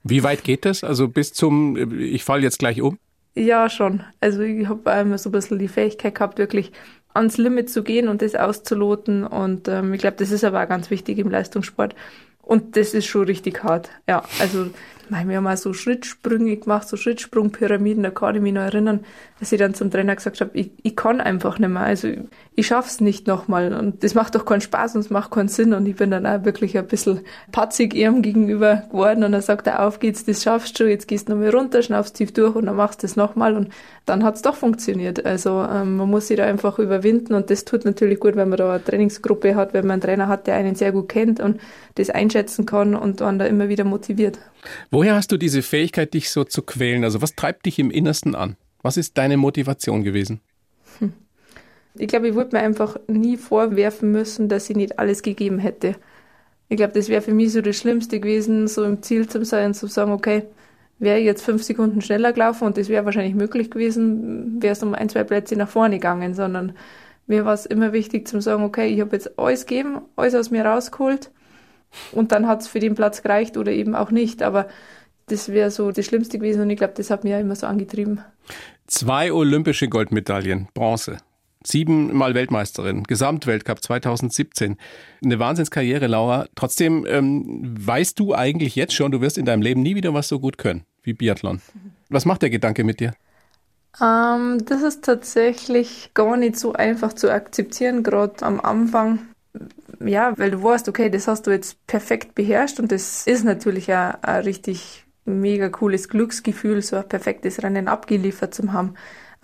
Wie 0.03 0.23
weit 0.23 0.43
geht 0.43 0.65
das? 0.65 0.83
Also 0.83 1.07
bis 1.09 1.33
zum, 1.33 1.99
ich 1.99 2.23
falle 2.23 2.43
jetzt 2.43 2.59
gleich 2.59 2.81
um? 2.81 2.97
Ja, 3.35 3.69
schon. 3.69 4.03
Also 4.21 4.41
ich 4.41 4.69
habe 4.69 4.89
einmal 4.89 5.17
so 5.17 5.29
ein 5.29 5.33
bisschen 5.33 5.59
die 5.59 5.67
Fähigkeit 5.67 6.15
gehabt, 6.15 6.37
wirklich 6.37 6.71
ans 7.15 7.37
Limit 7.37 7.69
zu 7.69 7.83
gehen 7.83 8.07
und 8.07 8.21
das 8.21 8.35
auszuloten. 8.35 9.25
Und 9.25 9.67
ähm, 9.67 9.93
ich 9.93 10.01
glaube, 10.01 10.17
das 10.17 10.31
ist 10.31 10.43
aber 10.43 10.63
auch 10.63 10.69
ganz 10.69 10.89
wichtig 10.89 11.17
im 11.17 11.29
Leistungssport. 11.29 11.95
Und 12.41 12.77
das 12.77 12.93
ist 12.93 13.05
schon 13.05 13.25
richtig 13.25 13.63
hart. 13.63 13.89
Ja, 14.07 14.23
also 14.39 14.67
wir 15.09 15.17
haben 15.17 15.43
mal 15.43 15.57
so 15.57 15.73
Schrittsprünge 15.73 16.57
gemacht, 16.57 16.87
so 16.87 16.97
Schrittsprungpyramiden, 16.97 18.03
da 18.03 18.11
kann 18.11 18.35
ich 18.35 18.41
mich 18.41 18.53
noch 18.53 18.61
erinnern, 18.61 19.03
dass 19.39 19.51
ich 19.51 19.59
dann 19.59 19.73
zum 19.73 19.91
Trainer 19.91 20.15
gesagt 20.15 20.41
habe, 20.41 20.51
ich, 20.53 20.71
ich 20.81 20.95
kann 20.95 21.21
einfach 21.21 21.59
nicht 21.59 21.69
mehr, 21.69 21.83
also 21.83 22.09
ich, 22.55 22.67
schaff's 22.67 23.01
nicht 23.01 23.27
nochmal 23.27 23.73
und 23.73 24.03
das 24.03 24.13
macht 24.13 24.35
doch 24.35 24.45
keinen 24.45 24.61
Spaß 24.61 24.95
und 24.95 25.01
es 25.01 25.09
macht 25.09 25.31
keinen 25.31 25.47
Sinn 25.47 25.73
und 25.73 25.85
ich 25.85 25.95
bin 25.95 26.11
dann 26.11 26.25
auch 26.25 26.45
wirklich 26.45 26.77
ein 26.77 26.87
bisschen 26.87 27.21
patzig 27.51 27.93
ihm 27.93 28.21
gegenüber 28.21 28.83
geworden 28.89 29.23
und 29.23 29.31
dann 29.31 29.41
sagt 29.41 29.67
er, 29.67 29.85
auf 29.85 29.99
geht's, 29.99 30.25
das 30.25 30.43
schaffst 30.43 30.79
du, 30.79 30.89
jetzt 30.89 31.07
gehst 31.07 31.27
du 31.27 31.33
nochmal 31.33 31.49
runter, 31.49 31.81
schnaufst 31.81 32.15
tief 32.15 32.33
durch 32.33 32.55
und 32.55 32.65
dann 32.65 32.75
machst 32.75 33.03
du 33.03 33.07
das 33.07 33.15
nochmal 33.15 33.55
und 33.55 33.69
dann 34.05 34.23
hat's 34.23 34.41
doch 34.41 34.55
funktioniert. 34.55 35.25
Also 35.25 35.65
ähm, 35.69 35.97
man 35.97 36.09
muss 36.09 36.27
sich 36.27 36.37
da 36.37 36.45
einfach 36.45 36.79
überwinden 36.79 37.33
und 37.33 37.49
das 37.49 37.65
tut 37.65 37.85
natürlich 37.85 38.19
gut, 38.19 38.35
wenn 38.35 38.49
man 38.49 38.57
da 38.57 38.75
eine 38.75 38.83
Trainingsgruppe 38.83 39.55
hat, 39.55 39.73
wenn 39.73 39.85
man 39.85 39.93
einen 39.93 40.01
Trainer 40.01 40.27
hat, 40.27 40.47
der 40.47 40.55
einen 40.55 40.75
sehr 40.75 40.91
gut 40.91 41.09
kennt 41.09 41.39
und 41.39 41.59
das 41.95 42.09
einschätzen 42.09 42.65
kann 42.65 42.95
und 42.95 43.21
dann 43.21 43.39
da 43.39 43.45
immer 43.45 43.69
wieder 43.69 43.83
motiviert. 43.83 44.39
Woher 44.91 45.15
hast 45.15 45.31
du 45.31 45.37
diese 45.37 45.61
Fähigkeit, 45.61 46.13
dich 46.13 46.29
so 46.29 46.43
zu 46.43 46.61
quälen? 46.61 47.03
Also 47.03 47.21
was 47.21 47.35
treibt 47.35 47.65
dich 47.65 47.79
im 47.79 47.91
Innersten 47.91 48.35
an? 48.35 48.57
Was 48.81 48.97
ist 48.97 49.17
deine 49.17 49.37
Motivation 49.37 50.03
gewesen? 50.03 50.41
Hm. 50.99 51.13
Ich 51.97 52.07
glaube, 52.07 52.27
ich 52.27 52.35
würde 52.35 52.55
mir 52.55 52.63
einfach 52.63 52.97
nie 53.07 53.37
vorwerfen 53.37 54.11
müssen, 54.11 54.49
dass 54.49 54.69
ich 54.69 54.75
nicht 54.75 54.99
alles 54.99 55.21
gegeben 55.21 55.59
hätte. 55.59 55.95
Ich 56.69 56.77
glaube, 56.77 56.93
das 56.93 57.09
wäre 57.09 57.21
für 57.21 57.33
mich 57.33 57.51
so 57.51 57.61
das 57.61 57.77
Schlimmste 57.77 58.19
gewesen, 58.19 58.67
so 58.67 58.83
im 58.83 59.01
Ziel 59.01 59.27
zu 59.29 59.45
sein, 59.45 59.73
zu 59.73 59.87
sagen, 59.87 60.11
okay, 60.11 60.43
wäre 60.97 61.19
ich 61.19 61.25
jetzt 61.25 61.43
fünf 61.43 61.63
Sekunden 61.63 62.01
schneller 62.01 62.33
gelaufen 62.33 62.65
und 62.65 62.77
das 62.77 62.89
wäre 62.89 63.05
wahrscheinlich 63.05 63.35
möglich 63.35 63.69
gewesen, 63.69 64.61
wäre 64.61 64.73
es 64.73 64.83
um 64.83 64.95
ein, 64.95 65.09
zwei 65.09 65.23
Plätze 65.23 65.55
nach 65.55 65.69
vorne 65.69 65.97
gegangen, 65.97 66.33
sondern 66.33 66.73
Mir 67.27 67.43
war 67.43 67.53
es 67.53 67.65
immer 67.65 67.91
wichtig 67.91 68.27
zu 68.27 68.39
sagen, 68.39 68.63
okay, 68.63 68.87
ich 68.87 69.01
habe 69.01 69.15
jetzt 69.15 69.39
alles 69.39 69.65
gegeben, 69.65 70.01
alles 70.15 70.35
aus 70.35 70.51
mir 70.51 70.63
rausgeholt 70.63 71.31
und 72.11 72.31
dann 72.31 72.47
hat 72.47 72.61
es 72.61 72.67
für 72.67 72.79
den 72.79 72.93
Platz 72.95 73.23
gereicht 73.23 73.57
oder 73.57 73.71
eben 73.71 73.95
auch 73.95 74.11
nicht. 74.11 74.43
Aber 74.43 74.67
das 75.27 75.49
wäre 75.49 75.71
so 75.71 75.91
das 75.91 76.05
Schlimmste 76.05 76.37
gewesen 76.37 76.61
und 76.61 76.69
ich 76.69 76.77
glaube, 76.77 76.93
das 76.95 77.09
hat 77.09 77.23
mich 77.23 77.31
ja 77.31 77.39
immer 77.39 77.55
so 77.55 77.65
angetrieben. 77.65 78.21
Zwei 78.85 79.33
olympische 79.33 79.87
Goldmedaillen, 79.87 80.67
Bronze. 80.75 81.17
Siebenmal 81.65 82.35
Weltmeisterin, 82.35 83.03
Gesamtweltcup 83.03 83.83
2017. 83.83 84.77
Eine 85.23 85.39
Wahnsinnskarriere, 85.39 86.07
Laura. 86.07 86.47
Trotzdem 86.55 87.05
ähm, 87.07 87.75
weißt 87.79 88.19
du 88.19 88.33
eigentlich 88.33 88.75
jetzt 88.75 88.93
schon, 88.93 89.11
du 89.11 89.21
wirst 89.21 89.37
in 89.37 89.45
deinem 89.45 89.61
Leben 89.61 89.81
nie 89.81 89.95
wieder 89.95 90.13
was 90.13 90.27
so 90.27 90.39
gut 90.39 90.57
können 90.57 90.85
wie 91.03 91.13
Biathlon. 91.13 91.61
Was 92.09 92.25
macht 92.25 92.41
der 92.41 92.49
Gedanke 92.49 92.83
mit 92.83 92.99
dir? 92.99 93.13
Ähm, 94.01 94.65
das 94.65 94.81
ist 94.81 95.05
tatsächlich 95.05 96.11
gar 96.13 96.37
nicht 96.37 96.57
so 96.57 96.73
einfach 96.73 97.13
zu 97.13 97.31
akzeptieren, 97.31 98.03
gerade 98.03 98.45
am 98.45 98.59
Anfang. 98.59 99.19
Ja, 100.03 100.37
weil 100.37 100.51
du 100.51 100.61
weißt, 100.61 100.89
okay, 100.89 101.09
das 101.09 101.27
hast 101.27 101.47
du 101.47 101.51
jetzt 101.51 101.85
perfekt 101.87 102.35
beherrscht 102.35 102.79
und 102.79 102.91
das 102.91 103.25
ist 103.25 103.45
natürlich 103.45 103.87
ja 103.87 104.17
ein 104.21 104.43
richtig 104.43 105.05
mega 105.23 105.69
cooles 105.69 106.09
Glücksgefühl, 106.09 106.81
so 106.81 106.97
ein 106.97 107.07
perfektes 107.07 107.63
Rennen 107.63 107.87
abgeliefert 107.87 108.53
zu 108.53 108.73
haben. 108.73 108.95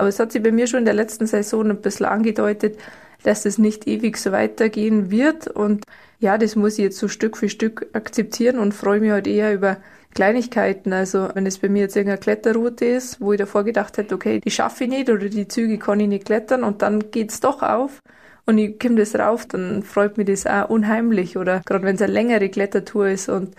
Aber 0.02 0.10
es 0.10 0.18
hat 0.18 0.32
sich 0.32 0.42
bei 0.42 0.52
mir 0.52 0.66
schon 0.66 0.80
in 0.80 0.86
der 0.86 0.96
letzten 0.96 1.28
Saison 1.28 1.70
ein 1.70 1.80
bisschen 1.80 2.08
angedeutet, 2.08 2.76
dass 3.22 3.46
es 3.46 3.60
nicht 3.60 3.86
ewig 3.86 4.18
so 4.18 4.32
weitergehen 4.32 5.12
wird. 5.12 5.46
Und 5.46 5.84
ja, 6.20 6.40
das 6.40 6.56
muss 6.56 6.80
ich 6.80 6.86
jetzt 6.86 6.98
so 6.98 7.08
Stück 7.08 7.38
für 7.38 7.50
Stück 7.50 7.86
akzeptieren 7.94 8.58
und 8.58 8.74
freue 8.74 9.00
mich 9.00 9.12
halt 9.12 9.28
eher 9.28 9.54
über 9.54 9.78
Kleinigkeiten. 10.16 10.92
Also 10.92 11.30
wenn 11.36 11.46
es 11.46 11.60
bei 11.60 11.70
mir 11.70 11.82
jetzt 11.82 11.96
irgendeine 11.96 12.20
Kletterroute 12.20 12.84
ist, 12.84 13.22
wo 13.22 13.32
ich 13.32 13.38
davor 13.38 13.64
gedacht 13.64 13.96
hätte, 14.00 14.16
okay, 14.16 14.40
die 14.40 14.50
schaffe 14.50 14.86
ich 14.86 14.90
nicht 14.90 15.08
oder 15.12 15.30
die 15.30 15.48
Züge 15.48 15.78
kann 15.78 16.00
ich 16.00 16.08
nicht 16.08 16.26
klettern 16.26 16.64
und 16.64 16.82
dann 16.82 17.12
geht's 17.12 17.40
doch 17.40 17.62
auf 17.62 18.00
und 18.48 18.58
ich 18.58 18.80
komme 18.80 18.96
das 18.96 19.14
rauf, 19.14 19.46
dann 19.46 19.84
freut 19.84 20.18
mich 20.18 20.26
das 20.26 20.48
auch 20.48 20.70
unheimlich. 20.70 21.38
Oder 21.38 21.62
gerade 21.64 21.86
wenn 21.86 21.98
es 21.98 22.02
eine 22.02 22.12
längere 22.12 22.50
Klettertour 22.50 23.10
ist 23.10 23.30
und 23.30 23.54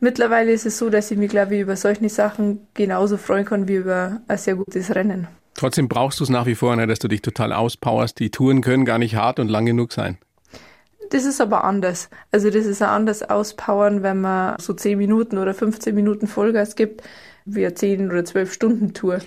mittlerweile 0.00 0.50
ist 0.50 0.64
es 0.64 0.78
so, 0.78 0.88
dass 0.88 1.10
ich 1.10 1.18
mich, 1.18 1.28
glaube 1.28 1.56
ich, 1.56 1.60
über 1.60 1.76
solche 1.76 2.08
Sachen 2.08 2.66
genauso 2.72 3.18
freuen 3.18 3.44
kann 3.44 3.68
wie 3.68 3.76
über 3.76 4.22
ein 4.28 4.38
sehr 4.38 4.56
gutes 4.56 4.94
Rennen. 4.94 5.28
Trotzdem 5.54 5.88
brauchst 5.88 6.20
du 6.20 6.24
es 6.24 6.30
nach 6.30 6.46
wie 6.46 6.54
vor, 6.54 6.74
ne, 6.76 6.86
dass 6.86 6.98
du 6.98 7.08
dich 7.08 7.22
total 7.22 7.52
auspowerst. 7.52 8.18
Die 8.18 8.30
Touren 8.30 8.60
können 8.60 8.84
gar 8.84 8.98
nicht 8.98 9.16
hart 9.16 9.38
und 9.38 9.48
lang 9.48 9.66
genug 9.66 9.92
sein. 9.92 10.18
Das 11.10 11.24
ist 11.24 11.40
aber 11.40 11.64
anders. 11.64 12.08
Also 12.32 12.50
das 12.50 12.66
ist 12.66 12.82
ein 12.82 12.88
anders 12.88 13.22
auspowern, 13.22 14.02
wenn 14.02 14.20
man 14.20 14.58
so 14.58 14.72
10 14.72 14.98
Minuten 14.98 15.38
oder 15.38 15.54
15 15.54 15.94
Minuten 15.94 16.26
Vollgas 16.26 16.76
gibt, 16.76 17.02
wie 17.44 17.64
eine 17.64 17.74
10 17.74 18.10
oder 18.10 18.24
12 18.24 18.52
Stunden 18.52 18.94
Tour. 18.94 19.20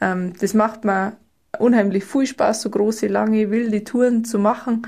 Ähm, 0.00 0.32
das 0.40 0.54
macht 0.54 0.84
mir 0.84 1.16
unheimlich 1.58 2.04
viel 2.04 2.26
Spaß, 2.26 2.62
so 2.62 2.70
große, 2.70 3.06
lange, 3.06 3.50
wilde 3.50 3.84
Touren 3.84 4.24
zu 4.24 4.38
machen. 4.38 4.86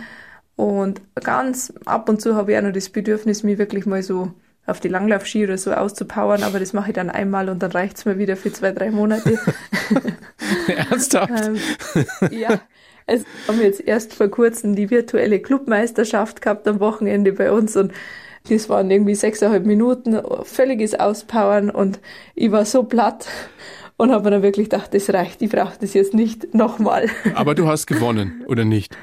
Und 0.57 1.01
ganz 1.15 1.73
ab 1.85 2.09
und 2.09 2.21
zu 2.21 2.35
habe 2.35 2.53
ich 2.53 2.59
auch 2.59 2.63
noch 2.63 2.73
das 2.73 2.89
Bedürfnis, 2.89 3.43
mich 3.43 3.59
wirklich 3.59 3.87
mal 3.87 4.03
so 4.03 4.33
auf 4.67 4.81
die 4.81 4.89
Langlaufski 4.89 5.45
oder 5.45 5.59
so 5.59 5.73
auszupowern, 5.73 6.43
aber 6.45 6.61
das 6.61 6.73
mache 6.73 6.91
ich 6.91 6.95
dann 6.95 7.11
einmal 7.11 7.49
und 7.49 7.63
dann 7.63 7.73
reicht's 7.73 8.05
mir 8.05 8.19
wieder 8.19 8.37
für 8.37 8.53
zwei, 8.53 8.73
drei 8.73 8.91
Monate. 8.91 9.39
Ernsthaft? 10.91 11.33
ähm, 11.47 11.59
ja. 12.31 12.61
Es 13.07 13.25
haben 13.49 13.59
wir 13.59 13.67
jetzt 13.67 13.81
erst 13.81 14.15
vor 14.15 14.29
kurzem 14.29 14.77
die 14.77 14.89
virtuelle 14.89 15.41
Clubmeisterschaft 15.41 16.41
gehabt 16.41 16.69
am 16.69 16.79
Wochenende 16.79 17.33
bei 17.33 17.51
uns 17.51 17.77
und 17.77 17.93
das 18.49 18.69
waren 18.69 18.91
irgendwie 18.91 19.15
sechseinhalb 19.15 19.67
Minuten, 19.67 20.21
völliges 20.45 20.99
Auspowern 20.99 21.71
und 21.71 22.01
ich 22.35 22.51
war 22.53 22.65
so 22.65 22.85
platt 22.85 23.29
und 23.97 24.13
habe 24.13 24.25
mir 24.25 24.31
dann 24.31 24.43
wirklich 24.43 24.69
gedacht, 24.71 24.95
das 24.95 25.13
reicht, 25.13 25.43
ich 25.43 25.51
brauche 25.51 25.75
das 25.81 25.95
jetzt 25.95 26.15
nicht 26.15 26.55
nochmal. 26.55 27.09
Aber 27.35 27.55
du 27.55 27.67
hast 27.69 27.87
gewonnen, 27.87 28.45
oder 28.47 28.65
nicht? 28.65 28.97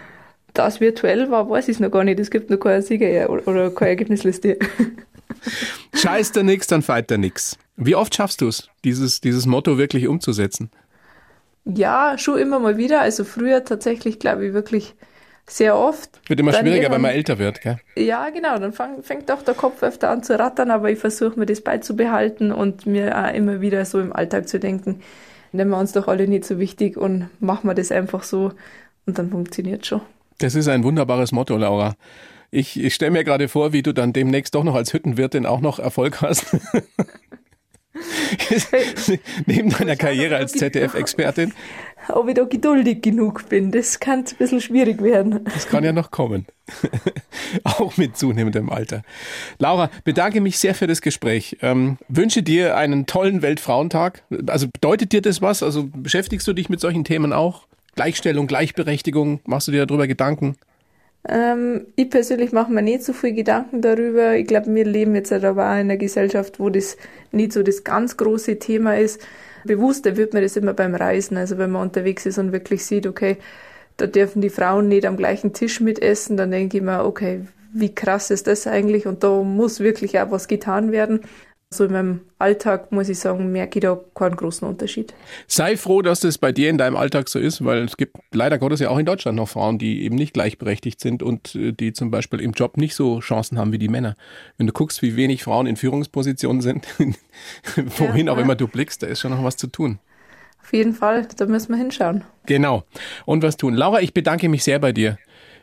Da 0.54 0.67
es 0.67 0.82
virtuell 0.82 1.30
war, 1.30 1.50
weiß 1.50 1.67
ich 1.67 1.76
es 1.76 1.80
noch 1.80 1.91
gar 1.91 2.04
nicht. 2.04 2.19
Es 2.19 2.32
gibt 2.32 2.50
noch 2.50 2.58
keine 2.58 2.82
Sieger 2.82 3.30
oder 3.30 3.69
keine 3.69 3.91
Ergebnisliste. 3.91 4.58
Scheiß 5.93 6.32
da 6.32 6.43
nix, 6.43 6.67
dann 6.67 6.82
feit 6.82 7.12
da 7.12 7.17
nix. 7.17 7.58
Wie 7.75 7.95
oft 7.95 8.13
schaffst 8.13 8.41
du 8.41 8.47
es, 8.47 8.69
dieses, 8.84 9.21
dieses 9.21 9.45
Motto 9.45 9.78
wirklich 9.78 10.08
umzusetzen? 10.08 10.69
Ja, 11.65 12.17
schon 12.17 12.39
immer 12.39 12.60
mal 12.60 12.78
wieder. 12.78 13.02
Also 13.02 13.23
früher 13.23 13.63
tatsächlich, 13.63 14.19
glaube 14.19 14.47
ich, 14.47 14.54
wirklich 14.54 14.95
sehr 15.47 15.78
oft. 15.78 16.19
Wird 16.28 16.39
immer 16.39 16.52
dann 16.52 16.65
schwieriger, 16.65 16.91
wenn 16.91 17.02
man 17.02 17.12
älter 17.12 17.39
wird, 17.39 17.62
gell? 17.62 17.80
Ja, 17.95 18.30
genau. 18.30 18.58
Dann 18.58 18.73
fang, 18.73 19.04
fängt 19.04 19.32
auch 19.32 19.41
der 19.41 19.54
Kopf 19.54 19.84
öfter 19.84 20.10
an 20.10 20.23
zu 20.23 20.38
rattern, 20.38 20.71
aber 20.71 20.91
ich 20.91 20.99
versuche 20.99 21.39
mir 21.39 21.45
das 21.45 21.62
beizubehalten 21.62 22.52
und 22.52 22.86
mir 22.86 23.17
auch 23.17 23.34
immer 23.34 23.62
wieder 23.62 23.86
so 23.86 23.99
im 23.99 24.13
Alltag 24.13 24.47
zu 24.47 24.60
denken, 24.60 25.02
nehmen 25.52 25.71
wir 25.71 25.78
uns 25.78 25.91
doch 25.91 26.08
alle 26.08 26.28
nicht 26.28 26.45
so 26.45 26.60
wichtig 26.60 26.97
und 26.97 27.30
machen 27.39 27.67
wir 27.67 27.73
das 27.73 27.91
einfach 27.91 28.23
so 28.23 28.52
und 29.06 29.17
dann 29.17 29.30
funktioniert 29.30 29.86
schon. 29.86 30.02
Das 30.38 30.56
ist 30.56 30.67
ein 30.67 30.84
wunderbares 30.84 31.32
Motto, 31.32 31.58
Laura. 31.58 31.95
Ich, 32.52 32.80
ich 32.80 32.96
stelle 32.96 33.12
mir 33.12 33.24
gerade 33.24 33.48
vor, 33.48 33.74
wie 33.74 33.84
du 33.84 33.94
dann 33.94 34.14
demnächst 34.14 34.56
doch 34.56 34.64
noch 34.64 34.76
als 34.76 34.94
Hüttenwirtin 34.94 35.46
auch 35.46 35.62
noch 35.62 35.80
Erfolg 35.80 36.22
hast. 36.22 36.46
Neben 39.46 39.70
deiner 39.70 39.96
Karriere 39.96 40.38
als 40.38 40.54
ZDF-Expertin. 40.54 41.54
Ob 42.10 42.28
ich 42.28 42.36
da 42.36 42.44
geduldig 42.46 43.02
genug 43.02 43.50
bin, 43.50 43.72
das 43.72 44.00
kann 44.00 44.20
ein 44.20 44.36
bisschen 44.38 44.62
schwierig 44.62 45.02
werden. 45.02 45.44
Das 45.44 45.68
kann 45.68 45.84
ja 45.84 45.92
noch 45.92 46.12
kommen. 46.12 46.46
Auch 47.64 47.98
mit 47.98 48.18
zunehmendem 48.18 48.70
Alter. 48.70 49.04
Laura, 49.60 49.90
bedanke 50.04 50.42
mich 50.42 50.58
sehr 50.58 50.74
für 50.76 50.88
das 50.88 51.02
Gespräch. 51.02 51.58
Ähm, 51.62 51.98
wünsche 52.08 52.42
dir 52.42 52.78
einen 52.78 53.06
tollen 53.06 53.42
Weltfrauentag. 53.42 54.24
Also 54.48 54.68
bedeutet 54.68 55.12
dir 55.12 55.22
das 55.22 55.42
was? 55.42 55.62
Also 55.62 55.90
beschäftigst 55.94 56.48
du 56.48 56.54
dich 56.54 56.70
mit 56.70 56.80
solchen 56.80 57.04
Themen 57.04 57.34
auch? 57.34 57.68
Gleichstellung, 57.96 58.48
Gleichberechtigung, 58.48 59.42
machst 59.46 59.68
du 59.68 59.72
dir 59.72 59.86
darüber 59.86 60.08
Gedanken? 60.08 60.56
Ähm, 61.28 61.88
ich 61.96 62.10
persönlich 62.10 62.52
mache 62.52 62.72
mir 62.72 62.82
nicht 62.82 63.04
so 63.04 63.14
viel 63.14 63.34
Gedanken 63.34 63.82
darüber. 63.82 64.36
Ich 64.36 64.48
glaube, 64.48 64.74
wir 64.74 64.86
leben 64.86 65.16
jetzt 65.16 65.32
halt 65.32 65.44
aber 65.44 65.68
auch 65.68 65.74
in 65.74 65.80
einer 65.82 65.98
Gesellschaft, 65.98 66.60
wo 66.60 66.70
das 66.70 66.98
nicht 67.32 67.54
so 67.54 67.64
das 67.64 67.84
ganz 67.84 68.18
große 68.18 68.60
Thema 68.60 68.98
ist. 68.98 69.22
Bewusster 69.66 70.16
wird 70.16 70.34
man 70.34 70.44
das 70.44 70.56
immer 70.56 70.74
beim 70.74 70.96
Reisen. 70.96 71.38
Also 71.38 71.58
wenn 71.58 71.72
man 71.72 71.82
unterwegs 71.84 72.26
ist 72.26 72.38
und 72.38 72.52
wirklich 72.54 72.86
sieht, 72.86 73.06
okay, 73.06 73.38
da 73.98 74.08
dürfen 74.08 74.42
die 74.42 74.50
Frauen 74.50 74.88
nicht 74.88 75.06
am 75.06 75.18
gleichen 75.18 75.54
Tisch 75.54 75.82
mitessen, 75.82 76.38
dann 76.38 76.52
denke 76.52 76.78
ich 76.78 76.84
mir, 76.84 77.04
okay, 77.04 77.42
wie 77.74 77.94
krass 77.94 78.32
ist 78.32 78.48
das 78.48 78.66
eigentlich? 78.66 79.06
Und 79.06 79.24
da 79.24 79.44
muss 79.44 79.82
wirklich 79.82 80.20
auch 80.20 80.32
was 80.32 80.48
getan 80.48 80.92
werden. 80.92 81.22
So 81.72 81.86
in 81.86 81.92
meinem 81.92 82.22
Alltag, 82.40 82.92
muss 82.92 83.10
ich 83.10 83.20
sagen, 83.20 83.52
merke 83.52 83.78
ich 83.78 83.84
da 83.84 84.00
keinen 84.16 84.36
großen 84.36 84.68
Unterschied. 84.68 85.14
Sei 85.46 85.78
froh, 85.78 86.02
dass 86.02 86.22
das 86.22 86.40
bei 86.40 86.52
dir 86.52 86.68
in 86.72 86.80
deinem 86.80 86.96
Alltag 86.96 87.30
so 87.30 87.38
ist, 87.38 87.64
weil 87.64 87.84
es 87.84 87.96
gibt 87.96 88.18
leider 88.32 88.58
Gottes 88.58 88.80
ja 88.80 88.90
auch 88.90 88.98
in 88.98 89.06
Deutschland 89.06 89.36
noch 89.36 89.50
Frauen, 89.50 89.78
die 89.78 90.04
eben 90.04 90.16
nicht 90.16 90.34
gleichberechtigt 90.34 91.00
sind 91.00 91.22
und 91.22 91.54
äh, 91.54 91.72
die 91.72 91.94
zum 91.94 92.10
Beispiel 92.10 92.42
im 92.42 92.54
Job 92.54 92.78
nicht 92.78 92.96
so 92.96 93.20
Chancen 93.20 93.60
haben 93.60 93.72
wie 93.72 93.78
die 93.78 93.88
Männer. 93.88 94.16
Wenn 94.58 94.66
du 94.66 94.74
guckst, 94.74 95.04
wie 95.04 95.16
wenig 95.16 95.44
Frauen 95.44 95.68
in 95.68 95.76
Führungspositionen 95.76 96.62
sind, 96.62 96.88
wohin 97.76 98.26
ja, 98.26 98.34
auch 98.34 98.38
ja. 98.38 98.44
immer 98.44 98.56
du 98.56 98.68
blickst, 98.68 99.04
da 99.04 99.08
ist 99.08 99.20
schon 99.20 99.30
noch 99.30 99.44
was 99.44 99.56
zu 99.56 99.68
tun. 99.68 100.00
Auf 100.64 100.74
jeden 100.74 100.94
Fall, 100.94 101.28
da 101.38 101.46
müssen 101.46 101.70
wir 101.72 101.78
hinschauen. 101.78 102.24
Genau. 102.48 102.84
Und 103.26 103.44
was 103.44 103.58
tun. 103.58 103.76
Laura, 103.76 104.02
ich 104.02 104.16
bedanke 104.16 104.50
mich 104.50 104.64
sehr 104.64 104.80
bei 104.80 104.92
dir. 104.92 105.20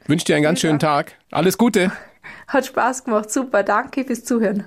Wünsche 0.07 0.25
dir 0.25 0.37
einen 0.37 0.45
ganz 0.45 0.61
schönen 0.61 0.79
Tag. 0.79 1.15
Alles 1.33 1.59
Gute. 1.59 1.91
Hat 2.47 2.67
Spaß 2.67 3.03
gemacht. 3.03 3.33
Super. 3.33 3.65
Danke 3.65 4.05
fürs 4.05 4.23
Zuhören. 4.23 4.67